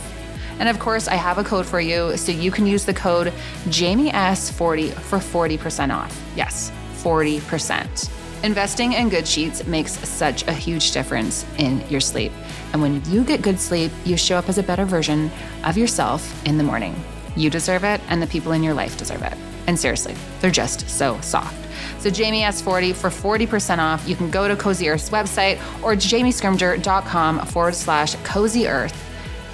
And 0.58 0.68
of 0.68 0.78
course, 0.78 1.08
I 1.08 1.14
have 1.14 1.38
a 1.38 1.44
code 1.44 1.66
for 1.66 1.80
you, 1.80 2.16
so 2.16 2.32
you 2.32 2.50
can 2.50 2.66
use 2.66 2.84
the 2.84 2.94
code 2.94 3.32
JamieS40 3.66 4.92
for 4.92 5.18
40% 5.18 5.94
off. 5.94 6.22
Yes, 6.36 6.72
40%. 6.96 8.10
Investing 8.44 8.92
in 8.92 9.08
good 9.08 9.26
sheets 9.26 9.66
makes 9.66 9.92
such 10.08 10.46
a 10.46 10.52
huge 10.52 10.92
difference 10.92 11.44
in 11.58 11.86
your 11.88 12.00
sleep. 12.00 12.32
And 12.74 12.82
when 12.82 13.04
you 13.04 13.22
get 13.22 13.40
good 13.40 13.60
sleep, 13.60 13.92
you 14.04 14.16
show 14.16 14.36
up 14.36 14.48
as 14.48 14.58
a 14.58 14.62
better 14.62 14.84
version 14.84 15.30
of 15.62 15.78
yourself 15.78 16.44
in 16.44 16.58
the 16.58 16.64
morning. 16.64 16.96
You 17.36 17.48
deserve 17.48 17.84
it, 17.84 18.00
and 18.08 18.20
the 18.20 18.26
people 18.26 18.50
in 18.50 18.64
your 18.64 18.74
life 18.74 18.98
deserve 18.98 19.22
it. 19.22 19.34
And 19.68 19.78
seriously, 19.78 20.16
they're 20.40 20.50
just 20.50 20.90
so 20.90 21.20
soft. 21.20 21.56
So 22.00 22.10
Jamie 22.10 22.40
S40 22.40 22.92
for 22.92 23.10
40% 23.10 23.78
off. 23.78 24.06
You 24.08 24.16
can 24.16 24.28
go 24.28 24.48
to 24.48 24.56
Cozy 24.56 24.88
Earth's 24.88 25.10
website 25.10 25.58
or 25.84 25.94
jamiescrimgeour.com 25.94 27.46
forward 27.46 27.76
slash 27.76 28.16
cozy 28.24 28.66
earth 28.66 29.00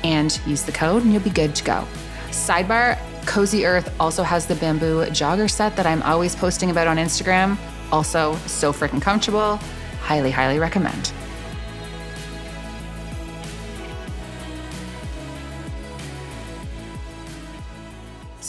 and 0.03 0.41
use 0.47 0.63
the 0.63 0.73
code 0.73 1.03
and 1.03 1.13
you'll 1.13 1.23
be 1.23 1.31
good 1.31 1.55
to 1.57 1.65
go. 1.65 1.87
Sidebar, 2.31 2.99
Cozy 3.27 3.67
Earth 3.67 3.95
also 4.01 4.23
has 4.23 4.47
the 4.47 4.55
bamboo 4.57 5.05
jogger 5.11 5.51
set 5.51 5.77
that 5.77 5.87
I'm 5.87 6.03
always 6.03 6.35
posting 6.35 6.71
about 6.71 6.87
on 6.87 6.97
Instagram. 6.97 7.59
Also, 7.93 8.35
so 8.47 8.73
freaking 8.73 9.03
comfortable. 9.03 9.57
Highly, 10.01 10.31
highly 10.31 10.59
recommend. 10.59 11.13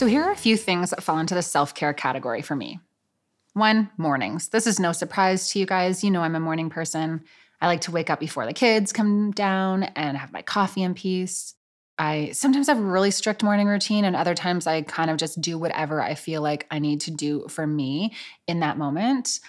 So, 0.01 0.07
here 0.07 0.23
are 0.23 0.31
a 0.31 0.35
few 0.35 0.57
things 0.57 0.89
that 0.89 1.03
fall 1.03 1.19
into 1.19 1.35
the 1.35 1.43
self 1.43 1.75
care 1.75 1.93
category 1.93 2.41
for 2.41 2.55
me. 2.55 2.79
One, 3.53 3.91
mornings. 3.97 4.49
This 4.49 4.65
is 4.65 4.79
no 4.79 4.93
surprise 4.93 5.51
to 5.51 5.59
you 5.59 5.67
guys. 5.67 6.03
You 6.03 6.09
know, 6.09 6.21
I'm 6.21 6.33
a 6.33 6.39
morning 6.39 6.71
person. 6.71 7.23
I 7.61 7.67
like 7.67 7.81
to 7.81 7.91
wake 7.91 8.09
up 8.09 8.19
before 8.19 8.47
the 8.47 8.51
kids 8.51 8.91
come 8.93 9.29
down 9.29 9.83
and 9.83 10.17
have 10.17 10.33
my 10.33 10.41
coffee 10.41 10.81
in 10.81 10.95
peace. 10.95 11.53
I 11.99 12.31
sometimes 12.31 12.65
have 12.65 12.79
a 12.79 12.81
really 12.81 13.11
strict 13.11 13.43
morning 13.43 13.67
routine, 13.67 14.03
and 14.03 14.15
other 14.15 14.33
times 14.33 14.65
I 14.65 14.81
kind 14.81 15.11
of 15.11 15.17
just 15.17 15.39
do 15.39 15.59
whatever 15.59 16.01
I 16.01 16.15
feel 16.15 16.41
like 16.41 16.65
I 16.71 16.79
need 16.79 17.01
to 17.01 17.11
do 17.11 17.47
for 17.47 17.67
me 17.67 18.15
in 18.47 18.61
that 18.61 18.79
moment. 18.79 19.39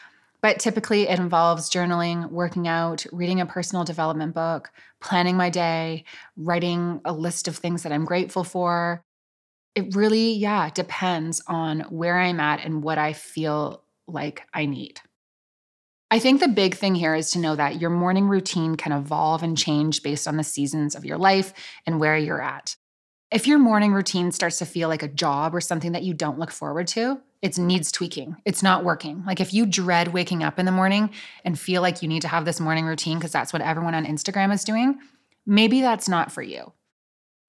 But 0.42 0.58
typically, 0.58 1.08
it 1.08 1.18
involves 1.18 1.70
journaling, 1.70 2.30
working 2.30 2.68
out, 2.68 3.06
reading 3.10 3.40
a 3.40 3.46
personal 3.46 3.84
development 3.84 4.34
book, 4.34 4.70
planning 5.00 5.38
my 5.38 5.48
day, 5.48 6.04
writing 6.36 7.00
a 7.06 7.12
list 7.14 7.48
of 7.48 7.56
things 7.56 7.84
that 7.84 7.92
I'm 7.92 8.04
grateful 8.04 8.44
for. 8.44 9.02
It 9.74 9.94
really, 9.94 10.34
yeah, 10.34 10.70
depends 10.70 11.42
on 11.46 11.80
where 11.90 12.18
I'm 12.18 12.40
at 12.40 12.64
and 12.64 12.82
what 12.82 12.98
I 12.98 13.12
feel 13.14 13.82
like 14.06 14.42
I 14.52 14.66
need. 14.66 15.00
I 16.10 16.18
think 16.18 16.40
the 16.40 16.48
big 16.48 16.74
thing 16.74 16.94
here 16.94 17.14
is 17.14 17.30
to 17.30 17.38
know 17.38 17.56
that 17.56 17.80
your 17.80 17.88
morning 17.88 18.28
routine 18.28 18.76
can 18.76 18.92
evolve 18.92 19.42
and 19.42 19.56
change 19.56 20.02
based 20.02 20.28
on 20.28 20.36
the 20.36 20.44
seasons 20.44 20.94
of 20.94 21.06
your 21.06 21.16
life 21.16 21.54
and 21.86 21.98
where 21.98 22.18
you're 22.18 22.42
at. 22.42 22.76
If 23.30 23.46
your 23.46 23.58
morning 23.58 23.94
routine 23.94 24.30
starts 24.30 24.58
to 24.58 24.66
feel 24.66 24.90
like 24.90 25.02
a 25.02 25.08
job 25.08 25.54
or 25.54 25.60
something 25.62 25.92
that 25.92 26.02
you 26.02 26.12
don't 26.12 26.38
look 26.38 26.50
forward 26.50 26.86
to, 26.88 27.22
it 27.40 27.56
needs 27.56 27.90
tweaking. 27.90 28.36
It's 28.44 28.62
not 28.62 28.84
working. 28.84 29.24
Like 29.24 29.40
if 29.40 29.54
you 29.54 29.64
dread 29.64 30.08
waking 30.08 30.42
up 30.42 30.58
in 30.58 30.66
the 30.66 30.70
morning 30.70 31.08
and 31.46 31.58
feel 31.58 31.80
like 31.80 32.02
you 32.02 32.08
need 32.08 32.22
to 32.22 32.28
have 32.28 32.44
this 32.44 32.60
morning 32.60 32.84
routine 32.84 33.18
because 33.18 33.32
that's 33.32 33.54
what 33.54 33.62
everyone 33.62 33.94
on 33.94 34.04
Instagram 34.04 34.52
is 34.52 34.64
doing, 34.64 34.98
maybe 35.46 35.80
that's 35.80 36.10
not 36.10 36.30
for 36.30 36.42
you. 36.42 36.74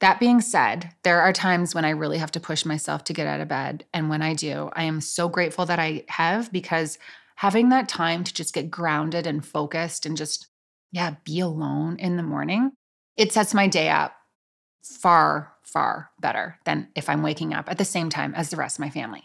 That 0.03 0.19
being 0.19 0.41
said, 0.41 0.91
there 1.03 1.21
are 1.21 1.31
times 1.31 1.73
when 1.73 1.85
I 1.85 1.91
really 1.91 2.17
have 2.17 2.31
to 2.31 2.41
push 2.41 2.65
myself 2.65 3.05
to 3.05 3.13
get 3.13 3.25
out 3.25 3.39
of 3.39 3.47
bed. 3.47 3.85
And 3.93 4.09
when 4.09 4.21
I 4.21 4.33
do, 4.33 4.69
I 4.73 4.83
am 4.83 4.99
so 4.99 5.29
grateful 5.29 5.65
that 5.67 5.79
I 5.79 6.03
have 6.09 6.51
because 6.51 6.97
having 7.37 7.69
that 7.69 7.87
time 7.87 8.25
to 8.25 8.33
just 8.33 8.53
get 8.53 8.69
grounded 8.69 9.25
and 9.25 9.45
focused 9.45 10.05
and 10.05 10.17
just, 10.17 10.47
yeah, 10.91 11.15
be 11.23 11.39
alone 11.39 11.95
in 11.99 12.17
the 12.17 12.21
morning, 12.21 12.71
it 13.15 13.31
sets 13.31 13.53
my 13.53 13.69
day 13.69 13.87
up 13.87 14.13
far, 14.83 15.53
far 15.63 16.11
better 16.19 16.59
than 16.65 16.89
if 16.95 17.07
I'm 17.07 17.23
waking 17.23 17.53
up 17.53 17.71
at 17.71 17.77
the 17.77 17.85
same 17.85 18.09
time 18.09 18.35
as 18.35 18.49
the 18.49 18.57
rest 18.57 18.79
of 18.79 18.81
my 18.81 18.89
family. 18.89 19.23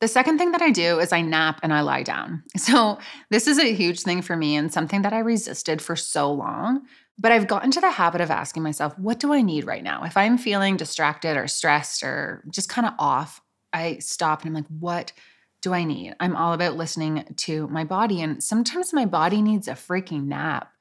The 0.00 0.06
second 0.06 0.38
thing 0.38 0.52
that 0.52 0.62
I 0.62 0.70
do 0.70 1.00
is 1.00 1.12
I 1.12 1.20
nap 1.22 1.58
and 1.64 1.74
I 1.74 1.80
lie 1.80 2.04
down. 2.04 2.44
So, 2.56 2.98
this 3.30 3.48
is 3.48 3.58
a 3.58 3.74
huge 3.74 4.02
thing 4.02 4.22
for 4.22 4.36
me 4.36 4.54
and 4.54 4.72
something 4.72 5.02
that 5.02 5.12
I 5.12 5.18
resisted 5.18 5.82
for 5.82 5.96
so 5.96 6.32
long. 6.32 6.82
But 7.18 7.32
I've 7.32 7.46
gotten 7.46 7.70
to 7.72 7.80
the 7.80 7.90
habit 7.90 8.20
of 8.20 8.30
asking 8.30 8.62
myself, 8.62 8.98
what 8.98 9.20
do 9.20 9.32
I 9.32 9.42
need 9.42 9.66
right 9.66 9.82
now? 9.82 10.04
If 10.04 10.16
I'm 10.16 10.38
feeling 10.38 10.76
distracted 10.76 11.36
or 11.36 11.46
stressed 11.46 12.02
or 12.02 12.42
just 12.50 12.68
kind 12.68 12.86
of 12.86 12.94
off, 12.98 13.40
I 13.72 13.98
stop 13.98 14.42
and 14.42 14.48
I'm 14.48 14.54
like, 14.54 14.80
what 14.80 15.12
do 15.60 15.72
I 15.72 15.84
need? 15.84 16.14
I'm 16.18 16.36
all 16.36 16.52
about 16.52 16.76
listening 16.76 17.24
to 17.36 17.68
my 17.68 17.84
body. 17.84 18.20
And 18.20 18.42
sometimes 18.42 18.92
my 18.92 19.06
body 19.06 19.40
needs 19.40 19.68
a 19.68 19.72
freaking 19.72 20.24
nap. 20.24 20.72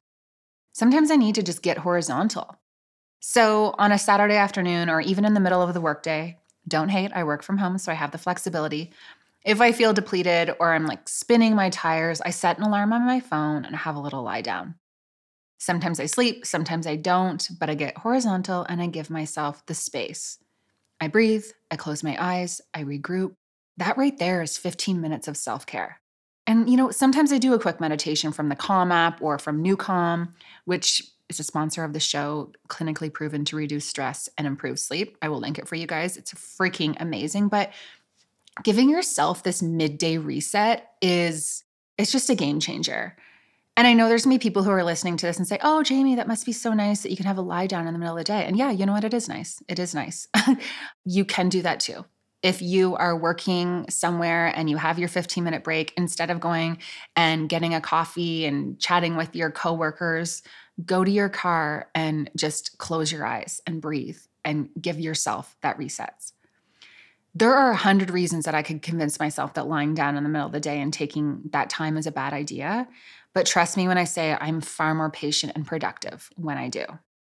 Sometimes 0.73 1.11
I 1.11 1.15
need 1.15 1.35
to 1.35 1.43
just 1.43 1.61
get 1.61 1.79
horizontal. 1.79 2.57
So 3.19 3.75
on 3.77 3.91
a 3.91 3.99
Saturday 3.99 4.35
afternoon 4.35 4.89
or 4.89 4.99
even 4.99 5.25
in 5.25 5.35
the 5.35 5.39
middle 5.39 5.61
of 5.61 5.73
the 5.73 5.81
workday, 5.81 6.39
don't 6.67 6.89
hate, 6.89 7.11
I 7.13 7.23
work 7.23 7.43
from 7.43 7.59
home, 7.59 7.77
so 7.77 7.91
I 7.91 7.95
have 7.95 8.11
the 8.11 8.17
flexibility. 8.17 8.91
If 9.43 9.61
I 9.61 9.71
feel 9.71 9.93
depleted 9.93 10.55
or 10.59 10.73
I'm 10.73 10.85
like 10.85 11.07
spinning 11.07 11.55
my 11.55 11.69
tires, 11.69 12.21
I 12.21 12.31
set 12.31 12.57
an 12.57 12.63
alarm 12.63 12.93
on 12.93 13.05
my 13.05 13.19
phone 13.19 13.65
and 13.65 13.75
have 13.75 13.95
a 13.95 13.99
little 13.99 14.23
lie 14.23 14.41
down. 14.41 14.75
Sometimes 15.61 15.99
I 15.99 16.07
sleep, 16.07 16.43
sometimes 16.43 16.87
I 16.87 16.95
don't, 16.95 17.47
but 17.59 17.69
I 17.69 17.75
get 17.75 17.99
horizontal 17.99 18.65
and 18.67 18.81
I 18.81 18.87
give 18.87 19.11
myself 19.11 19.63
the 19.67 19.75
space. 19.75 20.39
I 20.99 21.07
breathe, 21.07 21.45
I 21.69 21.75
close 21.75 22.01
my 22.01 22.17
eyes, 22.19 22.61
I 22.73 22.83
regroup, 22.83 23.35
that 23.77 23.95
right 23.95 24.17
there 24.17 24.41
is 24.41 24.57
15 24.57 24.99
minutes 24.99 25.27
of 25.27 25.37
self 25.37 25.67
care. 25.67 26.01
And, 26.47 26.67
you 26.67 26.77
know, 26.77 26.89
sometimes 26.89 27.31
I 27.31 27.37
do 27.37 27.53
a 27.53 27.59
quick 27.59 27.79
meditation 27.79 28.31
from 28.31 28.49
the 28.49 28.55
Calm 28.55 28.91
app 28.91 29.21
or 29.21 29.37
from 29.37 29.63
Nucalm, 29.63 30.33
which 30.65 31.03
is 31.29 31.39
a 31.39 31.43
sponsor 31.43 31.83
of 31.83 31.93
the 31.93 31.99
show, 31.99 32.51
clinically 32.67 33.13
proven 33.13 33.45
to 33.45 33.55
reduce 33.55 33.85
stress 33.85 34.27
and 34.39 34.47
improve 34.47 34.79
sleep. 34.79 35.15
I 35.21 35.29
will 35.29 35.39
link 35.39 35.59
it 35.59 35.67
for 35.67 35.75
you 35.75 35.85
guys. 35.85 36.17
It's 36.17 36.33
freaking 36.33 36.99
amazing. 36.99 37.49
But 37.49 37.71
giving 38.63 38.89
yourself 38.89 39.43
this 39.43 39.61
midday 39.61 40.17
reset 40.17 40.93
is 41.03 41.63
it's 41.99 42.11
just 42.11 42.31
a 42.31 42.35
game 42.35 42.59
changer. 42.59 43.15
And 43.77 43.87
I 43.87 43.93
know 43.93 44.09
there's 44.09 44.25
be 44.25 44.37
people 44.37 44.63
who 44.63 44.71
are 44.71 44.83
listening 44.83 45.17
to 45.17 45.25
this 45.25 45.37
and 45.37 45.47
say, 45.47 45.57
Oh, 45.61 45.81
Jamie, 45.81 46.15
that 46.15 46.27
must 46.27 46.45
be 46.45 46.51
so 46.51 46.73
nice 46.73 47.03
that 47.03 47.09
you 47.09 47.17
can 47.17 47.25
have 47.25 47.37
a 47.37 47.41
lie 47.41 47.67
down 47.67 47.87
in 47.87 47.93
the 47.93 47.99
middle 47.99 48.17
of 48.17 48.19
the 48.19 48.25
day. 48.25 48.45
And 48.45 48.57
yeah, 48.57 48.71
you 48.71 48.85
know 48.85 48.93
what? 48.93 49.03
It 49.03 49.13
is 49.13 49.29
nice. 49.29 49.61
It 49.67 49.79
is 49.79 49.95
nice. 49.95 50.27
you 51.05 51.25
can 51.25 51.49
do 51.49 51.61
that 51.61 51.79
too. 51.79 52.05
If 52.43 52.61
you 52.61 52.95
are 52.95 53.15
working 53.15 53.85
somewhere 53.89 54.47
and 54.47 54.69
you 54.69 54.77
have 54.77 54.97
your 54.97 55.07
15 55.07 55.43
minute 55.43 55.63
break, 55.63 55.93
instead 55.95 56.29
of 56.29 56.39
going 56.39 56.79
and 57.15 57.47
getting 57.47 57.73
a 57.73 57.81
coffee 57.81 58.45
and 58.45 58.79
chatting 58.79 59.15
with 59.15 59.35
your 59.35 59.51
coworkers, 59.51 60.41
go 60.85 61.03
to 61.03 61.11
your 61.11 61.29
car 61.29 61.89
and 61.93 62.29
just 62.35 62.77
close 62.77 63.11
your 63.11 63.25
eyes 63.25 63.61
and 63.67 63.81
breathe 63.81 64.17
and 64.43 64.69
give 64.79 64.99
yourself 64.99 65.55
that 65.61 65.77
resets. 65.77 66.33
There 67.33 67.53
are 67.53 67.71
a 67.71 67.77
hundred 67.77 68.09
reasons 68.09 68.45
that 68.45 68.55
I 68.55 68.63
could 68.63 68.81
convince 68.81 69.19
myself 69.19 69.53
that 69.53 69.67
lying 69.67 69.93
down 69.93 70.17
in 70.17 70.23
the 70.23 70.29
middle 70.29 70.47
of 70.47 70.51
the 70.51 70.59
day 70.59 70.81
and 70.81 70.91
taking 70.91 71.41
that 71.51 71.69
time 71.69 71.95
is 71.95 72.05
a 72.05 72.11
bad 72.11 72.33
idea. 72.33 72.87
But 73.33 73.45
trust 73.45 73.77
me 73.77 73.87
when 73.87 73.97
I 73.97 74.03
say 74.03 74.37
I'm 74.39 74.61
far 74.61 74.93
more 74.93 75.09
patient 75.09 75.53
and 75.55 75.65
productive 75.65 76.29
when 76.35 76.57
I 76.57 76.69
do. 76.69 76.85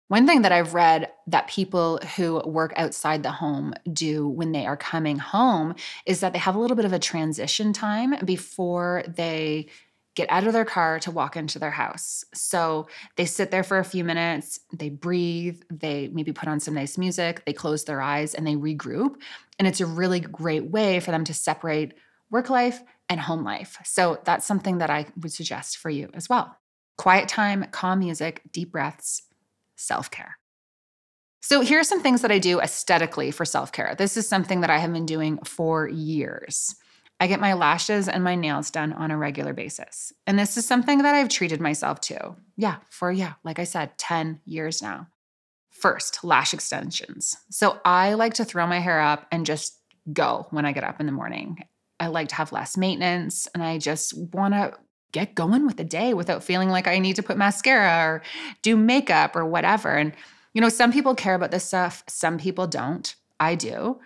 One 0.09 0.27
thing 0.27 0.43
that 0.43 0.53
I've 0.53 0.75
read 0.75 1.11
that 1.29 1.49
people 1.49 1.99
who 2.17 2.43
work 2.45 2.75
outside 2.77 3.23
the 3.23 3.31
home 3.31 3.73
do 3.91 4.29
when 4.29 4.53
they 4.53 4.67
are 4.67 4.77
coming 4.77 5.17
home 5.17 5.75
is 6.05 6.21
that 6.21 6.35
they 6.35 6.39
have 6.39 6.55
a 6.55 6.59
little 6.59 6.77
bit 6.77 6.85
of 6.85 6.93
a 6.93 6.99
transition 6.99 7.73
time 7.73 8.17
before 8.25 9.05
they 9.09 9.69
get 10.15 10.31
out 10.31 10.47
of 10.47 10.53
their 10.53 10.67
car 10.67 11.01
to 11.01 11.11
walk 11.11 11.37
into 11.37 11.59
their 11.59 11.71
house. 11.71 12.25
So 12.35 12.89
they 13.17 13.25
sit 13.25 13.51
there 13.51 13.63
for 13.63 13.79
a 13.79 13.85
few 13.85 14.05
minutes, 14.05 14.61
they 14.71 14.91
breathe, 14.91 15.63
they 15.71 16.09
maybe 16.09 16.33
put 16.33 16.49
on 16.49 16.61
some 16.61 16.75
nice 16.75 16.99
music, 16.99 17.43
they 17.47 17.55
close 17.55 17.85
their 17.85 18.03
eyes 18.03 18.35
and 18.35 18.47
they 18.47 18.55
regroup. 18.55 19.15
And 19.59 19.67
it's 19.67 19.81
a 19.81 19.87
really 19.87 20.21
great 20.21 20.71
way 20.71 21.01
for 21.01 21.11
them 21.11 21.25
to 21.25 21.33
separate 21.33 21.95
work 22.33 22.51
life 22.51 22.83
and 23.09 23.21
home 23.21 23.45
life. 23.45 23.79
So 23.85 24.19
that's 24.25 24.47
something 24.47 24.79
that 24.79 24.91
I 24.91 25.07
would 25.21 25.33
suggest 25.33 25.77
for 25.77 25.91
you 25.91 26.09
as 26.15 26.29
well. 26.29 26.57
Quiet 26.99 27.29
time, 27.29 27.67
calm 27.71 28.01
music, 28.01 28.43
deep 28.51 28.73
breaths, 28.73 29.23
self 29.77 30.11
care. 30.11 30.39
So, 31.45 31.61
here 31.61 31.81
are 31.81 31.85
some 31.85 32.01
things 32.01 32.23
that 32.23 32.31
I 32.31 32.39
do 32.39 32.61
aesthetically 32.61 33.33
for 33.33 33.45
self 33.45 33.73
care. 33.73 33.95
This 33.99 34.17
is 34.17 34.29
something 34.29 34.61
that 34.61 34.71
I 34.71 34.79
have 34.79 34.93
been 34.93 35.07
doing 35.07 35.39
for 35.45 35.89
years. 35.89 36.77
I 37.19 37.27
get 37.27 37.41
my 37.41 37.55
lashes 37.55 38.09
and 38.09 38.23
my 38.23 38.35
nails 38.35 38.71
done 38.71 38.93
on 38.93 39.11
a 39.11 39.17
regular 39.17 39.53
basis. 39.53 40.13
And 40.27 40.39
this 40.39 40.57
is 40.57 40.67
something 40.67 40.99
that 41.03 41.15
I've 41.15 41.29
treated 41.29 41.61
myself 41.61 42.01
to. 42.03 42.37
Yeah, 42.57 42.77
for, 42.91 43.13
yeah, 43.13 43.35
like 43.45 43.59
I 43.59 43.65
said, 43.65 43.97
10 43.99 44.41
years 44.45 44.83
now. 44.83 45.09
First, 45.71 46.25
lash 46.25 46.55
extensions. 46.55 47.37
So, 47.51 47.81
I 47.85 48.15
like 48.15 48.35
to 48.35 48.45
throw 48.45 48.67
my 48.67 48.79
hair 48.79 49.01
up 49.01 49.27
and 49.33 49.45
just 49.45 49.79
go 50.13 50.47
when 50.51 50.65
I 50.65 50.73
get 50.73 50.85
up 50.85 51.01
in 51.01 51.07
the 51.07 51.13
morning. 51.13 51.59
I 52.03 52.09
like 52.09 52.29
to 52.31 52.35
have 52.35 52.51
less 52.51 52.77
maintenance 52.77 53.47
and 53.55 53.63
I 53.63 53.79
just 53.79 54.19
want 54.35 54.55
to 54.55 54.75
get 55.13 55.37
going 55.37 55.67
with 55.67 55.77
the 55.77 55.85
day 55.85 56.15
without 56.15 56.43
feeling 56.43 56.69
like 56.69 56.89
I 56.89 56.99
need 56.99 57.15
to 57.15 57.23
put 57.23 57.37
mascara 57.37 58.05
or 58.05 58.23
do 58.63 58.77
makeup 58.77 59.37
or 59.37 59.45
whatever. 59.45 59.97
And, 59.97 60.13
you 60.53 60.61
know, 60.61 60.69
some 60.69 60.93
people 60.93 61.15
care 61.15 61.37
about 61.37 61.53
this 61.53 61.65
stuff, 61.65 62.03
some 62.09 62.39
people 62.39 62.67
don't. 62.67 63.15
I 63.39 63.55
do. 63.55 64.01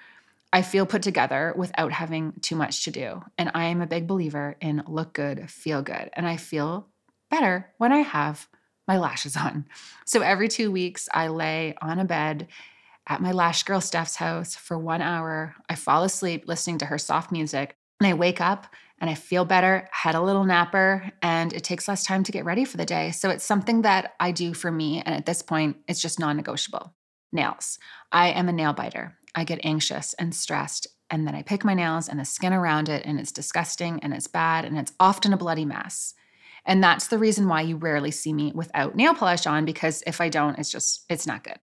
I 0.53 0.61
feel 0.61 0.85
put 0.85 1.03
together 1.03 1.55
without 1.57 1.91
having 1.91 2.35
too 2.43 2.55
much 2.55 2.85
to 2.85 2.91
do. 2.91 3.23
And 3.39 3.51
I 3.55 3.65
am 3.65 3.81
a 3.81 3.87
big 3.87 4.07
believer 4.07 4.57
in 4.61 4.83
look 4.87 5.15
good, 5.15 5.51
feel 5.51 5.81
good. 5.81 6.11
And 6.13 6.27
I 6.27 6.37
feel 6.37 6.89
better 7.31 7.71
when 7.79 7.93
I 7.93 8.01
have 8.01 8.47
my 8.87 8.99
lashes 8.99 9.37
on. 9.39 9.65
So 10.05 10.21
every 10.21 10.49
two 10.49 10.71
weeks, 10.71 11.09
I 11.15 11.29
lay 11.29 11.75
on 11.81 11.99
a 11.99 12.05
bed 12.05 12.49
at 13.07 13.23
my 13.23 13.33
lash 13.33 13.63
girl 13.63 13.81
Steph's 13.81 14.17
house 14.17 14.55
for 14.55 14.79
one 14.79 15.01
hour. 15.01 15.55
I 15.67 15.77
fall 15.77 16.05
asleep 16.05 16.45
listening 16.47 16.77
to 16.79 16.87
her 16.87 16.99
soft 16.99 17.33
music. 17.33 17.77
And 18.01 18.07
I 18.07 18.15
wake 18.15 18.41
up 18.41 18.67
and 18.99 19.11
I 19.11 19.15
feel 19.15 19.45
better, 19.45 19.89
had 19.93 20.15
a 20.15 20.23
little 20.23 20.45
napper, 20.45 21.11
and 21.23 21.53
it 21.53 21.65
takes 21.65 21.87
less 21.87 22.05
time 22.05 22.25
to 22.25 22.33
get 22.33 22.45
ready 22.45 22.65
for 22.65 22.77
the 22.77 22.87
day. 22.87 23.11
So 23.11 23.29
it's 23.29 23.45
something 23.45 23.83
that 23.83 24.15
I 24.19 24.33
do 24.33 24.55
for 24.55 24.71
me. 24.71 25.03
And 25.05 25.15
at 25.15 25.27
this 25.27 25.43
point, 25.43 25.77
it's 25.87 26.01
just 26.01 26.19
non 26.19 26.37
negotiable. 26.37 26.95
Nails. 27.33 27.79
I 28.13 28.29
am 28.29 28.49
a 28.49 28.53
nail 28.53 28.73
biter. 28.73 29.17
I 29.35 29.45
get 29.45 29.61
anxious 29.65 30.15
and 30.15 30.35
stressed. 30.35 30.87
And 31.11 31.27
then 31.27 31.35
I 31.35 31.43
pick 31.43 31.65
my 31.65 31.75
nails 31.75 32.09
and 32.09 32.19
the 32.19 32.25
skin 32.25 32.53
around 32.53 32.89
it, 32.89 33.05
and 33.05 33.21
it's 33.21 33.33
disgusting 33.33 34.01
and 34.03 34.15
it's 34.15 34.27
bad 34.27 34.65
and 34.65 34.79
it's 34.79 34.93
often 34.99 35.33
a 35.33 35.37
bloody 35.37 35.65
mess. 35.65 36.15
And 36.65 36.83
that's 36.83 37.07
the 37.07 37.19
reason 37.19 37.49
why 37.49 37.61
you 37.61 37.77
rarely 37.77 38.11
see 38.11 38.33
me 38.33 38.51
without 38.55 38.97
nail 38.97 39.15
polish 39.15 39.47
on, 39.47 39.65
because 39.65 40.03
if 40.07 40.21
I 40.21 40.29
don't, 40.29 40.59
it's 40.59 40.71
just, 40.71 41.05
it's 41.09 41.27
not 41.27 41.45
good. 41.45 41.59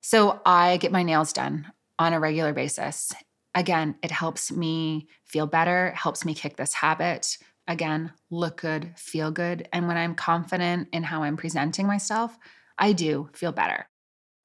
So 0.00 0.40
I 0.44 0.78
get 0.78 0.90
my 0.90 1.04
nails 1.04 1.32
done 1.32 1.70
on 1.98 2.14
a 2.14 2.20
regular 2.20 2.52
basis 2.52 3.12
again, 3.54 3.96
it 4.02 4.10
helps 4.10 4.52
me 4.52 5.08
feel 5.24 5.46
better, 5.46 5.92
helps 5.92 6.24
me 6.24 6.34
kick 6.34 6.56
this 6.56 6.74
habit. 6.74 7.38
Again, 7.66 8.12
look 8.30 8.60
good, 8.60 8.92
feel 8.96 9.30
good. 9.30 9.68
And 9.72 9.86
when 9.86 9.96
I'm 9.96 10.14
confident 10.14 10.88
in 10.92 11.02
how 11.02 11.22
I'm 11.22 11.36
presenting 11.36 11.86
myself, 11.86 12.36
I 12.78 12.92
do 12.92 13.28
feel 13.32 13.52
better. 13.52 13.86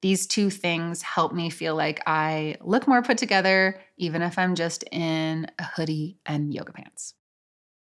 These 0.02 0.26
two 0.26 0.50
things 0.50 1.02
help 1.02 1.32
me 1.32 1.50
feel 1.50 1.74
like 1.74 2.02
I 2.06 2.56
look 2.60 2.86
more 2.86 3.02
put 3.02 3.18
together, 3.18 3.80
even 3.96 4.22
if 4.22 4.38
I'm 4.38 4.54
just 4.54 4.84
in 4.92 5.50
a 5.58 5.64
hoodie 5.64 6.18
and 6.26 6.52
yoga 6.52 6.72
pants. 6.72 7.14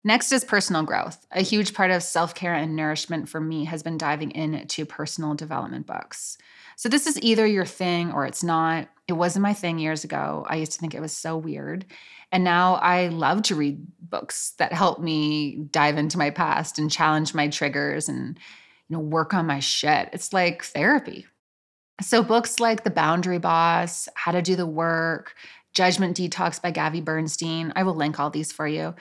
Next 0.04 0.32
is 0.32 0.44
personal 0.44 0.82
growth. 0.82 1.24
A 1.30 1.42
huge 1.42 1.74
part 1.74 1.90
of 1.90 2.02
self 2.02 2.34
care 2.34 2.54
and 2.54 2.74
nourishment 2.76 3.28
for 3.28 3.40
me 3.40 3.64
has 3.64 3.82
been 3.82 3.98
diving 3.98 4.32
into 4.32 4.84
personal 4.84 5.34
development 5.34 5.86
books. 5.86 6.38
So, 6.76 6.88
this 6.88 7.06
is 7.06 7.20
either 7.22 7.46
your 7.46 7.66
thing 7.66 8.12
or 8.12 8.26
it's 8.26 8.42
not. 8.42 8.88
It 9.08 9.14
wasn't 9.14 9.42
my 9.42 9.54
thing 9.54 9.78
years 9.78 10.04
ago. 10.04 10.46
I 10.48 10.56
used 10.56 10.72
to 10.72 10.78
think 10.78 10.94
it 10.94 11.00
was 11.00 11.16
so 11.16 11.36
weird. 11.36 11.84
And 12.30 12.44
now 12.44 12.76
I 12.76 13.08
love 13.08 13.42
to 13.42 13.54
read 13.54 13.86
books 14.00 14.54
that 14.58 14.72
help 14.72 15.00
me 15.00 15.66
dive 15.70 15.98
into 15.98 16.16
my 16.16 16.30
past 16.30 16.78
and 16.78 16.90
challenge 16.90 17.34
my 17.34 17.48
triggers 17.48 18.08
and 18.08 18.38
you 18.88 18.96
know 18.96 19.00
work 19.00 19.34
on 19.34 19.46
my 19.46 19.60
shit. 19.60 20.08
It's 20.12 20.32
like 20.32 20.64
therapy. 20.64 21.26
So 22.00 22.22
books 22.22 22.58
like 22.58 22.84
The 22.84 22.90
Boundary 22.90 23.38
Boss, 23.38 24.08
How 24.14 24.32
to 24.32 24.42
Do 24.42 24.56
the 24.56 24.66
Work, 24.66 25.34
Judgment 25.74 26.16
Detox 26.16 26.60
by 26.60 26.70
Gabby 26.70 27.00
Bernstein, 27.00 27.72
I 27.76 27.82
will 27.82 27.94
link 27.94 28.18
all 28.18 28.30
these 28.30 28.50
for 28.50 28.66
you. 28.66 28.94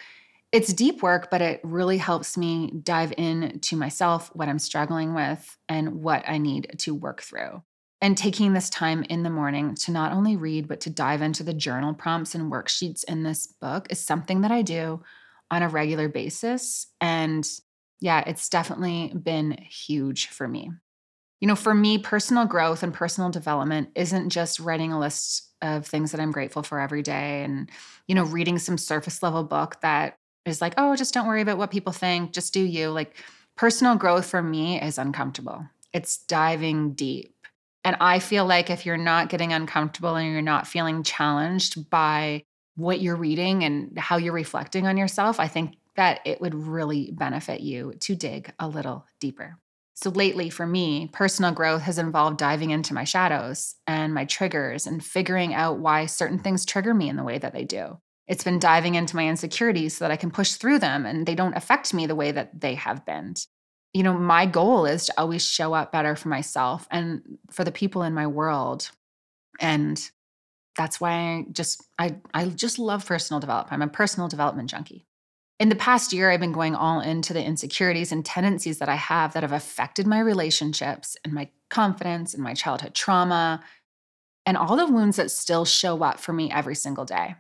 It's 0.52 0.74
deep 0.74 1.02
work, 1.02 1.30
but 1.32 1.42
it 1.42 1.62
really 1.64 1.98
helps 1.98 2.38
me 2.38 2.72
dive 2.84 3.14
into 3.18 3.78
myself, 3.78 4.30
what 4.36 4.50
I'm 4.50 4.60
struggling 4.60 5.14
with, 5.14 5.58
and 5.70 6.02
what 6.04 6.28
I 6.28 6.38
need 6.40 6.76
to 6.80 6.94
work 6.94 7.22
through. 7.22 7.64
And 8.02 8.18
taking 8.18 8.52
this 8.52 8.70
time 8.70 9.04
in 9.04 9.24
the 9.24 9.30
morning 9.30 9.76
to 9.76 9.92
not 9.92 10.12
only 10.12 10.36
read, 10.36 10.68
but 10.68 10.82
to 10.82 10.90
dive 10.90 11.22
into 11.22 11.44
the 11.44 11.54
journal 11.54 11.94
prompts 11.94 12.36
and 12.36 12.52
worksheets 12.52 13.04
in 13.06 13.24
this 13.24 13.48
book 13.48 13.88
is 13.90 14.04
something 14.04 14.42
that 14.42 14.52
I 14.52 14.62
do 14.62 15.04
on 15.52 15.62
a 15.62 15.70
regular 15.70 16.10
basis. 16.10 16.88
And 17.00 17.48
yeah, 18.00 18.24
it's 18.26 18.50
definitely 18.50 19.14
been 19.14 19.52
huge 19.52 20.28
for 20.28 20.48
me. 20.48 20.72
You 21.40 21.48
know, 21.48 21.56
for 21.56 21.74
me, 21.74 21.98
personal 21.98 22.46
growth 22.46 22.84
and 22.84 22.94
personal 22.94 23.30
development 23.30 23.90
isn't 23.96 24.30
just 24.30 24.60
writing 24.60 24.92
a 24.92 25.00
list 25.00 25.48
of 25.62 25.86
things 25.86 26.12
that 26.12 26.20
I'm 26.20 26.32
grateful 26.32 26.64
for 26.64 26.80
every 26.80 27.04
day 27.04 27.44
and, 27.44 27.70
you 28.08 28.16
know, 28.16 28.24
reading 28.24 28.58
some 28.58 28.78
surface 28.78 29.22
level 29.22 29.44
book 29.44 29.80
that 29.82 30.16
is 30.46 30.62
like, 30.62 30.74
oh, 30.78 30.96
just 30.96 31.14
don't 31.14 31.28
worry 31.28 31.42
about 31.42 31.58
what 31.58 31.72
people 31.72 31.94
think, 31.94 32.34
just 32.34 32.54
do 32.54 32.62
you. 32.62 32.90
Like, 32.90 33.16
personal 33.56 33.96
growth 33.96 34.26
for 34.26 34.42
me 34.42 34.82
is 34.82 34.98
uncomfortable. 34.98 35.66
It's 35.94 36.18
diving 36.18 36.94
deep 36.94 37.36
and 37.84 37.98
I 38.00 38.20
feel 38.20 38.46
like 38.46 38.70
if 38.70 38.86
you're 38.86 38.98
not 38.98 39.30
getting 39.30 39.54
uncomfortable 39.54 40.16
and 40.16 40.32
you're 40.32 40.42
not 40.42 40.68
feeling 40.68 41.04
challenged 41.04 41.90
by 41.90 42.44
what 42.76 43.02
you're 43.02 43.16
reading 43.16 43.64
and 43.64 43.98
how 43.98 44.18
you're 44.18 44.34
reflecting 44.34 44.88
on 44.88 44.98
yourself, 44.98 45.40
I 45.40 45.48
think 45.48 45.76
that 45.96 46.20
it 46.26 46.40
would 46.40 46.54
really 46.54 47.12
benefit 47.12 47.62
you 47.62 47.94
to 48.02 48.16
dig 48.16 48.54
a 48.60 48.68
little 48.68 49.06
deeper. 49.20 49.58
So, 49.94 50.10
lately 50.10 50.50
for 50.50 50.66
me, 50.66 51.10
personal 51.12 51.52
growth 51.52 51.82
has 51.82 51.98
involved 51.98 52.38
diving 52.38 52.72
into 52.72 52.94
my 52.94 53.04
shadows 53.04 53.76
and 53.86 54.14
my 54.14 54.26
triggers 54.26 54.88
and 54.88 55.04
figuring 55.04 55.54
out 55.54 55.80
why 55.80 56.06
certain 56.06 56.40
things 56.40 56.66
trigger 56.66 56.94
me 56.94 57.10
in 57.10 57.18
the 57.18 57.24
way 57.24 57.38
that 57.38 57.54
they 57.54 57.66
do. 57.66 58.00
It's 58.28 58.44
been 58.44 58.60
diving 58.60 58.96
into 58.96 59.16
my 59.16 59.28
insecurities 59.28 59.98
so 59.98 60.06
that 60.06 60.12
I 60.12 60.16
can 60.16 60.32
push 60.32 60.54
through 60.54 60.80
them 60.80 61.06
and 61.06 61.26
they 61.26 61.36
don't 61.36 61.58
affect 61.58 61.94
me 61.94 62.06
the 62.06 62.16
way 62.16 62.32
that 62.32 62.62
they 62.62 62.76
have 62.76 63.06
been 63.06 63.36
you 63.94 64.04
know, 64.04 64.14
my 64.14 64.46
goal 64.46 64.86
is 64.86 65.08
to 65.08 65.14
always 65.18 65.46
show 65.46 65.74
up 65.74 65.92
better 65.92 66.16
for 66.16 66.30
myself 66.30 66.88
and 66.92 67.22
for 67.50 67.64
the 67.64 67.72
people 67.72 68.04
in 68.04 68.14
my 68.14 68.28
world. 68.28 68.90
And 69.60 70.02
that's 70.78 71.02
why 71.02 71.12
I 71.12 71.46
just 71.52 71.84
I 72.00 72.16
I 72.34 72.48
just 72.48 72.80
love 72.80 73.06
personal 73.06 73.40
development. 73.40 73.74
I'm 73.74 73.88
a 73.88 73.92
personal 73.92 74.30
development 74.30 74.70
junkie. 74.70 75.06
In 75.60 75.70
the 75.70 75.76
past 75.76 76.14
year, 76.14 76.32
I've 76.32 76.40
been 76.40 76.54
going 76.54 76.74
all 76.74 77.02
into 77.02 77.34
the 77.34 77.44
insecurities 77.44 78.12
and 78.12 78.26
tendencies 78.26 78.80
that 78.80 78.90
I 78.90 78.96
have 78.96 79.34
that 79.34 79.44
have 79.44 79.52
affected 79.52 80.08
my 80.08 80.20
relationships 80.20 81.18
and 81.24 81.34
my 81.34 81.50
confidence 81.70 82.34
and 82.34 82.42
my 82.42 82.54
childhood 82.54 82.96
trauma 82.96 83.64
and 84.46 84.58
all 84.58 84.76
the 84.76 84.88
wounds 84.88 85.18
that 85.18 85.30
still 85.30 85.66
show 85.66 86.02
up 86.02 86.20
for 86.20 86.34
me 86.34 86.50
every 86.50 86.74
single 86.74 87.06
day. 87.06 87.36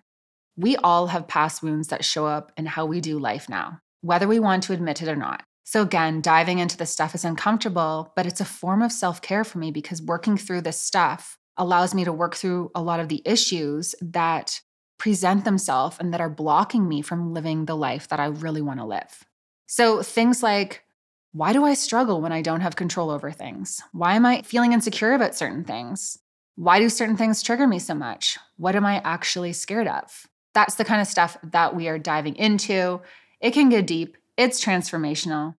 We 0.57 0.75
all 0.77 1.07
have 1.07 1.27
past 1.27 1.63
wounds 1.63 1.87
that 1.89 2.05
show 2.05 2.25
up 2.25 2.51
in 2.57 2.65
how 2.65 2.85
we 2.85 3.01
do 3.01 3.19
life 3.19 3.47
now, 3.49 3.79
whether 4.01 4.27
we 4.27 4.39
want 4.39 4.63
to 4.63 4.73
admit 4.73 5.01
it 5.01 5.09
or 5.09 5.15
not. 5.15 5.43
So, 5.63 5.81
again, 5.81 6.21
diving 6.21 6.59
into 6.59 6.77
this 6.77 6.91
stuff 6.91 7.15
is 7.15 7.23
uncomfortable, 7.23 8.11
but 8.15 8.25
it's 8.25 8.41
a 8.41 8.45
form 8.45 8.81
of 8.81 8.91
self 8.91 9.21
care 9.21 9.43
for 9.43 9.57
me 9.57 9.71
because 9.71 10.01
working 10.01 10.37
through 10.37 10.61
this 10.61 10.81
stuff 10.81 11.37
allows 11.57 11.93
me 11.93 12.03
to 12.03 12.13
work 12.13 12.35
through 12.35 12.71
a 12.75 12.81
lot 12.81 12.99
of 12.99 13.07
the 13.07 13.21
issues 13.25 13.95
that 14.01 14.61
present 14.97 15.45
themselves 15.45 15.97
and 15.99 16.13
that 16.13 16.21
are 16.21 16.29
blocking 16.29 16.87
me 16.87 17.01
from 17.01 17.33
living 17.33 17.65
the 17.65 17.75
life 17.75 18.07
that 18.09 18.19
I 18.19 18.25
really 18.25 18.61
want 18.61 18.79
to 18.79 18.85
live. 18.85 19.25
So 19.65 20.03
things 20.03 20.43
like, 20.43 20.83
why 21.31 21.53
do 21.53 21.63
I 21.63 21.73
struggle 21.73 22.21
when 22.21 22.31
I 22.31 22.41
don't 22.41 22.61
have 22.61 22.75
control 22.75 23.09
over 23.09 23.31
things? 23.31 23.81
Why 23.93 24.15
am 24.15 24.25
I 24.25 24.41
feeling 24.41 24.73
insecure 24.73 25.13
about 25.13 25.35
certain 25.35 25.63
things? 25.63 26.19
Why 26.55 26.79
do 26.79 26.89
certain 26.89 27.17
things 27.17 27.41
trigger 27.41 27.65
me 27.65 27.79
so 27.79 27.95
much? 27.95 28.37
What 28.57 28.75
am 28.75 28.85
I 28.85 29.01
actually 29.03 29.53
scared 29.53 29.87
of? 29.87 30.27
That's 30.53 30.75
the 30.75 30.85
kind 30.85 31.01
of 31.01 31.07
stuff 31.07 31.37
that 31.43 31.75
we 31.75 31.87
are 31.87 31.99
diving 31.99 32.35
into. 32.35 33.01
It 33.39 33.51
can 33.51 33.69
get 33.69 33.87
deep, 33.87 34.17
it's 34.37 34.63
transformational. 34.63 35.55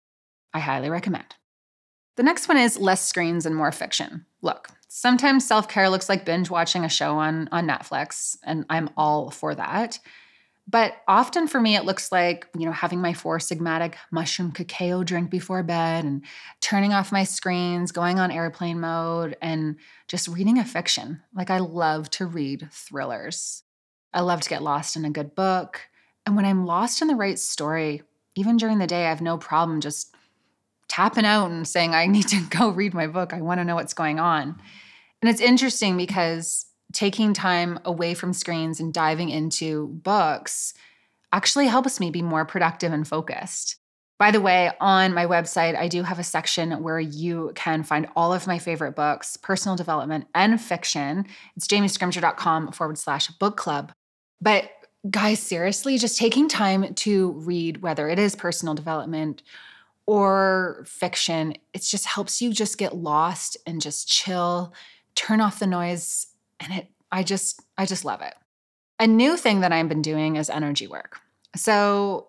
I 0.54 0.60
highly 0.60 0.90
recommend. 0.90 1.34
The 2.16 2.22
next 2.22 2.46
one 2.48 2.58
is 2.58 2.78
less 2.78 3.06
screens 3.06 3.46
and 3.46 3.56
more 3.56 3.72
fiction. 3.72 4.26
Look, 4.42 4.68
sometimes 4.88 5.46
self 5.46 5.68
care 5.68 5.88
looks 5.88 6.08
like 6.08 6.26
binge 6.26 6.50
watching 6.50 6.84
a 6.84 6.88
show 6.88 7.18
on, 7.18 7.48
on 7.52 7.66
Netflix, 7.66 8.36
and 8.44 8.66
I'm 8.68 8.90
all 8.96 9.30
for 9.30 9.54
that. 9.54 9.98
But 10.68 10.94
often 11.08 11.48
for 11.48 11.60
me, 11.60 11.74
it 11.74 11.84
looks 11.84 12.12
like, 12.12 12.46
you 12.56 12.66
know, 12.66 12.72
having 12.72 13.00
my 13.00 13.14
four 13.14 13.38
sigmatic 13.38 13.94
mushroom 14.12 14.52
cacao 14.52 15.02
drink 15.02 15.28
before 15.30 15.62
bed 15.62 16.04
and 16.04 16.24
turning 16.60 16.92
off 16.92 17.10
my 17.10 17.24
screens, 17.24 17.90
going 17.90 18.20
on 18.20 18.30
airplane 18.30 18.78
mode, 18.78 19.36
and 19.42 19.76
just 20.06 20.28
reading 20.28 20.58
a 20.58 20.64
fiction. 20.64 21.20
Like, 21.34 21.50
I 21.50 21.58
love 21.58 22.10
to 22.10 22.26
read 22.26 22.68
thrillers. 22.70 23.64
I 24.14 24.20
love 24.20 24.40
to 24.42 24.48
get 24.48 24.62
lost 24.62 24.96
in 24.96 25.04
a 25.04 25.10
good 25.10 25.34
book. 25.34 25.80
And 26.26 26.36
when 26.36 26.44
I'm 26.44 26.66
lost 26.66 27.02
in 27.02 27.08
the 27.08 27.16
right 27.16 27.38
story, 27.38 28.02
even 28.34 28.56
during 28.56 28.78
the 28.78 28.86
day, 28.86 29.06
I 29.06 29.08
have 29.08 29.20
no 29.20 29.38
problem 29.38 29.80
just 29.80 30.14
tapping 30.88 31.24
out 31.24 31.50
and 31.50 31.66
saying, 31.66 31.94
I 31.94 32.06
need 32.06 32.28
to 32.28 32.40
go 32.50 32.70
read 32.70 32.94
my 32.94 33.06
book. 33.06 33.32
I 33.32 33.40
want 33.40 33.60
to 33.60 33.64
know 33.64 33.74
what's 33.74 33.94
going 33.94 34.18
on. 34.18 34.60
And 35.20 35.30
it's 35.30 35.40
interesting 35.40 35.96
because 35.96 36.66
taking 36.92 37.32
time 37.32 37.78
away 37.84 38.14
from 38.14 38.32
screens 38.32 38.80
and 38.80 38.92
diving 38.92 39.30
into 39.30 39.88
books 39.88 40.74
actually 41.32 41.66
helps 41.66 41.98
me 41.98 42.10
be 42.10 42.22
more 42.22 42.44
productive 42.44 42.92
and 42.92 43.08
focused. 43.08 43.76
By 44.18 44.30
the 44.30 44.40
way, 44.40 44.70
on 44.80 45.14
my 45.14 45.26
website, 45.26 45.76
I 45.76 45.88
do 45.88 46.02
have 46.02 46.18
a 46.18 46.24
section 46.24 46.82
where 46.82 47.00
you 47.00 47.52
can 47.54 47.82
find 47.82 48.06
all 48.14 48.32
of 48.32 48.46
my 48.46 48.58
favorite 48.58 48.94
books, 48.94 49.36
personal 49.36 49.74
development 49.74 50.26
and 50.34 50.60
fiction. 50.60 51.26
It's 51.56 51.66
jamiescrimgeour.com 51.66 52.72
forward 52.72 52.98
slash 52.98 53.28
book 53.28 53.56
club. 53.56 53.92
But 54.42 54.70
guys, 55.08 55.38
seriously, 55.38 55.98
just 55.98 56.18
taking 56.18 56.48
time 56.48 56.94
to 56.94 57.30
read, 57.32 57.80
whether 57.80 58.08
it 58.08 58.18
is 58.18 58.34
personal 58.34 58.74
development 58.74 59.42
or 60.04 60.84
fiction, 60.86 61.54
it 61.72 61.82
just 61.82 62.06
helps 62.06 62.42
you 62.42 62.52
just 62.52 62.76
get 62.76 62.96
lost 62.96 63.56
and 63.66 63.80
just 63.80 64.08
chill, 64.08 64.74
turn 65.14 65.40
off 65.40 65.60
the 65.60 65.66
noise 65.66 66.26
and 66.58 66.72
it 66.72 66.88
I 67.12 67.22
just 67.22 67.60
I 67.76 67.86
just 67.86 68.04
love 68.04 68.22
it. 68.22 68.34
A 68.98 69.06
new 69.06 69.36
thing 69.36 69.60
that 69.60 69.72
I've 69.72 69.88
been 69.88 70.02
doing 70.02 70.36
is 70.36 70.48
energy 70.48 70.86
work. 70.86 71.20
So 71.54 72.28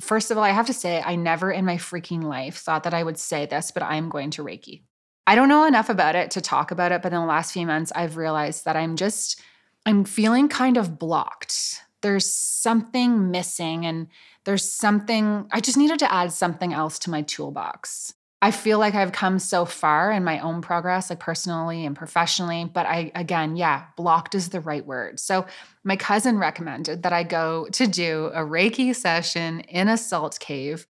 first 0.00 0.30
of 0.30 0.38
all, 0.38 0.44
I 0.44 0.50
have 0.50 0.66
to 0.66 0.72
say 0.72 1.02
I 1.04 1.14
never 1.14 1.52
in 1.52 1.66
my 1.66 1.76
freaking 1.76 2.24
life 2.24 2.56
thought 2.56 2.84
that 2.84 2.94
I 2.94 3.02
would 3.02 3.18
say 3.18 3.46
this, 3.46 3.70
but 3.70 3.82
I'm 3.82 4.08
going 4.08 4.30
to 4.32 4.44
Reiki. 4.44 4.82
I 5.26 5.34
don't 5.34 5.48
know 5.48 5.66
enough 5.66 5.90
about 5.90 6.16
it 6.16 6.30
to 6.32 6.40
talk 6.40 6.70
about 6.70 6.90
it, 6.90 7.02
but 7.02 7.12
in 7.12 7.20
the 7.20 7.26
last 7.26 7.52
few 7.52 7.66
months 7.66 7.92
I've 7.94 8.16
realized 8.16 8.64
that 8.64 8.76
I'm 8.76 8.96
just 8.96 9.40
I'm 9.88 10.04
feeling 10.04 10.48
kind 10.48 10.76
of 10.76 10.98
blocked. 10.98 11.80
There's 12.02 12.30
something 12.30 13.30
missing 13.30 13.86
and 13.86 14.08
there's 14.44 14.70
something 14.70 15.48
I 15.50 15.60
just 15.60 15.78
needed 15.78 15.98
to 16.00 16.12
add 16.12 16.30
something 16.30 16.74
else 16.74 16.98
to 17.00 17.10
my 17.10 17.22
toolbox. 17.22 18.12
I 18.42 18.50
feel 18.50 18.78
like 18.78 18.94
I've 18.94 19.12
come 19.12 19.38
so 19.38 19.64
far 19.64 20.12
in 20.12 20.24
my 20.24 20.40
own 20.40 20.60
progress, 20.60 21.08
like 21.08 21.20
personally 21.20 21.86
and 21.86 21.96
professionally. 21.96 22.66
But 22.66 22.84
I, 22.84 23.10
again, 23.14 23.56
yeah, 23.56 23.86
blocked 23.96 24.34
is 24.34 24.50
the 24.50 24.60
right 24.60 24.84
word. 24.84 25.18
So 25.18 25.46
my 25.84 25.96
cousin 25.96 26.36
recommended 26.36 27.04
that 27.04 27.14
I 27.14 27.22
go 27.22 27.66
to 27.72 27.86
do 27.86 28.30
a 28.34 28.40
Reiki 28.40 28.94
session 28.94 29.60
in 29.60 29.88
a 29.88 29.96
salt 29.96 30.38
cave. 30.38 30.86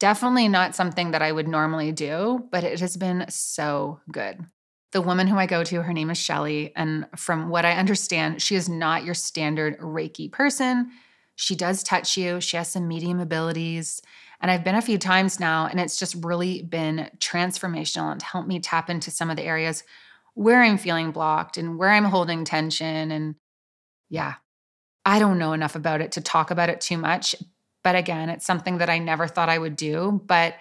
Definitely 0.00 0.48
not 0.48 0.74
something 0.74 1.12
that 1.12 1.22
I 1.22 1.30
would 1.30 1.46
normally 1.46 1.92
do, 1.92 2.48
but 2.50 2.64
it 2.64 2.80
has 2.80 2.96
been 2.96 3.26
so 3.28 4.00
good. 4.10 4.46
The 4.92 5.00
woman 5.00 5.26
who 5.26 5.36
I 5.36 5.46
go 5.46 5.62
to, 5.64 5.82
her 5.82 5.92
name 5.92 6.10
is 6.10 6.18
Shelly. 6.18 6.72
And 6.74 7.06
from 7.16 7.48
what 7.48 7.64
I 7.64 7.72
understand, 7.72 8.42
she 8.42 8.56
is 8.56 8.68
not 8.68 9.04
your 9.04 9.14
standard 9.14 9.78
Reiki 9.78 10.30
person. 10.30 10.90
She 11.36 11.54
does 11.54 11.82
touch 11.82 12.16
you, 12.16 12.40
she 12.40 12.56
has 12.58 12.68
some 12.68 12.86
medium 12.86 13.18
abilities. 13.18 14.02
And 14.42 14.50
I've 14.50 14.64
been 14.64 14.74
a 14.74 14.82
few 14.82 14.98
times 14.98 15.38
now, 15.38 15.66
and 15.66 15.78
it's 15.78 15.98
just 15.98 16.14
really 16.16 16.62
been 16.62 17.10
transformational 17.18 18.10
and 18.10 18.20
helped 18.20 18.48
me 18.48 18.58
tap 18.58 18.90
into 18.90 19.10
some 19.10 19.30
of 19.30 19.36
the 19.36 19.44
areas 19.44 19.82
where 20.34 20.62
I'm 20.62 20.78
feeling 20.78 21.12
blocked 21.12 21.56
and 21.56 21.78
where 21.78 21.90
I'm 21.90 22.04
holding 22.04 22.44
tension. 22.44 23.10
And 23.10 23.34
yeah, 24.08 24.34
I 25.04 25.18
don't 25.18 25.38
know 25.38 25.52
enough 25.52 25.76
about 25.76 26.00
it 26.00 26.12
to 26.12 26.20
talk 26.20 26.50
about 26.50 26.68
it 26.68 26.80
too 26.80 26.98
much. 26.98 27.34
But 27.82 27.96
again, 27.96 28.28
it's 28.28 28.46
something 28.46 28.78
that 28.78 28.90
I 28.90 28.98
never 28.98 29.26
thought 29.26 29.48
I 29.48 29.58
would 29.58 29.76
do, 29.76 30.20
but 30.26 30.54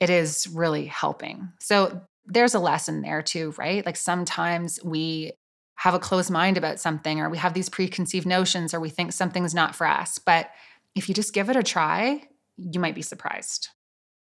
it 0.00 0.10
is 0.10 0.48
really 0.52 0.86
helping. 0.86 1.52
So 1.60 2.02
there's 2.26 2.54
a 2.54 2.60
lesson 2.60 3.02
there 3.02 3.22
too, 3.22 3.54
right? 3.58 3.84
Like 3.84 3.96
sometimes 3.96 4.78
we 4.84 5.32
have 5.76 5.94
a 5.94 5.98
closed 5.98 6.30
mind 6.30 6.56
about 6.56 6.80
something, 6.80 7.20
or 7.20 7.28
we 7.28 7.38
have 7.38 7.54
these 7.54 7.68
preconceived 7.68 8.26
notions, 8.26 8.72
or 8.72 8.80
we 8.80 8.90
think 8.90 9.12
something's 9.12 9.54
not 9.54 9.74
for 9.74 9.86
us. 9.86 10.18
But 10.18 10.50
if 10.94 11.08
you 11.08 11.14
just 11.14 11.34
give 11.34 11.48
it 11.48 11.56
a 11.56 11.62
try 11.62 12.28
you 12.56 12.80
might 12.80 12.94
be 12.94 13.02
surprised. 13.02 13.68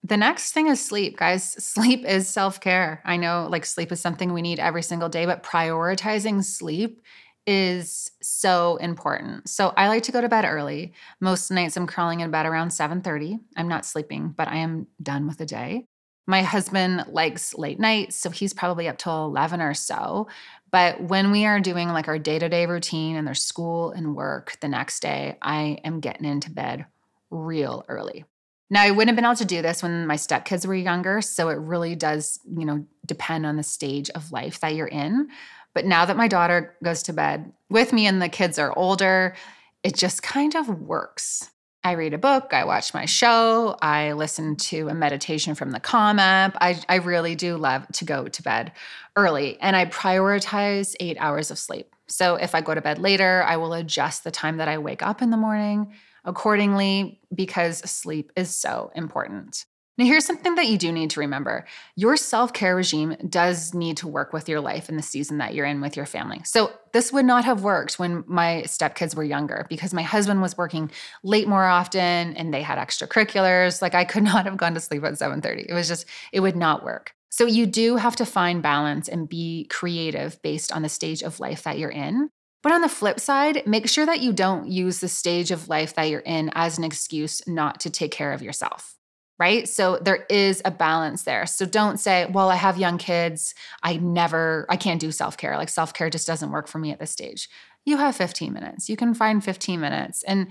The 0.05 0.17
next 0.17 0.53
thing 0.53 0.69
is 0.69 0.85
sleep, 0.85 1.17
guys. 1.17 1.45
Sleep 1.65 2.05
is 2.05 2.29
self 2.29 2.61
care. 2.61 3.03
I 3.05 3.17
know 3.17 3.49
like 3.51 3.67
sleep 3.67 3.91
is 3.93 4.01
something 4.01 4.33
we 4.33 4.43
need 4.43 4.61
every 4.61 4.83
single 4.83 5.09
day, 5.09 5.27
but 5.27 5.43
prioritizing 5.43 6.45
sleep 6.45 7.01
is 7.47 8.11
so 8.23 8.77
important. 8.77 9.49
So 9.49 9.73
I 9.77 9.89
like 9.89 10.03
to 10.05 10.13
go 10.13 10.21
to 10.21 10.29
bed 10.29 10.45
early. 10.45 10.93
Most 11.21 11.51
nights 11.51 11.77
I'm 11.77 11.87
crawling 11.87 12.21
in 12.21 12.31
bed 12.31 12.47
around 12.47 12.71
7:30. 12.71 13.41
I'm 13.57 13.69
not 13.69 13.87
sleeping, 13.87 14.35
but 14.37 14.49
I 14.49 14.57
am 14.59 14.87
done 15.03 15.27
with 15.27 15.39
the 15.39 15.47
day. 15.47 15.87
My 16.29 16.43
husband 16.43 17.07
likes 17.09 17.57
late 17.57 17.81
nights, 17.81 18.15
so 18.17 18.29
he's 18.29 18.53
probably 18.53 18.87
up 18.87 18.99
till 18.99 19.25
11 19.25 19.63
or 19.63 19.73
so. 19.73 20.29
But 20.71 21.01
when 21.01 21.31
we 21.31 21.47
are 21.47 21.59
doing 21.59 21.89
like 21.89 22.07
our 22.07 22.19
day-to-day 22.19 22.67
routine 22.67 23.17
and 23.17 23.27
there's 23.27 23.43
school 23.43 23.93
and 23.93 24.15
work 24.15 24.59
the 24.61 24.69
next 24.69 25.01
day, 25.01 25.39
I 25.41 25.79
am 25.85 26.01
getting 26.01 26.27
into 26.27 26.51
bed 26.51 26.85
real 27.31 27.83
early. 27.89 28.27
Now, 28.69 28.83
I 28.83 28.91
wouldn't 28.91 29.09
have 29.09 29.17
been 29.17 29.25
able 29.25 29.37
to 29.37 29.47
do 29.47 29.63
this 29.63 29.83
when 29.83 30.07
my 30.07 30.17
stepkids 30.17 30.67
were 30.67 30.75
younger. 30.75 31.23
So 31.23 31.49
it 31.49 31.55
really 31.55 31.95
does, 31.95 32.39
you 32.47 32.67
know, 32.67 32.85
depend 33.07 33.47
on 33.47 33.57
the 33.57 33.63
stage 33.63 34.11
of 34.11 34.31
life 34.31 34.61
that 34.61 34.75
you're 34.75 34.87
in. 34.87 35.31
But 35.73 35.87
now 35.87 36.05
that 36.05 36.19
my 36.19 36.29
daughter 36.29 36.77
goes 36.85 37.03
to 37.05 37.15
bed 37.15 37.51
with 37.71 37.95
me 37.95 38.07
and 38.07 38.21
the 38.21 38.29
kids 38.29 38.59
are 38.59 38.77
older, 38.77 39.35
it 39.83 39.97
just 39.97 40.23
kind 40.23 40.55
of 40.55 40.69
works. 40.69 41.51
I 41.85 41.93
read 41.93 42.13
a 42.13 42.19
book, 42.19 42.53
I 42.53 42.65
watch 42.65 42.93
my 42.93 43.05
show, 43.05 43.77
I 43.81 44.13
listen 44.13 44.57
to 44.57 44.89
a 44.89 44.95
meditation 44.95 45.55
from 45.55 45.71
the 45.71 45.81
Calm 45.81 46.19
app. 46.19 46.57
I, 46.61 46.81
I 46.89 46.97
really 46.97 47.35
do 47.35 47.57
love 47.57 47.87
to 47.95 48.05
go 48.05 48.27
to 48.27 48.43
bed 48.43 48.73
early 49.17 49.59
and 49.61 49.77
I 49.77 49.87
prioritize 49.87 50.95
eight 51.01 51.17
hours 51.21 51.51
of 51.51 51.59
sleep. 51.59 51.95
So 52.09 52.35
if 52.35 52.55
I 52.55 52.61
go 52.63 52.75
to 52.75 52.81
bed 52.81 52.99
later, 52.99 53.43
I 53.47 53.57
will 53.59 53.73
adjust 53.73 54.25
the 54.25 54.31
time 54.31 54.57
that 54.57 54.69
I 54.69 54.79
wake 54.79 55.03
up 55.03 55.23
in 55.23 55.31
the 55.31 55.37
morning 55.37 55.93
accordingly 56.25 57.21
because 57.35 57.79
sleep 57.91 58.33
is 58.37 58.55
so 58.55 58.91
important. 58.95 59.65
Now, 59.99 60.05
here's 60.05 60.25
something 60.25 60.55
that 60.55 60.69
you 60.69 60.79
do 60.79 60.93
need 60.93 61.11
to 61.11 61.21
remember 61.21 61.67
your 61.97 62.17
self 62.17 62.53
care 62.53 62.77
regime 62.77 63.17
does 63.29 63.75
need 63.75 63.97
to 63.97 64.07
work 64.07 64.33
with 64.33 64.49
your 64.49 64.61
life 64.61 64.89
in 64.89 64.97
the 64.97 65.03
season 65.03 65.39
that 65.39 65.55
you're 65.55 65.67
in 65.67 65.81
with 65.81 65.97
your 65.97 66.07
family. 66.07 66.41
So, 66.45 66.73
this 66.93 67.13
would 67.13 67.25
not 67.25 67.45
have 67.45 67.65
worked 67.65 67.99
when 67.99 68.23
my 68.29 68.63
stepkids 68.65 69.17
were 69.17 69.25
younger 69.25 69.67
because 69.69 69.93
my 69.93 70.03
husband 70.03 70.41
was 70.41 70.57
working 70.57 70.93
late 71.25 71.49
more 71.49 71.65
often 71.65 72.37
and 72.37 72.55
they 72.55 72.63
had 72.63 72.79
extracurriculars. 72.79 73.83
Like, 73.83 73.95
I 73.95 74.05
could 74.05 74.23
not 74.33 74.45
have 74.45 74.57
gone 74.57 74.75
to 74.75 74.81
sleep 74.81 75.03
at 75.03 75.15
7:30. 75.15 75.67
It 75.69 75.75
was 75.75 75.89
just, 75.89 76.07
it 76.33 76.41
would 76.41 76.57
not 76.57 76.85
work. 76.85 77.13
So, 77.31 77.45
you 77.45 77.67
do 77.67 77.97
have 77.97 78.15
to 78.17 78.25
find 78.25 78.63
balance 78.63 79.09
and 79.09 79.29
be 79.29 79.67
creative 79.69 80.41
based 80.43 80.71
on 80.71 80.83
the 80.83 80.89
stage 80.89 81.23
of 81.23 81.41
life 81.41 81.65
that 81.65 81.77
you're 81.77 81.91
in. 81.91 82.31
But 82.63 82.71
on 82.71 82.83
the 82.83 82.89
flip 82.89 83.19
side, 83.19 83.65
make 83.67 83.89
sure 83.89 84.07
that 84.07 84.21
you 84.21 84.33
don't 84.33 84.69
use 84.69 85.01
the 85.01 85.09
stage 85.09 85.51
of 85.51 85.69
life 85.69 85.95
that 85.95 86.09
you're 86.09 86.21
in 86.21 86.51
as 86.55 86.79
an 86.79 86.85
excuse 86.85 87.43
not 87.49 87.81
to 87.81 87.91
take 87.91 88.13
care 88.13 88.33
of 88.33 88.43
yourself. 88.43 88.98
Right. 89.39 89.69
So 89.69 89.99
there 90.03 90.27
is 90.29 90.61
a 90.65 90.71
balance 90.73 91.23
there. 91.23 91.47
So 91.47 91.65
don't 91.65 91.99
say, 91.99 92.27
well, 92.27 92.51
I 92.51 92.57
have 92.57 92.77
young 92.77 92.99
kids. 92.99 93.55
I 93.85 93.97
never, 93.99 94.67
I 94.69 94.77
can't 94.77 95.01
do 95.01 95.13
self 95.13 95.37
care. 95.37 95.57
Like 95.57 95.69
self 95.69 95.95
care 95.95 96.11
just 96.11 96.27
doesn't 96.27 96.51
work 96.51 96.67
for 96.67 96.79
me 96.79 96.91
at 96.91 96.99
this 96.99 97.13
stage. 97.13 97.49
You 97.85 97.99
have 97.99 98.17
15 98.17 98.53
minutes. 98.53 98.91
You 98.91 98.97
can 98.97 99.15
find 99.15 99.43
15 99.43 99.81
minutes 99.81 100.25
and 100.25 100.49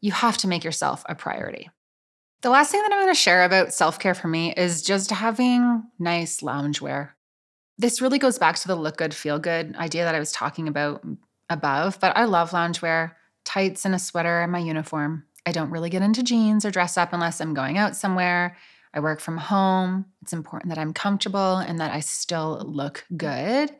you 0.00 0.12
have 0.12 0.36
to 0.38 0.48
make 0.48 0.62
yourself 0.62 1.04
a 1.08 1.16
priority. 1.16 1.68
The 2.42 2.50
last 2.50 2.70
thing 2.70 2.80
that 2.82 2.92
I'm 2.92 3.00
going 3.00 3.12
to 3.12 3.20
share 3.20 3.44
about 3.44 3.74
self 3.74 3.98
care 3.98 4.14
for 4.14 4.28
me 4.28 4.54
is 4.56 4.82
just 4.82 5.10
having 5.10 5.82
nice 5.98 6.40
loungewear. 6.40 7.10
This 7.78 8.00
really 8.00 8.18
goes 8.18 8.38
back 8.38 8.56
to 8.56 8.68
the 8.68 8.76
look 8.76 8.96
good, 8.96 9.12
feel 9.12 9.40
good 9.40 9.74
idea 9.76 10.04
that 10.04 10.14
I 10.14 10.20
was 10.20 10.32
talking 10.32 10.68
about 10.68 11.04
above, 11.50 11.98
but 12.00 12.16
I 12.16 12.24
love 12.24 12.50
loungewear, 12.50 13.12
tights 13.44 13.84
and 13.84 13.94
a 13.94 13.98
sweater 13.98 14.40
and 14.40 14.52
my 14.52 14.58
uniform. 14.58 15.24
I 15.48 15.50
don't 15.50 15.70
really 15.70 15.88
get 15.88 16.02
into 16.02 16.22
jeans 16.22 16.66
or 16.66 16.70
dress 16.70 16.98
up 16.98 17.14
unless 17.14 17.40
I'm 17.40 17.54
going 17.54 17.78
out 17.78 17.96
somewhere. 17.96 18.58
I 18.92 19.00
work 19.00 19.18
from 19.18 19.38
home. 19.38 20.04
It's 20.20 20.34
important 20.34 20.68
that 20.68 20.78
I'm 20.78 20.92
comfortable 20.92 21.56
and 21.56 21.80
that 21.80 21.90
I 21.90 22.00
still 22.00 22.62
look 22.66 23.06
good. 23.16 23.70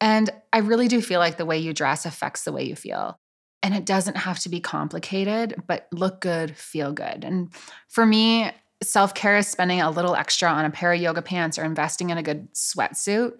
And 0.00 0.30
I 0.52 0.58
really 0.58 0.88
do 0.88 1.00
feel 1.00 1.20
like 1.20 1.36
the 1.36 1.46
way 1.46 1.58
you 1.58 1.72
dress 1.72 2.06
affects 2.06 2.42
the 2.42 2.50
way 2.50 2.64
you 2.64 2.74
feel. 2.74 3.20
And 3.62 3.72
it 3.72 3.86
doesn't 3.86 4.16
have 4.16 4.40
to 4.40 4.48
be 4.48 4.58
complicated, 4.58 5.62
but 5.68 5.86
look 5.92 6.20
good, 6.20 6.56
feel 6.56 6.92
good. 6.92 7.22
And 7.22 7.50
for 7.86 8.04
me, 8.04 8.50
self 8.82 9.14
care 9.14 9.36
is 9.38 9.46
spending 9.46 9.80
a 9.80 9.90
little 9.92 10.16
extra 10.16 10.48
on 10.48 10.64
a 10.64 10.70
pair 10.70 10.92
of 10.92 11.00
yoga 11.00 11.22
pants 11.22 11.56
or 11.56 11.64
investing 11.64 12.10
in 12.10 12.18
a 12.18 12.22
good 12.22 12.52
sweatsuit. 12.52 13.34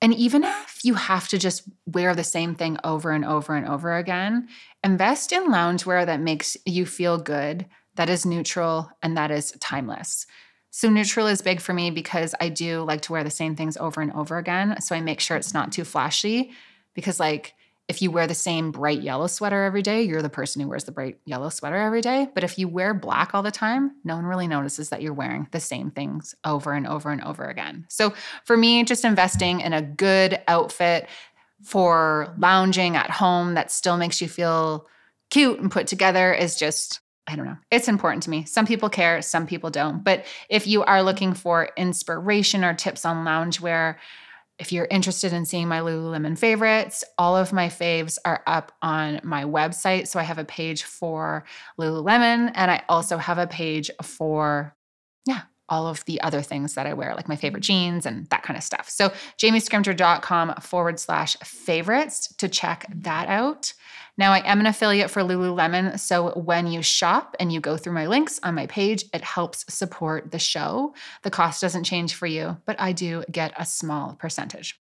And 0.00 0.14
even 0.14 0.44
if 0.44 0.80
you 0.82 0.94
have 0.94 1.28
to 1.28 1.38
just 1.38 1.64
wear 1.86 2.14
the 2.14 2.24
same 2.24 2.54
thing 2.54 2.78
over 2.84 3.10
and 3.12 3.24
over 3.24 3.54
and 3.54 3.66
over 3.66 3.96
again, 3.96 4.48
invest 4.86 5.32
in 5.32 5.48
loungewear 5.48 6.06
that 6.06 6.20
makes 6.20 6.56
you 6.64 6.86
feel 6.86 7.18
good, 7.18 7.66
that 7.96 8.08
is 8.08 8.24
neutral, 8.24 8.90
and 9.02 9.16
that 9.16 9.30
is 9.30 9.52
timeless. 9.60 10.26
So, 10.70 10.88
neutral 10.88 11.26
is 11.26 11.42
big 11.42 11.60
for 11.60 11.72
me 11.72 11.90
because 11.90 12.34
I 12.40 12.50
do 12.50 12.82
like 12.82 13.00
to 13.02 13.12
wear 13.12 13.24
the 13.24 13.30
same 13.30 13.56
things 13.56 13.76
over 13.76 14.00
and 14.00 14.12
over 14.12 14.38
again. 14.38 14.80
So, 14.80 14.94
I 14.94 15.00
make 15.00 15.20
sure 15.20 15.36
it's 15.36 15.54
not 15.54 15.72
too 15.72 15.84
flashy 15.84 16.52
because, 16.94 17.18
like, 17.18 17.54
if 17.88 18.02
you 18.02 18.10
wear 18.10 18.26
the 18.26 18.34
same 18.34 18.72
bright 18.72 19.00
yellow 19.00 19.26
sweater 19.26 19.64
every 19.64 19.82
day, 19.82 20.02
you're 20.02 20.22
the 20.22 20.28
person 20.28 20.60
who 20.60 20.68
wears 20.68 20.84
the 20.84 20.92
bright 20.92 21.18
yellow 21.24 21.48
sweater 21.48 21.76
every 21.76 22.00
day. 22.00 22.28
But 22.34 22.44
if 22.44 22.58
you 22.58 22.68
wear 22.68 22.94
black 22.94 23.32
all 23.32 23.42
the 23.42 23.52
time, 23.52 23.92
no 24.04 24.16
one 24.16 24.24
really 24.24 24.48
notices 24.48 24.88
that 24.88 25.02
you're 25.02 25.12
wearing 25.12 25.46
the 25.52 25.60
same 25.60 25.90
things 25.90 26.34
over 26.44 26.72
and 26.72 26.86
over 26.86 27.10
and 27.10 27.22
over 27.22 27.44
again. 27.44 27.86
So 27.88 28.12
for 28.44 28.56
me, 28.56 28.82
just 28.82 29.04
investing 29.04 29.60
in 29.60 29.72
a 29.72 29.82
good 29.82 30.40
outfit 30.48 31.08
for 31.62 32.34
lounging 32.38 32.96
at 32.96 33.10
home 33.10 33.54
that 33.54 33.70
still 33.70 33.96
makes 33.96 34.20
you 34.20 34.28
feel 34.28 34.86
cute 35.30 35.58
and 35.58 35.70
put 35.70 35.86
together 35.86 36.32
is 36.32 36.56
just 36.56 37.00
I 37.28 37.34
don't 37.34 37.46
know. 37.46 37.56
It's 37.72 37.88
important 37.88 38.22
to 38.24 38.30
me. 38.30 38.44
Some 38.44 38.66
people 38.66 38.88
care, 38.88 39.20
some 39.20 39.48
people 39.48 39.68
don't. 39.68 40.04
But 40.04 40.24
if 40.48 40.68
you 40.68 40.84
are 40.84 41.02
looking 41.02 41.34
for 41.34 41.70
inspiration 41.76 42.62
or 42.62 42.72
tips 42.72 43.04
on 43.04 43.26
loungewear, 43.26 43.96
if 44.60 44.70
you're 44.70 44.86
interested 44.90 45.32
in 45.32 45.44
seeing 45.44 45.66
my 45.66 45.80
Lululemon 45.80 46.38
favorites, 46.38 47.02
all 47.18 47.36
of 47.36 47.52
my 47.52 47.68
faves 47.68 48.16
are 48.24 48.44
up 48.46 48.70
on 48.80 49.20
my 49.24 49.42
website. 49.42 50.06
So 50.06 50.20
I 50.20 50.22
have 50.22 50.38
a 50.38 50.44
page 50.44 50.84
for 50.84 51.44
Lululemon 51.80 52.52
and 52.54 52.70
I 52.70 52.84
also 52.88 53.18
have 53.18 53.38
a 53.38 53.48
page 53.48 53.90
for, 54.02 54.75
all 55.68 55.86
of 55.86 56.04
the 56.04 56.20
other 56.20 56.42
things 56.42 56.74
that 56.74 56.86
I 56.86 56.94
wear, 56.94 57.14
like 57.14 57.28
my 57.28 57.36
favorite 57.36 57.62
jeans 57.62 58.06
and 58.06 58.26
that 58.28 58.42
kind 58.42 58.56
of 58.56 58.62
stuff. 58.62 58.88
So 58.88 59.10
jamiescrimgeour.com 59.38 60.54
forward 60.60 61.00
slash 61.00 61.36
favorites 61.38 62.32
to 62.38 62.48
check 62.48 62.86
that 62.94 63.28
out. 63.28 63.72
Now, 64.18 64.32
I 64.32 64.38
am 64.50 64.60
an 64.60 64.66
affiliate 64.66 65.10
for 65.10 65.22
Lululemon. 65.22 65.98
So 65.98 66.30
when 66.30 66.66
you 66.66 66.82
shop 66.82 67.36
and 67.38 67.52
you 67.52 67.60
go 67.60 67.76
through 67.76 67.92
my 67.92 68.06
links 68.06 68.40
on 68.42 68.54
my 68.54 68.66
page, 68.66 69.04
it 69.12 69.22
helps 69.22 69.64
support 69.72 70.30
the 70.30 70.38
show. 70.38 70.94
The 71.22 71.30
cost 71.30 71.60
doesn't 71.60 71.84
change 71.84 72.14
for 72.14 72.26
you, 72.26 72.56
but 72.64 72.80
I 72.80 72.92
do 72.92 73.24
get 73.30 73.52
a 73.58 73.66
small 73.66 74.14
percentage. 74.14 74.80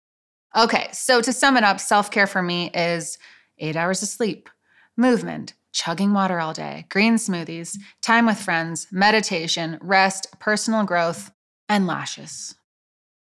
Okay, 0.55 0.87
so 0.93 1.19
to 1.19 1.33
sum 1.33 1.57
it 1.57 1.65
up, 1.65 1.81
self 1.81 2.09
care 2.11 2.27
for 2.27 2.41
me 2.41 2.69
is 2.73 3.17
eight 3.57 3.75
hours 3.75 4.01
of 4.01 4.07
sleep, 4.07 4.49
movement, 4.95 5.53
chugging 5.75 6.13
water 6.13 6.39
all 6.39 6.53
day, 6.53 6.85
green 6.89 7.15
smoothies, 7.15 7.77
time 8.01 8.25
with 8.25 8.39
friends, 8.39 8.87
meditation, 8.91 9.77
rest, 9.81 10.27
personal 10.39 10.83
growth, 10.85 11.31
and 11.69 11.85
lashes. 11.85 12.55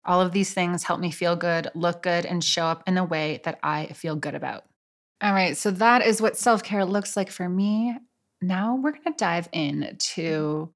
All 0.06 0.20
of 0.20 0.32
these 0.32 0.54
things 0.54 0.84
help 0.84 1.00
me 1.00 1.10
feel 1.10 1.34
good, 1.34 1.68
look 1.74 2.02
good, 2.02 2.24
and 2.24 2.42
show 2.42 2.64
up 2.66 2.84
in 2.86 2.96
a 2.96 3.04
way 3.04 3.40
that 3.44 3.58
I 3.62 3.86
feel 3.88 4.16
good 4.16 4.34
about. 4.34 4.64
All 5.20 5.32
right, 5.32 5.56
so 5.56 5.70
that 5.72 6.06
is 6.06 6.22
what 6.22 6.38
self 6.38 6.62
care 6.62 6.84
looks 6.84 7.16
like 7.16 7.30
for 7.30 7.48
me. 7.48 7.96
Now 8.40 8.76
we're 8.76 8.92
going 8.92 9.04
to 9.04 9.12
dive 9.16 9.48
into 9.52 10.72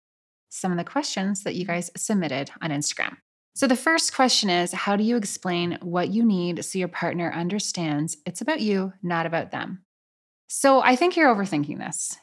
some 0.49 0.73
of 0.73 0.79
the 0.79 0.85
questions 0.85 1.45
that 1.45 1.55
you 1.55 1.65
guys 1.65 1.91
submitted 1.97 2.51
on 2.61 2.71
Instagram. 2.71 3.17
So, 3.55 3.67
the 3.67 3.77
first 3.77 4.15
question 4.15 4.51
is 4.51 4.73
How 4.73 4.97
do 4.97 5.05
you 5.05 5.17
explain 5.17 5.79
what 5.83 6.09
you 6.09 6.25
need 6.25 6.65
so 6.65 6.79
your 6.79 6.89
partner 6.89 7.31
understands 7.33 8.17
it's 8.25 8.41
about 8.41 8.61
you, 8.61 8.93
not 9.03 9.27
about 9.27 9.51
them? 9.51 9.85
So, 10.49 10.81
I 10.83 10.97
think 10.97 11.17
you're 11.17 11.35
overthinking 11.35 11.79
this. 11.79 12.17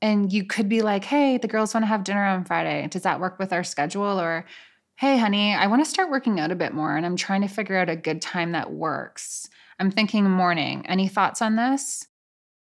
And 0.00 0.32
you 0.32 0.44
could 0.44 0.68
be 0.68 0.82
like, 0.82 1.04
Hey, 1.04 1.38
the 1.38 1.48
girls 1.48 1.74
want 1.74 1.84
to 1.84 1.88
have 1.88 2.04
dinner 2.04 2.24
on 2.24 2.44
Friday. 2.44 2.88
Does 2.88 3.02
that 3.02 3.20
work 3.20 3.38
with 3.38 3.52
our 3.52 3.64
schedule? 3.64 4.20
Or, 4.20 4.44
Hey, 4.96 5.18
honey, 5.18 5.54
I 5.54 5.66
want 5.66 5.84
to 5.84 5.90
start 5.90 6.10
working 6.10 6.38
out 6.40 6.50
a 6.50 6.56
bit 6.56 6.74
more 6.74 6.96
and 6.96 7.04
I'm 7.06 7.16
trying 7.16 7.42
to 7.42 7.48
figure 7.48 7.76
out 7.76 7.88
a 7.88 7.96
good 7.96 8.22
time 8.22 8.52
that 8.52 8.72
works. 8.72 9.48
I'm 9.78 9.90
thinking 9.90 10.28
morning. 10.28 10.86
Any 10.86 11.08
thoughts 11.08 11.42
on 11.42 11.56
this? 11.56 12.06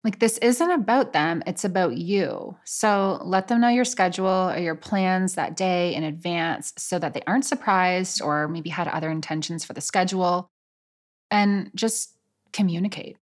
Like, 0.04 0.18
this 0.18 0.38
isn't 0.38 0.70
about 0.70 1.12
them, 1.12 1.42
it's 1.46 1.64
about 1.64 1.98
you. 1.98 2.56
So 2.64 3.20
let 3.22 3.48
them 3.48 3.60
know 3.60 3.68
your 3.68 3.84
schedule 3.84 4.50
or 4.50 4.58
your 4.58 4.74
plans 4.74 5.34
that 5.34 5.56
day 5.56 5.94
in 5.94 6.04
advance 6.04 6.72
so 6.78 6.98
that 6.98 7.12
they 7.12 7.22
aren't 7.26 7.44
surprised 7.44 8.22
or 8.22 8.48
maybe 8.48 8.70
had 8.70 8.88
other 8.88 9.10
intentions 9.10 9.64
for 9.64 9.74
the 9.74 9.82
schedule. 9.82 10.48
And 11.30 11.70
just 11.74 12.16
communicate. 12.52 13.19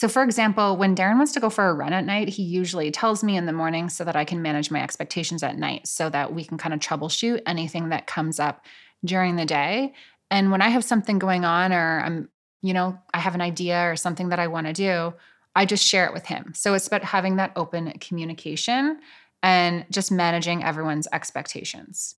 So, 0.00 0.08
for 0.08 0.22
example, 0.22 0.78
when 0.78 0.96
Darren 0.96 1.18
wants 1.18 1.32
to 1.32 1.40
go 1.40 1.50
for 1.50 1.68
a 1.68 1.74
run 1.74 1.92
at 1.92 2.06
night, 2.06 2.30
he 2.30 2.42
usually 2.42 2.90
tells 2.90 3.22
me 3.22 3.36
in 3.36 3.44
the 3.44 3.52
morning 3.52 3.90
so 3.90 4.02
that 4.02 4.16
I 4.16 4.24
can 4.24 4.40
manage 4.40 4.70
my 4.70 4.82
expectations 4.82 5.42
at 5.42 5.58
night 5.58 5.86
so 5.86 6.08
that 6.08 6.32
we 6.32 6.42
can 6.42 6.56
kind 6.56 6.72
of 6.72 6.80
troubleshoot 6.80 7.42
anything 7.44 7.90
that 7.90 8.06
comes 8.06 8.40
up 8.40 8.64
during 9.04 9.36
the 9.36 9.44
day. 9.44 9.92
And 10.30 10.50
when 10.50 10.62
I 10.62 10.70
have 10.70 10.84
something 10.84 11.18
going 11.18 11.44
on 11.44 11.74
or 11.74 12.00
I'm 12.00 12.30
you 12.62 12.72
know, 12.72 12.98
I 13.12 13.18
have 13.18 13.34
an 13.34 13.42
idea 13.42 13.90
or 13.90 13.94
something 13.94 14.30
that 14.30 14.38
I 14.38 14.46
want 14.46 14.68
to 14.68 14.72
do, 14.72 15.12
I 15.54 15.66
just 15.66 15.86
share 15.86 16.06
it 16.06 16.14
with 16.14 16.24
him. 16.24 16.54
So 16.56 16.72
it's 16.72 16.86
about 16.86 17.04
having 17.04 17.36
that 17.36 17.52
open 17.54 17.92
communication 18.00 19.00
and 19.42 19.84
just 19.90 20.10
managing 20.10 20.64
everyone's 20.64 21.08
expectations. 21.12 22.16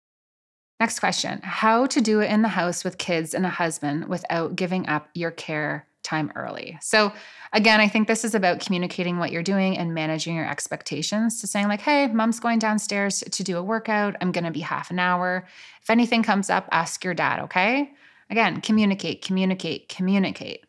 Next 0.78 1.00
question 1.00 1.40
How 1.42 1.86
to 1.86 2.00
do 2.00 2.20
it 2.20 2.30
in 2.30 2.42
the 2.42 2.48
house 2.48 2.84
with 2.84 2.98
kids 2.98 3.34
and 3.34 3.44
a 3.44 3.50
husband 3.50 4.06
without 4.06 4.54
giving 4.54 4.88
up 4.88 5.08
your 5.14 5.32
care 5.32 5.88
time 6.02 6.32
early. 6.36 6.78
So, 6.80 7.12
again, 7.52 7.80
I 7.80 7.88
think 7.88 8.08
this 8.08 8.24
is 8.24 8.34
about 8.34 8.60
communicating 8.60 9.18
what 9.18 9.32
you're 9.32 9.42
doing 9.42 9.76
and 9.78 9.94
managing 9.94 10.36
your 10.36 10.48
expectations. 10.48 11.40
to 11.40 11.46
saying, 11.46 11.68
like, 11.68 11.80
hey, 11.80 12.06
mom's 12.08 12.40
going 12.40 12.58
downstairs 12.58 13.22
to 13.30 13.44
do 13.44 13.56
a 13.56 13.62
workout. 13.62 14.16
I'm 14.20 14.32
going 14.32 14.44
to 14.44 14.50
be 14.50 14.60
half 14.60 14.90
an 14.90 14.98
hour. 14.98 15.46
If 15.82 15.90
anything 15.90 16.22
comes 16.22 16.50
up, 16.50 16.68
ask 16.72 17.04
your 17.04 17.14
dad, 17.14 17.40
okay? 17.40 17.92
Again, 18.30 18.60
communicate, 18.60 19.22
communicate, 19.22 19.88
communicate. 19.88 20.64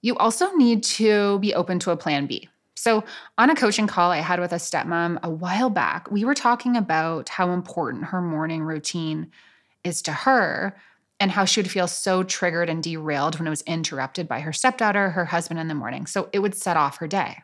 You 0.00 0.16
also 0.16 0.52
need 0.54 0.82
to 0.84 1.38
be 1.38 1.54
open 1.54 1.78
to 1.80 1.92
a 1.92 1.96
plan 1.96 2.26
B. 2.26 2.48
So, 2.74 3.04
on 3.38 3.50
a 3.50 3.54
coaching 3.54 3.86
call 3.86 4.10
I 4.10 4.16
had 4.16 4.40
with 4.40 4.52
a 4.52 4.56
stepmom 4.56 5.20
a 5.22 5.30
while 5.30 5.70
back, 5.70 6.10
we 6.10 6.24
were 6.24 6.34
talking 6.34 6.76
about 6.76 7.28
how 7.28 7.50
important 7.50 8.06
her 8.06 8.20
morning 8.20 8.64
routine 8.64 9.30
is 9.84 10.02
to 10.02 10.12
her 10.12 10.76
and 11.22 11.30
how 11.30 11.44
she 11.44 11.60
would 11.60 11.70
feel 11.70 11.86
so 11.86 12.22
triggered 12.22 12.68
and 12.68 12.82
derailed 12.82 13.38
when 13.38 13.46
it 13.46 13.50
was 13.50 13.62
interrupted 13.62 14.28
by 14.28 14.40
her 14.40 14.52
stepdaughter, 14.52 15.10
her 15.10 15.24
husband 15.24 15.60
in 15.60 15.68
the 15.68 15.74
morning. 15.74 16.06
So, 16.06 16.28
it 16.32 16.40
would 16.40 16.54
set 16.54 16.76
off 16.76 16.98
her 16.98 17.08
day. 17.08 17.38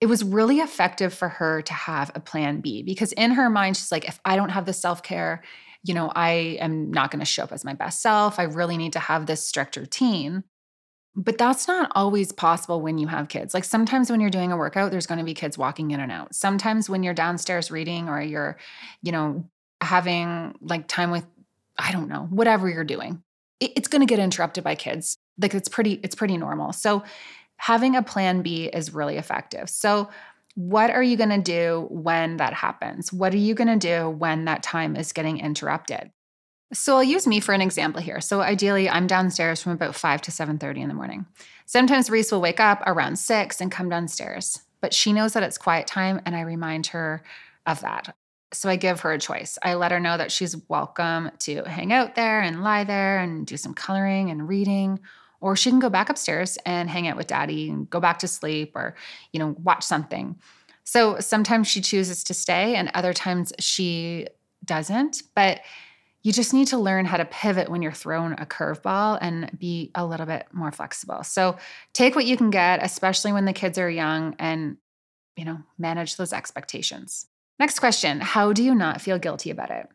It 0.00 0.06
was 0.06 0.24
really 0.24 0.58
effective 0.58 1.14
for 1.14 1.28
her 1.28 1.62
to 1.62 1.72
have 1.72 2.10
a 2.14 2.20
plan 2.20 2.60
B 2.60 2.82
because 2.82 3.12
in 3.12 3.32
her 3.32 3.48
mind, 3.48 3.76
she's 3.76 3.92
like, 3.92 4.08
if 4.08 4.18
I 4.24 4.36
don't 4.36 4.50
have 4.50 4.66
the 4.66 4.72
self 4.72 5.02
care 5.02 5.42
you 5.84 5.92
know, 5.92 6.10
I 6.14 6.56
am 6.60 6.90
not 6.90 7.10
going 7.10 7.20
to 7.20 7.26
show 7.26 7.44
up 7.44 7.52
as 7.52 7.64
my 7.64 7.74
best 7.74 8.00
self. 8.00 8.38
I 8.38 8.44
really 8.44 8.78
need 8.78 8.94
to 8.94 8.98
have 8.98 9.26
this 9.26 9.46
strict 9.46 9.76
routine. 9.76 10.42
But 11.14 11.38
that's 11.38 11.68
not 11.68 11.92
always 11.94 12.32
possible 12.32 12.80
when 12.80 12.98
you 12.98 13.06
have 13.06 13.28
kids. 13.28 13.54
Like 13.54 13.64
sometimes 13.64 14.10
when 14.10 14.20
you're 14.20 14.30
doing 14.30 14.50
a 14.50 14.56
workout, 14.56 14.90
there's 14.90 15.06
going 15.06 15.18
to 15.18 15.24
be 15.24 15.34
kids 15.34 15.56
walking 15.56 15.92
in 15.92 16.00
and 16.00 16.10
out. 16.10 16.34
Sometimes 16.34 16.90
when 16.90 17.04
you're 17.04 17.14
downstairs 17.14 17.70
reading 17.70 18.08
or 18.08 18.20
you're, 18.20 18.56
you 19.02 19.12
know, 19.12 19.48
having 19.80 20.56
like 20.60 20.88
time 20.88 21.12
with, 21.12 21.24
I 21.78 21.92
don't 21.92 22.08
know, 22.08 22.26
whatever 22.30 22.68
you're 22.68 22.84
doing, 22.84 23.22
it's 23.60 23.88
going 23.88 24.00
to 24.00 24.06
get 24.06 24.18
interrupted 24.18 24.64
by 24.64 24.74
kids. 24.74 25.16
Like 25.38 25.54
it's 25.54 25.68
pretty, 25.68 26.00
it's 26.02 26.14
pretty 26.14 26.36
normal. 26.36 26.72
So 26.72 27.02
having 27.56 27.96
a 27.96 28.02
plan 28.02 28.42
B 28.42 28.66
is 28.66 28.94
really 28.94 29.16
effective. 29.16 29.68
So 29.68 30.08
what 30.54 30.90
are 30.90 31.02
you 31.02 31.16
going 31.16 31.30
to 31.30 31.40
do 31.40 31.86
when 31.90 32.36
that 32.36 32.52
happens? 32.52 33.12
What 33.12 33.34
are 33.34 33.38
you 33.38 33.54
going 33.54 33.68
to 33.68 33.76
do 33.76 34.08
when 34.08 34.44
that 34.44 34.62
time 34.62 34.96
is 34.96 35.12
getting 35.12 35.38
interrupted? 35.38 36.10
So 36.72 36.96
I'll 36.96 37.04
use 37.04 37.26
me 37.26 37.40
for 37.40 37.52
an 37.52 37.60
example 37.60 38.00
here. 38.00 38.20
So 38.20 38.40
ideally, 38.40 38.88
I'm 38.88 39.06
downstairs 39.06 39.62
from 39.62 39.72
about 39.72 39.94
5 39.94 40.22
to 40.22 40.30
7:30 40.30 40.82
in 40.82 40.88
the 40.88 40.94
morning. 40.94 41.26
Sometimes 41.66 42.10
Reese 42.10 42.32
will 42.32 42.40
wake 42.40 42.60
up 42.60 42.82
around 42.86 43.18
6 43.18 43.60
and 43.60 43.70
come 43.70 43.88
downstairs, 43.88 44.62
but 44.80 44.94
she 44.94 45.12
knows 45.12 45.32
that 45.34 45.42
it's 45.42 45.58
quiet 45.58 45.86
time 45.86 46.20
and 46.24 46.34
I 46.34 46.40
remind 46.40 46.88
her 46.88 47.22
of 47.66 47.80
that. 47.80 48.14
So 48.54 48.68
I 48.68 48.76
give 48.76 49.00
her 49.00 49.12
a 49.12 49.18
choice. 49.18 49.58
I 49.62 49.74
let 49.74 49.92
her 49.92 50.00
know 50.00 50.16
that 50.16 50.32
she's 50.32 50.56
welcome 50.68 51.30
to 51.40 51.62
hang 51.64 51.92
out 51.92 52.14
there 52.14 52.40
and 52.40 52.62
lie 52.62 52.84
there 52.84 53.18
and 53.18 53.46
do 53.46 53.56
some 53.56 53.74
coloring 53.74 54.30
and 54.30 54.48
reading 54.48 55.00
or 55.40 55.56
she 55.56 55.68
can 55.68 55.78
go 55.78 55.90
back 55.90 56.08
upstairs 56.08 56.56
and 56.64 56.88
hang 56.88 57.06
out 57.06 57.18
with 57.18 57.26
daddy 57.26 57.68
and 57.68 57.90
go 57.90 58.00
back 58.00 58.18
to 58.20 58.26
sleep 58.26 58.72
or 58.74 58.94
you 59.32 59.38
know 59.38 59.54
watch 59.62 59.82
something. 59.82 60.36
So 60.84 61.18
sometimes 61.20 61.68
she 61.68 61.80
chooses 61.80 62.24
to 62.24 62.34
stay 62.34 62.76
and 62.76 62.90
other 62.94 63.12
times 63.12 63.52
she 63.58 64.26
doesn't 64.64 65.22
but 65.34 65.60
you 66.22 66.32
just 66.32 66.54
need 66.54 66.68
to 66.68 66.78
learn 66.78 67.04
how 67.04 67.18
to 67.18 67.26
pivot 67.26 67.68
when 67.68 67.82
you're 67.82 67.92
thrown 67.92 68.32
a 68.32 68.46
curveball 68.46 69.18
and 69.20 69.50
be 69.58 69.90
a 69.94 70.06
little 70.06 70.24
bit 70.24 70.46
more 70.52 70.72
flexible. 70.72 71.22
So 71.22 71.58
take 71.92 72.16
what 72.16 72.24
you 72.24 72.38
can 72.38 72.48
get 72.48 72.82
especially 72.82 73.32
when 73.32 73.44
the 73.44 73.52
kids 73.52 73.76
are 73.78 73.90
young 73.90 74.36
and 74.38 74.78
you 75.36 75.44
know 75.44 75.58
manage 75.76 76.16
those 76.16 76.32
expectations 76.32 77.26
next 77.58 77.78
question 77.78 78.20
how 78.20 78.52
do 78.52 78.62
you 78.62 78.74
not 78.74 79.00
feel 79.00 79.18
guilty 79.18 79.50
about 79.50 79.70
it 79.70 79.88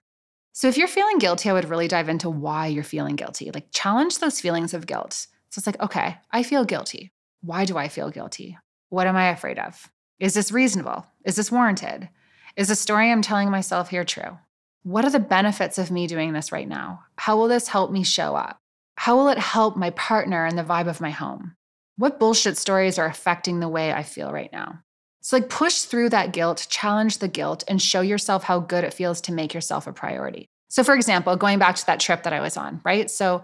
so 0.52 0.68
if 0.68 0.78
you're 0.78 0.88
feeling 0.88 1.18
guilty 1.18 1.50
i 1.50 1.54
would 1.54 1.70
really 1.70 1.88
dive 1.88 2.10
into 2.10 2.30
why 2.30 2.68
you're 2.68 2.84
feeling 2.84 3.16
guilty 3.16 3.52
like 3.52 3.68
challenge 3.72 4.20
those 4.20 4.42
feelings 4.42 4.74
of 4.74 4.88
guilt 4.88 5.28
so 5.50 5.60
it's 5.60 5.68
like, 5.68 5.82
okay, 5.82 6.18
I 6.32 6.44
feel 6.44 6.64
guilty. 6.64 7.12
Why 7.42 7.66
do 7.66 7.78
I 7.78 7.88
feel 7.88 8.12
guilty? 8.12 8.58
What 8.90 9.08
am 9.08 9.16
I 9.16 9.30
afraid 9.30 9.58
of? 9.58 9.90
Is 10.20 10.34
this 10.34 10.52
reasonable? 10.52 11.08
Is 11.26 11.36
this 11.36 11.52
warranted? 11.52 12.10
Is 12.56 12.68
the 12.68 12.76
story 12.76 13.12
I'm 13.12 13.22
telling 13.22 13.50
myself 13.50 13.90
here 13.90 14.04
true? 14.04 14.38
What 14.84 15.06
are 15.06 15.10
the 15.10 15.20
benefits 15.20 15.78
of 15.78 15.92
me 15.92 16.08
doing 16.08 16.34
this 16.34 16.52
right 16.52 16.68
now? 16.68 17.04
How 17.18 17.36
will 17.36 17.48
this 17.48 17.68
help 17.68 17.92
me 17.92 18.04
show 18.04 18.36
up? 18.36 18.58
How 18.96 19.16
will 19.16 19.30
it 19.30 19.40
help 19.40 19.76
my 19.76 19.90
partner 19.92 20.46
and 20.46 20.58
the 20.58 20.64
vibe 20.64 20.88
of 20.88 21.02
my 21.02 21.12
home? 21.12 21.56
What 21.98 22.20
bullshit 22.20 22.58
stories 22.58 23.00
are 23.00 23.08
affecting 23.08 23.60
the 23.60 23.70
way 23.70 23.92
I 23.92 24.04
feel 24.04 24.32
right 24.32 24.52
now? 24.52 24.84
So, 25.30 25.38
like, 25.38 25.48
push 25.48 25.82
through 25.82 26.10
that 26.10 26.34
guilt, 26.34 26.66
challenge 26.72 27.20
the 27.20 27.28
guilt, 27.28 27.64
and 27.68 27.80
show 27.80 28.02
yourself 28.02 28.46
how 28.46 28.62
good 28.62 28.84
it 28.84 28.96
feels 28.96 29.22
to 29.22 29.32
make 29.32 29.54
yourself 29.54 29.86
a 29.86 29.94
priority. 29.94 30.48
So, 30.70 30.84
for 30.84 30.96
example, 30.96 31.36
going 31.36 31.60
back 31.60 31.76
to 31.76 31.86
that 31.86 32.00
trip 32.00 32.24
that 32.24 32.34
I 32.34 32.40
was 32.40 32.58
on, 32.58 32.82
right? 32.84 33.12
So, 33.12 33.44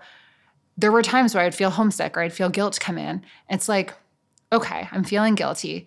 there 0.77 0.91
were 0.91 1.03
times 1.03 1.35
where 1.35 1.43
I'd 1.43 1.53
feel 1.53 1.69
homesick 1.69 2.17
or 2.17 2.21
I'd 2.21 2.33
feel 2.33 2.49
guilt 2.49 2.79
come 2.79 2.97
in. 2.97 3.23
It's 3.51 3.69
like, 3.69 3.93
okay, 4.51 4.89
I'm 4.91 5.03
feeling 5.03 5.35
guilty. 5.35 5.85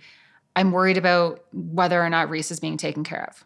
I'm 0.54 0.70
worried 0.70 0.98
about 0.98 1.44
whether 1.52 2.00
or 2.00 2.08
not 2.08 2.30
Reese 2.30 2.52
is 2.52 2.60
being 2.60 2.76
taken 2.76 3.02
care 3.02 3.26
of. 3.28 3.44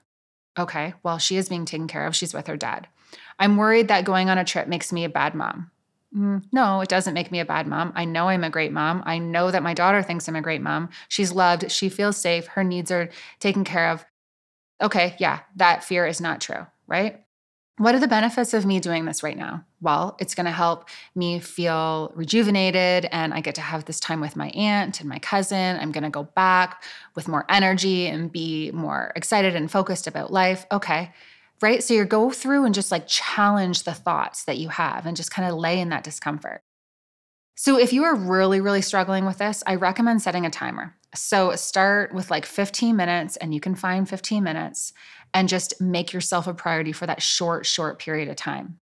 Okay, 0.59 0.93
well, 1.03 1.17
she 1.17 1.39
is 1.39 1.49
being 1.49 1.65
taken 1.65 1.89
care 1.89 2.07
of. 2.07 2.15
She's 2.15 2.35
with 2.35 2.49
her 2.49 2.59
dad. 2.59 2.87
I'm 3.39 3.57
worried 3.57 3.89
that 3.89 4.05
going 4.05 4.29
on 4.29 4.37
a 4.37 4.45
trip 4.45 4.69
makes 4.69 4.93
me 4.93 5.05
a 5.05 5.09
bad 5.09 5.35
mom. 5.35 5.71
Mm, 6.17 6.45
no, 6.53 6.81
it 6.83 6.89
doesn't 6.89 7.15
make 7.15 7.31
me 7.31 7.41
a 7.41 7.45
bad 7.45 7.67
mom. 7.67 7.93
I 7.97 8.05
know 8.05 8.29
I'm 8.29 8.45
a 8.45 8.51
great 8.51 8.73
mom. 8.73 9.03
I 9.07 9.19
know 9.19 9.51
that 9.51 9.63
my 9.63 9.73
daughter 9.73 10.03
thinks 10.03 10.29
I'm 10.29 10.37
a 10.37 10.43
great 10.43 10.61
mom. 10.61 10.91
She's 11.09 11.33
loved. 11.33 11.71
She 11.71 11.89
feels 11.89 12.17
safe. 12.17 12.47
Her 12.49 12.65
needs 12.65 12.91
are 12.91 13.09
taken 13.41 13.65
care 13.65 13.91
of. 13.91 14.05
Okay, 14.83 15.17
yeah, 15.19 15.41
that 15.57 15.85
fear 15.85 16.07
is 16.07 16.21
not 16.21 16.41
true, 16.41 16.67
right? 16.87 17.25
What 17.79 17.95
are 17.95 18.01
the 18.01 18.09
benefits 18.09 18.53
of 18.53 18.67
me 18.67 18.81
doing 18.81 19.07
this 19.07 19.23
right 19.23 19.37
now? 19.37 19.65
Well, 19.81 20.17
it's 20.21 20.35
going 20.35 20.45
to 20.47 20.53
help 20.53 20.89
me 21.15 21.41
feel 21.41 22.13
rejuvenated 22.15 23.09
and 23.11 23.33
I 23.33 23.41
get 23.41 23.55
to 23.55 23.61
have 23.63 23.87
this 23.87 23.99
time 23.99 24.21
with 24.21 24.37
my 24.37 24.51
aunt 24.51 25.01
and 25.01 25.09
my 25.09 25.19
cousin. 25.19 25.79
I'm 25.81 25.91
going 25.93 26.05
to 26.05 26.11
go 26.11 26.25
back 26.25 26.85
with 27.15 27.29
more 27.29 27.47
energy 27.49 28.07
and 28.07 28.31
be 28.31 28.71
more 28.73 29.13
excited 29.17 29.57
and 29.57 29.71
focused 29.71 30.07
about 30.07 30.33
life. 30.33 30.67
Okay. 30.71 31.13
Right? 31.63 31.83
So 31.83 31.95
you 31.95 32.05
go 32.05 32.31
through 32.31 32.65
and 32.65 32.75
just 32.75 32.91
like 32.91 33.07
challenge 33.07 33.85
the 33.85 33.95
thoughts 33.95 34.45
that 34.45 34.59
you 34.59 34.69
have 34.69 35.07
and 35.07 35.17
just 35.17 35.31
kind 35.31 35.49
of 35.49 35.57
lay 35.57 35.81
in 35.81 35.91
that 35.91 36.05
discomfort. 36.05 36.61
So 37.55 37.79
if 37.79 37.93
you 37.93 38.05
are 38.05 38.17
really 38.17 38.61
really 38.61 38.83
struggling 38.83 39.25
with 39.25 39.39
this, 39.39 39.63
I 39.67 39.77
recommend 39.77 40.21
setting 40.21 40.45
a 40.45 40.51
timer. 40.51 40.97
So 41.15 41.55
start 41.55 42.15
with 42.15 42.31
like 42.31 42.47
15 42.47 42.97
minutes 42.97 43.37
and 43.37 43.55
you 43.55 43.61
can 43.61 43.75
find 43.75 44.09
15 44.09 44.43
minutes 44.43 44.93
and 45.35 45.49
just 45.49 45.81
make 45.81 46.13
yourself 46.13 46.47
a 46.47 46.55
priority 46.55 46.93
for 46.93 47.07
that 47.07 47.23
short, 47.23 47.67
short 47.67 47.99
period 47.99 48.29
of 48.29 48.37
time. 48.37 48.79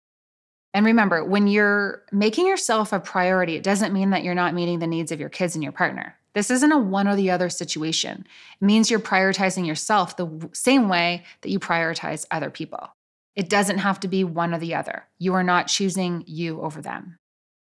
And 0.74 0.86
remember, 0.86 1.24
when 1.24 1.48
you're 1.48 2.04
making 2.12 2.46
yourself 2.46 2.94
a 2.94 3.00
priority, 3.00 3.56
it 3.56 3.64
doesn't 3.64 3.94
mean 3.94 4.12
that 4.12 4.24
you're 4.24 4.36
not 4.36 4.54
meeting 4.54 4.80
the 4.80 4.88
needs 4.88 5.12
of 5.12 5.20
your 5.20 5.30
kids 5.30 5.56
and 5.56 5.64
your 5.64 5.72
partner. 5.72 6.16
This 6.38 6.52
isn't 6.52 6.72
a 6.72 6.78
one 6.78 7.08
or 7.08 7.16
the 7.16 7.32
other 7.32 7.50
situation. 7.50 8.28
It 8.62 8.64
means 8.64 8.92
you're 8.92 9.00
prioritizing 9.00 9.66
yourself 9.66 10.18
the 10.18 10.30
same 10.54 10.88
way 10.88 11.24
that 11.42 11.50
you 11.50 11.60
prioritize 11.60 12.28
other 12.30 12.52
people. 12.52 12.90
It 13.36 13.50
doesn't 13.50 13.80
have 13.80 14.00
to 14.02 14.08
be 14.08 14.24
one 14.24 14.54
or 14.54 14.60
the 14.60 14.76
other. 14.76 15.08
You 15.18 15.34
are 15.34 15.42
not 15.42 15.66
choosing 15.66 16.24
you 16.28 16.62
over 16.62 16.80
them. 16.80 17.18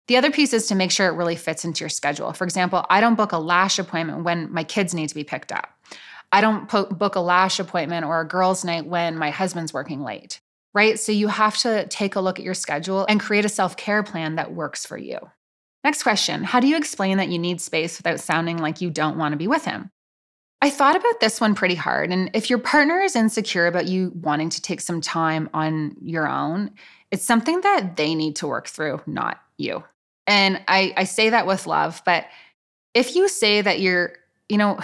The 0.06 0.16
other 0.16 0.30
piece 0.30 0.52
is 0.52 0.68
to 0.68 0.76
make 0.76 0.92
sure 0.92 1.08
it 1.08 1.16
really 1.16 1.34
fits 1.34 1.64
into 1.64 1.80
your 1.80 1.88
schedule. 1.88 2.32
For 2.32 2.44
example, 2.44 2.86
I 2.88 3.00
don't 3.00 3.16
book 3.16 3.32
a 3.32 3.38
lash 3.38 3.80
appointment 3.80 4.22
when 4.22 4.52
my 4.52 4.62
kids 4.62 4.94
need 4.94 5.08
to 5.08 5.16
be 5.16 5.24
picked 5.24 5.50
up. 5.50 5.68
I 6.30 6.40
don't 6.40 6.68
po- 6.68 6.86
book 6.86 7.16
a 7.16 7.20
lash 7.20 7.58
appointment 7.58 8.06
or 8.06 8.20
a 8.20 8.28
girls' 8.28 8.64
night 8.64 8.86
when 8.86 9.18
my 9.18 9.30
husband's 9.30 9.72
working 9.72 10.04
late, 10.04 10.40
right? 10.74 10.96
So 10.96 11.10
you 11.10 11.26
have 11.26 11.56
to 11.62 11.88
take 11.88 12.14
a 12.14 12.20
look 12.20 12.38
at 12.38 12.44
your 12.44 12.54
schedule 12.54 13.04
and 13.08 13.18
create 13.18 13.44
a 13.44 13.48
self 13.48 13.76
care 13.76 14.04
plan 14.04 14.36
that 14.36 14.54
works 14.54 14.86
for 14.86 14.96
you. 14.96 15.18
Next 15.84 16.02
question 16.02 16.44
How 16.44 16.60
do 16.60 16.66
you 16.66 16.76
explain 16.76 17.18
that 17.18 17.28
you 17.28 17.38
need 17.38 17.60
space 17.60 17.98
without 17.98 18.20
sounding 18.20 18.58
like 18.58 18.80
you 18.80 18.90
don't 18.90 19.18
want 19.18 19.32
to 19.32 19.38
be 19.38 19.48
with 19.48 19.64
him? 19.64 19.90
I 20.62 20.68
thought 20.68 20.96
about 20.96 21.20
this 21.20 21.40
one 21.40 21.54
pretty 21.54 21.74
hard. 21.74 22.10
And 22.12 22.30
if 22.34 22.50
your 22.50 22.58
partner 22.58 23.00
is 23.00 23.16
insecure 23.16 23.66
about 23.66 23.86
you 23.86 24.12
wanting 24.14 24.50
to 24.50 24.60
take 24.60 24.82
some 24.82 25.00
time 25.00 25.48
on 25.54 25.96
your 26.02 26.28
own, 26.28 26.72
it's 27.10 27.24
something 27.24 27.62
that 27.62 27.96
they 27.96 28.14
need 28.14 28.36
to 28.36 28.46
work 28.46 28.68
through, 28.68 29.00
not 29.06 29.40
you. 29.56 29.82
And 30.26 30.62
I, 30.68 30.92
I 30.96 31.04
say 31.04 31.30
that 31.30 31.46
with 31.46 31.66
love, 31.66 32.02
but 32.04 32.26
if 32.92 33.16
you 33.16 33.26
say 33.26 33.62
that 33.62 33.80
you're, 33.80 34.12
you 34.50 34.58
know, 34.58 34.78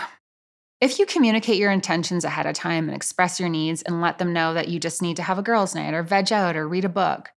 if 0.80 0.99
you 0.99 1.07
communicate 1.07 1.59
your 1.59 1.70
intentions 1.70 2.24
ahead 2.24 2.47
of 2.47 2.55
time 2.55 2.88
and 2.88 2.97
express 2.97 3.38
your 3.38 3.49
needs 3.49 3.82
and 3.82 4.01
let 4.01 4.18
them 4.18 4.32
know 4.32 4.55
that 4.55 4.68
you 4.68 4.80
just 4.80 5.03
need 5.03 5.16
to 5.16 5.22
have 5.22 5.38
a 5.38 5.42
girls' 5.42 5.74
night 5.74 5.94
or 5.94 6.03
veg 6.03 6.32
out 6.32 6.57
or 6.57 6.66
read 6.66 6.84
a 6.84 6.90
book, 6.90 7.30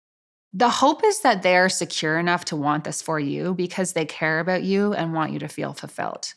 the 0.53 0.71
hope 0.71 1.05
is 1.05 1.21
that 1.21 1.43
they're 1.43 1.69
secure 1.69 2.19
enough 2.19 2.45
to 2.47 2.57
want 2.57 2.85
this 2.85 3.03
for 3.03 3.21
you 3.21 3.55
because 3.55 3.93
they 3.93 4.07
care 4.07 4.41
about 4.41 4.63
you 4.63 4.95
and 4.95 5.13
want 5.13 5.33
you 5.33 5.39
to 5.41 5.49
feel 5.49 5.73
fulfilled. 5.73 6.33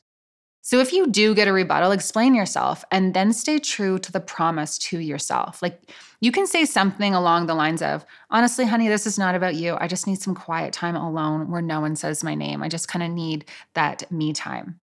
So 0.62 0.80
if 0.80 0.93
you 0.93 1.07
do 1.07 1.34
get 1.34 1.47
a 1.47 1.53
rebuttal, 1.53 1.91
explain 1.91 2.36
yourself 2.36 2.84
and 2.91 3.14
then 3.14 3.34
stay 3.34 3.60
true 3.60 3.97
to 3.99 4.12
the 4.12 4.20
promise 4.20 4.78
to 4.80 4.99
yourself. 4.99 5.62
Like 5.62 5.91
you 6.20 6.32
can 6.32 6.45
say 6.45 6.66
something 6.66 7.16
along 7.16 7.47
the 7.47 7.55
lines 7.55 7.82
of, 7.82 8.05
honestly, 8.30 8.66
honey, 8.66 8.88
this 8.88 9.07
is 9.07 9.18
not 9.18 9.36
about 9.36 9.55
you. 9.55 9.78
I 9.80 9.88
just 9.88 10.05
need 10.05 10.22
some 10.22 10.36
quiet 10.36 10.74
time 10.74 10.95
alone 10.95 11.49
where 11.49 11.62
no 11.62 11.80
one 11.80 11.95
says 11.95 12.24
my 12.24 12.36
name. 12.36 12.62
I 12.62 12.70
just 12.70 12.88
kind 12.88 13.01
of 13.01 13.10
need 13.10 13.45
that 13.74 14.12
me 14.12 14.34
time. 14.34 14.80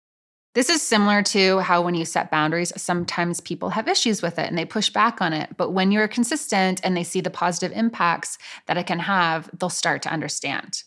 This 0.52 0.68
is 0.68 0.82
similar 0.82 1.22
to 1.22 1.60
how 1.60 1.80
when 1.80 1.94
you 1.94 2.04
set 2.04 2.30
boundaries, 2.30 2.72
sometimes 2.76 3.40
people 3.40 3.70
have 3.70 3.86
issues 3.86 4.20
with 4.20 4.36
it 4.36 4.48
and 4.48 4.58
they 4.58 4.64
push 4.64 4.90
back 4.90 5.22
on 5.22 5.32
it. 5.32 5.56
But 5.56 5.70
when 5.70 5.92
you're 5.92 6.08
consistent 6.08 6.80
and 6.82 6.96
they 6.96 7.04
see 7.04 7.20
the 7.20 7.30
positive 7.30 7.76
impacts 7.76 8.36
that 8.66 8.76
it 8.76 8.86
can 8.86 8.98
have, 8.98 9.48
they'll 9.56 9.68
start 9.68 10.02
to 10.02 10.12
understand. 10.12 10.82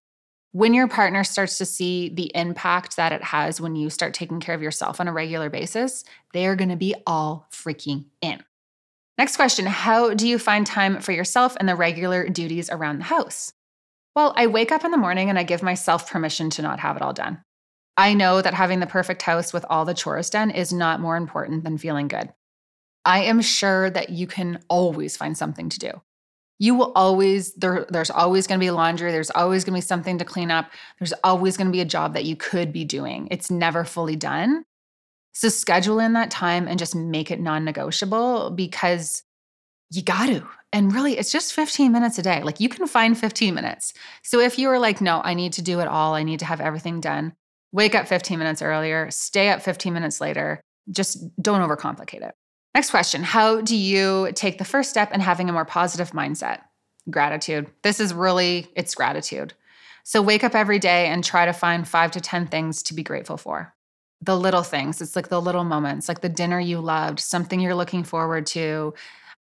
When 0.52 0.74
your 0.74 0.90
partner 0.90 1.24
starts 1.24 1.58
to 1.60 1.66
see 1.66 2.10
the 2.10 2.30
impact 2.36 2.98
that 2.98 3.14
it 3.14 3.24
has 3.24 3.62
when 3.62 3.78
you 3.78 3.90
start 3.90 4.14
taking 4.14 4.42
care 4.42 4.54
of 4.54 4.62
yourself 4.62 5.00
on 5.00 5.08
a 5.08 5.14
regular 5.14 5.50
basis, 5.50 6.04
they 6.34 6.46
are 6.46 6.58
going 6.58 6.70
to 6.70 6.76
be 6.76 6.94
all 7.08 7.48
freaking 7.50 8.06
in. 8.22 8.44
Next 9.18 9.38
question 9.38 9.66
How 9.66 10.14
do 10.14 10.28
you 10.28 10.38
find 10.38 10.68
time 10.68 11.00
for 11.00 11.14
yourself 11.14 11.56
and 11.60 11.70
the 11.70 11.76
regular 11.76 12.28
duties 12.28 12.70
around 12.70 12.98
the 12.98 13.06
house? 13.06 13.54
Well, 14.14 14.34
I 14.36 14.48
wake 14.48 14.74
up 14.74 14.84
in 14.84 14.92
the 14.92 14.98
morning 14.98 15.30
and 15.30 15.40
I 15.40 15.44
give 15.44 15.64
myself 15.64 16.12
permission 16.12 16.50
to 16.52 16.62
not 16.62 16.82
have 16.82 16.98
it 16.98 17.02
all 17.02 17.14
done. 17.14 17.44
I 17.96 18.14
know 18.14 18.42
that 18.42 18.54
having 18.54 18.80
the 18.80 18.88
perfect 18.88 19.22
house 19.22 19.54
with 19.54 19.66
all 19.70 19.86
the 19.86 19.94
chores 19.94 20.30
done 20.30 20.50
is 20.50 20.74
not 20.74 21.00
more 21.00 21.16
important 21.16 21.64
than 21.64 21.78
feeling 21.78 22.08
good. 22.08 22.34
I 23.06 23.24
am 23.24 23.42
sure 23.42 23.90
that 23.90 24.10
you 24.10 24.28
can 24.28 24.64
always 24.70 25.18
find 25.18 25.38
something 25.38 25.70
to 25.70 25.80
do. 25.80 26.02
You 26.60 26.76
will 26.76 26.94
always, 26.96 27.54
there, 27.56 27.86
there's 27.90 28.10
always 28.10 28.48
going 28.48 28.60
to 28.60 28.64
be 28.64 28.72
laundry. 28.72 29.12
There's 29.12 29.32
always 29.32 29.64
going 29.64 29.74
to 29.74 29.78
be 29.78 29.88
something 29.88 30.18
to 30.20 30.26
clean 30.26 30.50
up. 30.50 30.72
There's 31.00 31.14
always 31.24 31.58
going 31.58 31.68
to 31.68 31.72
be 31.74 31.82
a 31.82 31.86
job 31.86 32.14
that 32.14 32.26
you 32.26 32.36
could 32.36 32.72
be 32.72 32.86
doing. 32.86 33.28
It's 33.32 33.52
never 33.52 33.84
fully 33.84 34.16
done. 34.16 34.64
So 35.34 35.50
schedule 35.50 36.00
in 36.00 36.14
that 36.14 36.32
time 36.32 36.68
and 36.68 36.80
just 36.80 36.96
make 36.96 37.32
it 37.32 37.40
non 37.40 37.66
negotiable 37.66 38.52
because 38.52 39.24
you 39.90 40.02
got 40.02 40.28
to. 40.28 40.48
And 40.72 40.94
really, 40.94 41.18
it's 41.18 41.32
just 41.32 41.54
15 41.54 41.92
minutes 41.92 42.18
a 42.18 42.24
day. 42.24 42.42
Like 42.44 42.60
you 42.60 42.70
can 42.70 42.88
find 42.88 43.18
15 43.18 43.54
minutes. 43.54 43.94
So 44.24 44.40
if 44.40 44.58
you 44.58 44.70
are 44.70 44.80
like, 44.80 45.02
no, 45.02 45.22
I 45.24 45.34
need 45.34 45.54
to 45.54 45.62
do 45.62 45.80
it 45.82 45.88
all, 45.88 46.14
I 46.14 46.24
need 46.24 46.40
to 46.40 46.46
have 46.46 46.62
everything 46.62 47.02
done, 47.02 47.34
wake 47.74 47.96
up 47.96 48.08
15 48.08 48.40
minutes 48.40 48.62
earlier, 48.62 49.12
stay 49.12 49.50
up 49.50 49.62
15 49.62 49.92
minutes 49.94 50.22
later. 50.22 50.62
Just 50.90 51.36
don't 51.42 51.68
overcomplicate 51.68 52.26
it. 52.26 52.36
Next 52.74 52.92
question 52.92 53.24
How 53.24 53.60
do 53.60 53.76
you 53.76 54.32
take 54.34 54.58
the 54.58 54.66
first 54.66 54.90
step 54.90 55.14
in 55.14 55.20
having 55.20 55.50
a 55.50 55.54
more 55.54 55.66
positive 55.66 56.12
mindset? 56.12 56.62
Gratitude. 57.10 57.68
This 57.82 58.00
is 58.00 58.14
really, 58.14 58.70
it's 58.76 58.96
gratitude. 58.96 59.54
So 60.04 60.22
wake 60.22 60.44
up 60.44 60.56
every 60.56 60.80
day 60.80 61.08
and 61.08 61.24
try 61.24 61.46
to 61.46 61.54
find 61.54 61.88
five 61.88 62.12
to 62.12 62.22
10 62.22 62.48
things 62.48 62.84
to 62.84 62.94
be 62.94 63.04
grateful 63.04 63.38
for. 63.38 63.74
The 64.22 64.38
little 64.38 64.64
things, 64.64 65.02
it's 65.02 65.16
like 65.16 65.28
the 65.28 65.42
little 65.42 65.66
moments, 65.66 66.08
like 66.08 66.22
the 66.22 66.30
dinner 66.30 66.60
you 66.60 66.80
loved, 66.80 67.20
something 67.20 67.60
you're 67.60 67.76
looking 67.76 68.04
forward 68.04 68.46
to, 68.48 68.94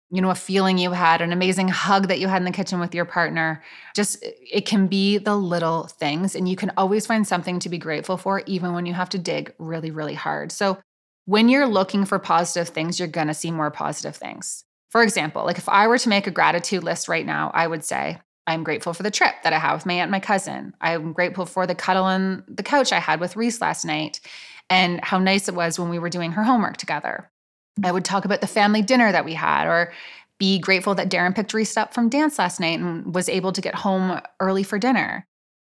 you 0.10 0.22
know, 0.22 0.30
a 0.30 0.36
feeling 0.36 0.78
you 0.78 0.92
had, 0.92 1.22
an 1.22 1.34
amazing 1.34 1.68
hug 1.68 2.08
that 2.08 2.20
you 2.20 2.28
had 2.28 2.42
in 2.42 2.46
the 2.46 2.52
kitchen 2.52 2.80
with 2.80 2.96
your 2.96 3.06
partner. 3.06 3.62
Just 3.96 4.18
it 4.22 4.66
can 4.66 4.88
be 4.88 5.18
the 5.18 5.36
little 5.36 5.88
things, 5.88 6.36
and 6.36 6.48
you 6.48 6.56
can 6.56 6.72
always 6.78 7.06
find 7.06 7.28
something 7.28 7.60
to 7.60 7.70
be 7.70 7.78
grateful 7.78 8.18
for, 8.18 8.42
even 8.46 8.74
when 8.74 8.86
you 8.86 8.94
have 8.94 9.10
to 9.10 9.18
dig 9.18 9.54
really, 9.60 9.92
really 9.92 10.14
hard. 10.14 10.52
So, 10.52 10.78
when 11.26 11.50
you're 11.50 11.68
looking 11.68 12.06
for 12.06 12.20
positive 12.20 12.70
things, 12.70 13.00
you're 13.00 13.08
gonna 13.10 13.34
see 13.34 13.52
more 13.52 13.70
positive 13.70 14.16
things. 14.16 14.64
For 14.90 15.04
example, 15.04 15.44
like 15.44 15.58
if 15.58 15.68
I 15.68 15.88
were 15.88 15.98
to 15.98 16.10
make 16.10 16.28
a 16.28 16.32
gratitude 16.32 16.84
list 16.84 17.10
right 17.10 17.26
now, 17.26 17.52
I 17.54 17.68
would 17.68 17.84
say, 17.84 18.20
I'm 18.48 18.64
grateful 18.64 18.94
for 18.94 19.04
the 19.04 19.12
trip 19.12 19.36
that 19.44 19.52
I 19.52 19.60
have 19.60 19.76
with 19.78 19.86
my 19.86 19.94
aunt 19.94 20.04
and 20.04 20.12
my 20.12 20.22
cousin. 20.22 20.74
I'm 20.80 21.12
grateful 21.12 21.46
for 21.46 21.68
the 21.68 21.76
cuddle 21.76 22.06
on 22.06 22.46
the 22.48 22.64
couch 22.64 22.94
I 22.94 23.00
had 23.00 23.20
with 23.20 23.36
Reese 23.36 23.60
last 23.60 23.84
night 23.84 24.22
and 24.70 25.04
how 25.04 25.20
nice 25.20 25.50
it 25.50 25.56
was 25.56 25.78
when 25.78 25.90
we 25.90 26.00
were 26.00 26.10
doing 26.10 26.32
her 26.32 26.44
homework 26.44 26.78
together. 26.78 27.30
I 27.84 27.92
would 27.92 28.06
talk 28.06 28.26
about 28.26 28.42
the 28.42 28.48
family 28.48 28.82
dinner 28.82 29.12
that 29.12 29.26
we 29.26 29.34
had 29.34 29.68
or 29.68 29.94
be 30.40 30.60
grateful 30.60 30.96
that 30.96 31.10
Darren 31.10 31.36
picked 31.36 31.54
Reese 31.54 31.78
up 31.78 31.94
from 31.94 32.10
dance 32.10 32.38
last 32.38 32.60
night 32.60 32.80
and 32.80 33.14
was 33.14 33.30
able 33.30 33.52
to 33.52 33.62
get 33.62 33.76
home 33.76 34.22
early 34.40 34.64
for 34.64 34.78
dinner. 34.78 35.26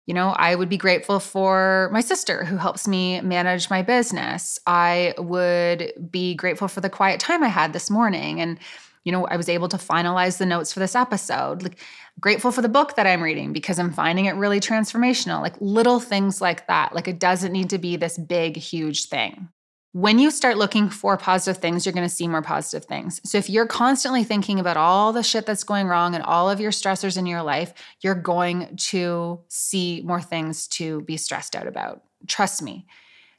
You 0.08 0.14
know, 0.14 0.30
I 0.30 0.56
would 0.56 0.70
be 0.70 0.78
grateful 0.78 1.20
for 1.20 1.90
my 1.94 2.02
sister 2.02 2.44
who 2.44 2.58
helps 2.58 2.88
me 2.88 3.22
manage 3.22 3.70
my 3.70 3.82
business. 3.82 4.60
I 4.68 5.14
would 5.18 5.94
be 6.10 6.36
grateful 6.36 6.68
for 6.68 6.82
the 6.82 6.90
quiet 6.90 7.20
time 7.20 7.44
I 7.44 7.48
had 7.48 7.74
this 7.74 7.90
morning 7.90 8.42
and 8.42 8.60
you 9.04 9.12
know, 9.12 9.26
I 9.26 9.36
was 9.36 9.50
able 9.50 9.68
to 9.70 9.78
finalize 9.78 10.38
the 10.38 10.46
notes 10.46 10.72
for 10.72 10.80
this 10.80 10.96
episode. 10.96 11.64
Like 11.64 11.80
grateful 12.20 12.52
for 12.52 12.62
the 12.62 12.70
book 12.70 12.96
that 12.96 13.08
I'm 13.08 13.24
reading 13.24 13.52
because 13.52 13.80
I'm 13.80 13.92
finding 13.92 14.26
it 14.26 14.36
really 14.36 14.60
transformational. 14.60 15.42
Like 15.42 15.56
little 15.60 16.00
things 16.00 16.40
like 16.40 16.68
that. 16.68 16.94
Like 16.94 17.08
it 17.08 17.20
doesn't 17.20 17.52
need 17.52 17.70
to 17.72 17.80
be 17.80 17.96
this 17.96 18.18
big 18.18 18.58
huge 18.58 19.08
thing. 19.08 19.50
When 19.94 20.20
you 20.20 20.32
start 20.32 20.58
looking 20.58 20.90
for 20.90 21.18
positive 21.18 21.62
things, 21.62 21.86
you're 21.86 21.94
going 21.94 22.08
to 22.08 22.14
see 22.14 22.28
more 22.28 22.42
positive 22.42 22.86
things. 22.86 23.20
So 23.30 23.38
if 23.38 23.50
you're 23.50 23.66
constantly 23.66 24.24
thinking 24.24 24.58
about 24.58 24.78
all 24.78 25.12
the 25.12 25.22
shit 25.22 25.46
that's 25.46 25.66
going 25.66 25.88
wrong 25.88 26.16
and 26.16 26.24
all 26.24 26.50
of 26.50 26.62
your 26.62 26.72
stressors 26.72 27.18
in 27.18 27.26
your 27.26 27.44
life, 27.44 27.74
you're 28.00 28.16
going 28.16 28.78
to 28.78 29.42
see 29.50 30.02
more 30.06 30.22
things 30.22 30.68
to 30.70 31.02
be 31.02 31.18
stressed 31.18 31.58
out 31.58 31.68
about. 31.68 32.04
Trust 32.28 32.62
me. 32.62 32.86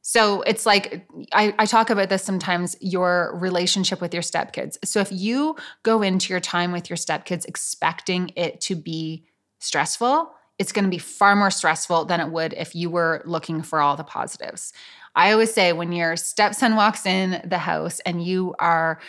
So 0.03 0.43
it's 0.43 0.67
like 0.67 1.07
I, 1.33 1.55
I, 1.59 1.65
talk 1.65 1.89
about 1.89 2.09
this 2.09 2.25
sometimes 2.25 2.77
your 2.81 3.39
relationship 3.41 4.01
with 4.01 4.13
your 4.13 4.23
stepkids. 4.23 4.77
So 4.85 4.99
if 4.99 5.13
you 5.13 5.55
go 5.85 6.03
into 6.03 6.33
your 6.33 6.41
time 6.41 6.73
with 6.73 6.91
your 6.91 6.97
stepkids 6.97 7.47
expecting 7.47 8.33
it 8.35 8.61
to 8.63 8.75
be 8.75 9.25
stressful, 9.61 10.33
it's 10.59 10.73
going 10.73 10.85
to 10.85 10.91
be 10.91 10.99
far 10.99 11.37
more 11.37 11.51
stressful 11.51 12.05
than 12.07 12.21
it 12.21 12.29
would 12.29 12.53
if 12.53 12.75
you 12.75 12.91
were 12.91 13.23
looking 13.25 13.63
for 13.63 13.81
all 13.81 13.97
the 13.97 14.05
positives. 14.05 14.73
I 15.15 15.33
always 15.33 15.53
say 15.53 15.73
when 15.73 15.93
your 15.93 16.17
stepson 16.17 16.77
walks 16.77 17.07
in 17.07 17.43
the 17.45 17.59
house 17.59 18.01
and 18.01 18.25
you 18.25 18.55
are 18.59 19.01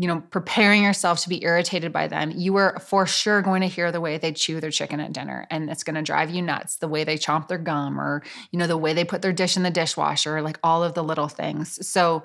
you 0.00 0.06
know, 0.06 0.20
preparing 0.30 0.84
yourself 0.84 1.20
to 1.20 1.28
be 1.28 1.42
irritated 1.42 1.92
by 1.92 2.06
them, 2.06 2.32
you 2.34 2.54
are 2.54 2.78
for 2.78 3.04
sure 3.04 3.42
going 3.42 3.62
to 3.62 3.66
hear 3.66 3.90
the 3.90 4.00
way 4.00 4.16
they 4.16 4.32
chew 4.32 4.60
their 4.60 4.70
chicken 4.70 5.00
at 5.00 5.12
dinner. 5.12 5.44
And 5.50 5.68
it's 5.68 5.82
going 5.82 5.96
to 5.96 6.02
drive 6.02 6.30
you 6.30 6.40
nuts 6.40 6.76
the 6.76 6.86
way 6.86 7.02
they 7.02 7.18
chomp 7.18 7.48
their 7.48 7.58
gum 7.58 8.00
or, 8.00 8.22
you 8.52 8.60
know, 8.60 8.68
the 8.68 8.76
way 8.76 8.92
they 8.92 9.04
put 9.04 9.22
their 9.22 9.32
dish 9.32 9.56
in 9.56 9.64
the 9.64 9.72
dishwasher, 9.72 10.40
like 10.40 10.56
all 10.62 10.84
of 10.84 10.94
the 10.94 11.02
little 11.02 11.26
things. 11.26 11.84
So, 11.86 12.22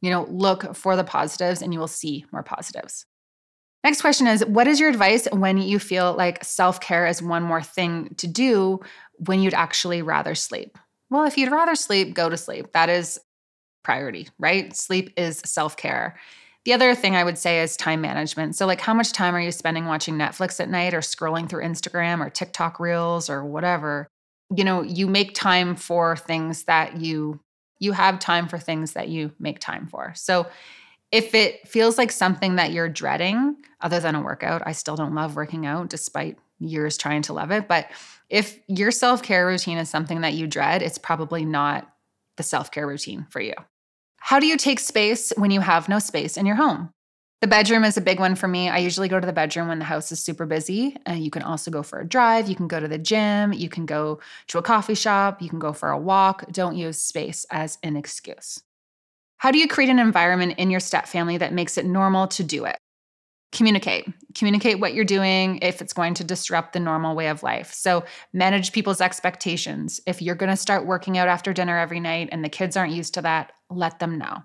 you 0.00 0.10
know, 0.10 0.24
look 0.30 0.76
for 0.76 0.94
the 0.94 1.02
positives 1.02 1.62
and 1.62 1.72
you 1.72 1.80
will 1.80 1.88
see 1.88 2.24
more 2.30 2.44
positives. 2.44 3.06
Next 3.82 4.00
question 4.00 4.28
is 4.28 4.44
What 4.46 4.68
is 4.68 4.78
your 4.78 4.88
advice 4.88 5.26
when 5.32 5.58
you 5.58 5.80
feel 5.80 6.14
like 6.14 6.44
self 6.44 6.80
care 6.80 7.08
is 7.08 7.20
one 7.20 7.42
more 7.42 7.62
thing 7.62 8.14
to 8.18 8.28
do 8.28 8.80
when 9.16 9.42
you'd 9.42 9.54
actually 9.54 10.00
rather 10.00 10.36
sleep? 10.36 10.78
Well, 11.10 11.24
if 11.24 11.38
you'd 11.38 11.52
rather 11.52 11.74
sleep, 11.74 12.14
go 12.14 12.28
to 12.28 12.36
sleep. 12.36 12.72
That 12.72 12.88
is 12.88 13.20
priority, 13.84 14.28
right? 14.38 14.74
Sleep 14.76 15.12
is 15.16 15.40
self 15.44 15.76
care. 15.76 16.18
The 16.64 16.72
other 16.72 16.96
thing 16.96 17.14
I 17.14 17.22
would 17.24 17.38
say 17.38 17.62
is 17.62 17.76
time 17.76 18.00
management. 18.00 18.56
So, 18.56 18.66
like, 18.66 18.80
how 18.80 18.92
much 18.92 19.12
time 19.12 19.34
are 19.34 19.40
you 19.40 19.52
spending 19.52 19.86
watching 19.86 20.16
Netflix 20.16 20.58
at 20.60 20.68
night 20.68 20.94
or 20.94 21.00
scrolling 21.00 21.48
through 21.48 21.62
Instagram 21.62 22.24
or 22.24 22.28
TikTok 22.28 22.80
reels 22.80 23.30
or 23.30 23.44
whatever? 23.44 24.08
You 24.54 24.64
know, 24.64 24.82
you 24.82 25.06
make 25.06 25.34
time 25.34 25.76
for 25.76 26.16
things 26.16 26.64
that 26.64 27.00
you 27.00 27.40
you 27.78 27.92
have 27.92 28.18
time 28.18 28.48
for 28.48 28.58
things 28.58 28.94
that 28.94 29.08
you 29.08 29.32
make 29.38 29.60
time 29.60 29.86
for. 29.86 30.12
So, 30.16 30.48
if 31.12 31.34
it 31.34 31.68
feels 31.68 31.98
like 31.98 32.10
something 32.12 32.56
that 32.56 32.72
you're 32.72 32.88
dreading, 32.88 33.56
other 33.80 34.00
than 34.00 34.16
a 34.16 34.22
workout, 34.22 34.62
I 34.66 34.72
still 34.72 34.96
don't 34.96 35.14
love 35.14 35.36
working 35.36 35.66
out 35.66 35.88
despite 35.88 36.38
years 36.58 36.96
trying 36.96 37.22
to 37.22 37.32
love 37.32 37.50
it. 37.50 37.68
But 37.68 37.90
if 38.28 38.58
your 38.66 38.90
self 38.90 39.22
care 39.22 39.46
routine 39.46 39.78
is 39.78 39.88
something 39.88 40.22
that 40.22 40.34
you 40.34 40.46
dread, 40.46 40.82
it's 40.82 40.98
probably 40.98 41.44
not 41.44 41.90
the 42.36 42.42
self 42.42 42.70
care 42.70 42.86
routine 42.86 43.26
for 43.30 43.40
you. 43.40 43.54
How 44.18 44.40
do 44.40 44.46
you 44.46 44.56
take 44.56 44.80
space 44.80 45.32
when 45.36 45.50
you 45.50 45.60
have 45.60 45.88
no 45.88 45.98
space 45.98 46.36
in 46.36 46.46
your 46.46 46.56
home? 46.56 46.90
The 47.42 47.46
bedroom 47.46 47.84
is 47.84 47.98
a 47.98 48.00
big 48.00 48.18
one 48.18 48.34
for 48.34 48.48
me. 48.48 48.70
I 48.70 48.78
usually 48.78 49.08
go 49.08 49.20
to 49.20 49.26
the 49.26 49.32
bedroom 49.32 49.68
when 49.68 49.78
the 49.78 49.84
house 49.84 50.10
is 50.10 50.18
super 50.18 50.46
busy. 50.46 50.96
And 51.04 51.22
you 51.22 51.30
can 51.30 51.42
also 51.42 51.70
go 51.70 51.82
for 51.82 52.00
a 52.00 52.08
drive. 52.08 52.48
You 52.48 52.56
can 52.56 52.66
go 52.66 52.80
to 52.80 52.88
the 52.88 52.98
gym. 52.98 53.52
You 53.52 53.68
can 53.68 53.84
go 53.84 54.20
to 54.48 54.58
a 54.58 54.62
coffee 54.62 54.94
shop. 54.94 55.42
You 55.42 55.50
can 55.50 55.58
go 55.58 55.74
for 55.74 55.90
a 55.90 55.98
walk. 55.98 56.50
Don't 56.50 56.76
use 56.76 57.00
space 57.00 57.44
as 57.50 57.78
an 57.82 57.94
excuse. 57.94 58.62
How 59.36 59.50
do 59.50 59.58
you 59.58 59.68
create 59.68 59.90
an 59.90 59.98
environment 59.98 60.54
in 60.56 60.70
your 60.70 60.80
step 60.80 61.06
family 61.06 61.36
that 61.36 61.52
makes 61.52 61.76
it 61.76 61.84
normal 61.84 62.26
to 62.28 62.42
do 62.42 62.64
it? 62.64 62.78
Communicate. 63.56 64.06
Communicate 64.34 64.80
what 64.80 64.92
you're 64.92 65.04
doing 65.04 65.58
if 65.62 65.80
it's 65.80 65.94
going 65.94 66.14
to 66.14 66.24
disrupt 66.24 66.74
the 66.74 66.80
normal 66.80 67.16
way 67.16 67.28
of 67.28 67.42
life. 67.42 67.72
So 67.72 68.04
manage 68.32 68.72
people's 68.72 69.00
expectations. 69.00 70.00
If 70.06 70.20
you're 70.20 70.34
going 70.34 70.50
to 70.50 70.56
start 70.56 70.86
working 70.86 71.16
out 71.16 71.28
after 71.28 71.52
dinner 71.52 71.78
every 71.78 71.98
night 71.98 72.28
and 72.30 72.44
the 72.44 72.50
kids 72.50 72.76
aren't 72.76 72.92
used 72.92 73.14
to 73.14 73.22
that 73.22 73.52
let 73.70 73.98
them 73.98 74.18
know. 74.18 74.42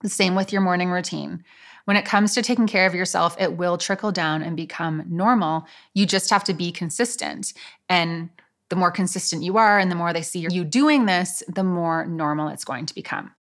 The 0.00 0.08
same 0.08 0.34
with 0.34 0.52
your 0.52 0.62
morning 0.62 0.90
routine. 0.90 1.44
When 1.84 1.96
it 1.96 2.06
comes 2.06 2.34
to 2.34 2.42
taking 2.42 2.66
care 2.66 2.86
of 2.86 2.94
yourself 2.94 3.36
it 3.38 3.58
will 3.58 3.76
trickle 3.76 4.10
down 4.10 4.42
and 4.42 4.56
become 4.56 5.04
normal. 5.08 5.66
You 5.92 6.06
just 6.06 6.30
have 6.30 6.44
to 6.44 6.54
be 6.54 6.72
consistent. 6.72 7.52
And 7.88 8.30
the 8.70 8.76
more 8.76 8.90
consistent 8.90 9.42
you 9.42 9.58
are 9.58 9.78
and 9.78 9.90
the 9.90 9.96
more 9.96 10.12
they 10.12 10.22
see 10.22 10.46
you 10.48 10.64
doing 10.64 11.06
this 11.06 11.42
the 11.48 11.64
more 11.64 12.06
normal 12.06 12.48
it's 12.48 12.64
going 12.64 12.86
to 12.86 12.94
become 12.94 13.32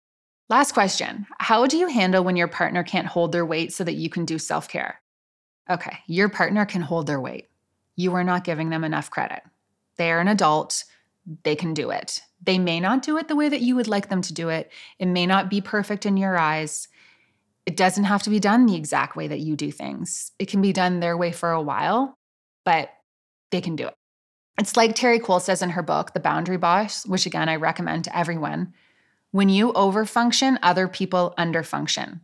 Last 0.50 0.74
question 0.74 1.28
How 1.38 1.68
do 1.68 1.78
you 1.78 1.88
handle 1.88 2.24
when 2.24 2.36
your 2.36 2.48
partner 2.48 2.84
can't 2.84 3.08
hold 3.08 3.32
their 3.32 3.46
weight 3.46 3.72
so 3.72 3.84
that 3.84 3.94
you 3.94 4.10
can 4.10 4.26
do 4.26 4.40
self 4.40 4.68
care? 4.68 5.02
Okay, 5.70 6.00
your 6.08 6.30
partner 6.30 6.66
can 6.66 6.82
hold 6.82 7.06
their 7.06 7.22
weight. 7.22 7.50
You 7.96 8.16
are 8.16 8.24
not 8.24 8.44
giving 8.44 8.70
them 8.70 8.84
enough 8.84 9.12
credit. 9.12 9.44
They 9.98 10.12
are 10.12 10.20
an 10.20 10.28
adult, 10.28 10.86
they 11.44 11.56
can 11.56 11.74
do 11.74 11.92
it. 11.92 12.22
They 12.42 12.58
may 12.58 12.80
not 12.80 13.04
do 13.04 13.18
it 13.18 13.28
the 13.28 13.36
way 13.36 13.50
that 13.50 13.62
you 13.62 13.76
would 13.76 13.88
like 13.88 14.10
them 14.10 14.22
to 14.24 14.34
do 14.34 14.50
it. 14.50 14.72
It 14.98 15.06
may 15.06 15.28
not 15.28 15.50
be 15.50 15.62
perfect 15.62 16.06
in 16.06 16.18
your 16.18 16.38
eyes. 16.38 16.88
It 17.66 17.78
doesn't 17.78 18.06
have 18.06 18.24
to 18.24 18.30
be 18.30 18.40
done 18.40 18.66
the 18.66 18.76
exact 18.76 19.16
way 19.16 19.28
that 19.28 19.42
you 19.42 19.56
do 19.56 19.72
things. 19.72 20.32
It 20.40 20.48
can 20.48 20.62
be 20.62 20.74
done 20.74 21.00
their 21.00 21.18
way 21.18 21.32
for 21.32 21.52
a 21.52 21.62
while, 21.62 22.18
but 22.66 22.90
they 23.52 23.62
can 23.62 23.76
do 23.76 23.88
it. 23.88 23.94
It's 24.58 24.76
like 24.76 24.96
Terri 24.96 25.22
Cole 25.22 25.40
says 25.40 25.62
in 25.62 25.72
her 25.72 25.84
book, 25.84 26.14
The 26.14 26.20
Boundary 26.20 26.58
Boss, 26.58 27.06
which 27.06 27.26
again 27.26 27.50
I 27.50 27.58
recommend 27.58 28.06
to 28.06 28.18
everyone. 28.18 28.74
When 29.32 29.50
you 29.50 29.74
overfunction, 29.74 30.58
other 30.64 30.88
people 30.88 31.34
underfunction. 31.38 32.22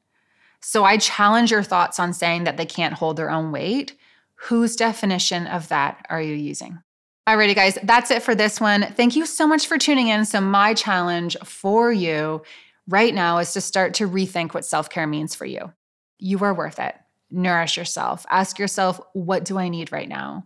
So 0.59 0.83
I 0.83 0.97
challenge 0.97 1.51
your 1.51 1.63
thoughts 1.63 1.99
on 1.99 2.13
saying 2.13 2.45
that 2.45 2.57
they 2.57 2.65
can't 2.65 2.95
hold 2.95 3.17
their 3.17 3.29
own 3.29 3.51
weight. 3.51 3.95
Whose 4.35 4.75
definition 4.75 5.45
of 5.47 5.67
that 5.67 6.05
are 6.09 6.21
you 6.21 6.33
using? 6.33 6.79
Alrighty, 7.27 7.55
guys, 7.55 7.77
that's 7.83 8.11
it 8.11 8.23
for 8.23 8.35
this 8.35 8.59
one. 8.59 8.83
Thank 8.93 9.15
you 9.15 9.25
so 9.25 9.47
much 9.47 9.67
for 9.67 9.77
tuning 9.77 10.09
in. 10.09 10.25
So, 10.25 10.41
my 10.41 10.73
challenge 10.73 11.35
for 11.43 11.91
you 11.91 12.43
right 12.87 13.13
now 13.13 13.39
is 13.39 13.53
to 13.53 13.61
start 13.61 13.95
to 13.95 14.07
rethink 14.07 14.53
what 14.53 14.65
self 14.65 14.89
care 14.89 15.07
means 15.07 15.33
for 15.33 15.45
you. 15.45 15.73
You 16.19 16.39
are 16.39 16.53
worth 16.53 16.79
it. 16.79 16.95
Nourish 17.31 17.77
yourself. 17.77 18.25
Ask 18.29 18.59
yourself, 18.59 18.99
what 19.13 19.43
do 19.43 19.57
I 19.57 19.69
need 19.69 19.91
right 19.91 20.07
now? 20.09 20.45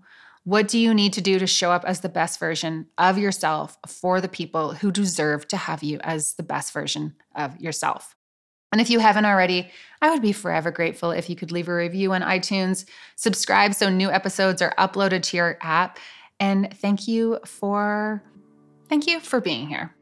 What 0.49 0.67
do 0.67 0.79
you 0.79 0.95
need 0.95 1.13
to 1.13 1.21
do 1.21 1.37
to 1.37 1.45
show 1.45 1.71
up 1.71 1.85
as 1.85 1.99
the 1.99 2.09
best 2.09 2.39
version 2.39 2.87
of 2.97 3.19
yourself 3.19 3.77
for 3.85 4.19
the 4.19 4.27
people 4.27 4.73
who 4.73 4.91
deserve 4.91 5.47
to 5.49 5.57
have 5.57 5.83
you 5.83 5.99
as 5.99 6.33
the 6.33 6.41
best 6.41 6.73
version 6.73 7.13
of 7.35 7.61
yourself? 7.61 8.15
And 8.71 8.81
if 8.81 8.89
you 8.89 8.97
haven't 8.97 9.25
already, 9.25 9.69
I 10.01 10.09
would 10.09 10.23
be 10.23 10.31
forever 10.31 10.71
grateful 10.71 11.11
if 11.11 11.29
you 11.29 11.35
could 11.35 11.51
leave 11.51 11.67
a 11.67 11.75
review 11.75 12.13
on 12.13 12.23
iTunes, 12.23 12.85
subscribe 13.15 13.75
so 13.75 13.89
new 13.89 14.09
episodes 14.09 14.63
are 14.63 14.73
uploaded 14.79 15.21
to 15.21 15.37
your 15.37 15.59
app, 15.61 15.99
and 16.39 16.75
thank 16.79 17.07
you 17.07 17.37
for 17.45 18.23
thank 18.87 19.05
you 19.05 19.19
for 19.19 19.39
being 19.39 19.67
here. 19.67 19.93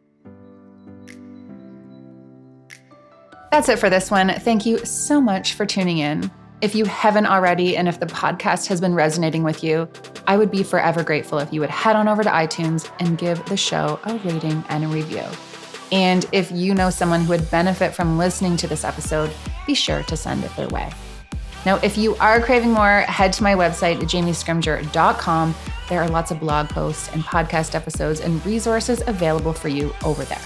That's 3.51 3.67
it 3.67 3.79
for 3.79 3.89
this 3.89 4.09
one. 4.09 4.29
Thank 4.29 4.65
you 4.65 4.77
so 4.85 5.19
much 5.19 5.55
for 5.55 5.65
tuning 5.65 5.97
in. 5.97 6.31
If 6.59 6.73
you 6.73 6.85
haven't 6.85 7.27
already, 7.27 7.77
and 7.77 7.87
if 7.87 7.99
the 7.99 8.07
podcast 8.07 8.65
has 8.67 8.81
been 8.81 8.95
resonating 8.95 9.43
with 9.43 9.63
you, 9.63 9.87
I 10.25 10.37
would 10.37 10.49
be 10.49 10.63
forever 10.63 11.03
grateful 11.03 11.37
if 11.37 11.53
you 11.53 11.61
would 11.61 11.69
head 11.69 11.95
on 11.95 12.07
over 12.07 12.23
to 12.23 12.29
iTunes 12.31 12.89
and 12.99 13.15
give 13.15 13.45
the 13.45 13.55
show 13.55 13.99
a 14.05 14.15
rating 14.17 14.63
and 14.69 14.83
a 14.83 14.87
review. 14.87 15.23
And 15.91 16.25
if 16.31 16.51
you 16.51 16.73
know 16.73 16.89
someone 16.89 17.21
who 17.21 17.29
would 17.29 17.51
benefit 17.51 17.93
from 17.93 18.17
listening 18.17 18.57
to 18.57 18.67
this 18.67 18.83
episode, 18.83 19.29
be 19.67 19.75
sure 19.75 20.01
to 20.01 20.17
send 20.17 20.43
it 20.43 20.55
their 20.55 20.67
way. 20.69 20.91
Now, 21.63 21.75
if 21.83 21.95
you 21.95 22.15
are 22.15 22.41
craving 22.41 22.71
more, 22.71 23.01
head 23.01 23.33
to 23.33 23.43
my 23.43 23.53
website, 23.53 23.99
jamiescrimgeour.com. 23.99 25.55
There 25.89 26.01
are 26.01 26.09
lots 26.09 26.31
of 26.31 26.39
blog 26.39 26.69
posts 26.69 27.13
and 27.13 27.21
podcast 27.21 27.75
episodes 27.75 28.19
and 28.19 28.43
resources 28.43 29.03
available 29.05 29.53
for 29.53 29.67
you 29.67 29.93
over 30.03 30.23
there. 30.23 30.41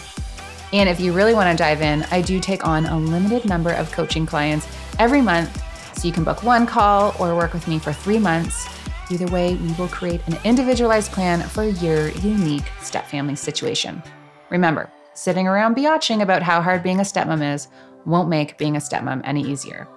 And 0.74 0.90
if 0.90 1.00
you 1.00 1.14
really 1.14 1.34
want 1.34 1.50
to 1.50 1.64
dive 1.64 1.82
in, 1.82 2.04
I 2.12 2.22
do 2.22 2.42
take 2.42 2.68
on 2.68 2.86
a 2.86 2.98
limited 2.98 3.46
number 3.46 3.72
of 3.72 3.94
coaching 3.94 4.26
clients 4.26 4.68
every 5.00 5.22
month 5.22 5.64
so 5.96 6.08
you 6.08 6.14
can 6.14 6.24
book 6.24 6.44
one 6.44 6.66
call 6.66 7.16
or 7.20 7.36
work 7.36 7.54
with 7.54 7.68
me 7.68 7.80
for 7.80 7.94
three 7.94 8.20
months. 8.20 8.68
Either 9.10 9.28
way, 9.28 9.56
we 9.56 9.74
will 9.74 9.88
create 9.90 10.26
an 10.28 10.38
individualized 10.44 11.12
plan 11.12 11.42
for 11.42 11.64
your 11.64 12.10
unique 12.10 12.72
step 12.82 13.06
family 13.08 13.36
situation. 13.36 14.02
Remember, 14.50 14.90
sitting 15.14 15.48
around 15.48 15.76
biatching 15.76 16.22
about 16.22 16.42
how 16.42 16.62
hard 16.62 16.84
being 16.84 17.00
a 17.00 17.04
stepmom 17.04 17.54
is 17.54 17.68
won't 18.06 18.30
make 18.30 18.58
being 18.58 18.76
a 18.76 18.80
stepmom 18.80 19.22
any 19.24 19.44
easier. 19.44 19.88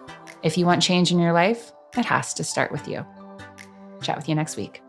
If 0.42 0.58
you 0.58 0.66
want 0.66 0.82
change 0.82 1.10
in 1.10 1.18
your 1.18 1.32
life, 1.32 1.72
it 1.96 2.04
has 2.04 2.34
to 2.34 2.44
start 2.44 2.70
with 2.70 2.86
you. 2.88 3.04
Chat 4.02 4.16
with 4.16 4.28
you 4.28 4.34
next 4.34 4.56
week. 4.56 4.83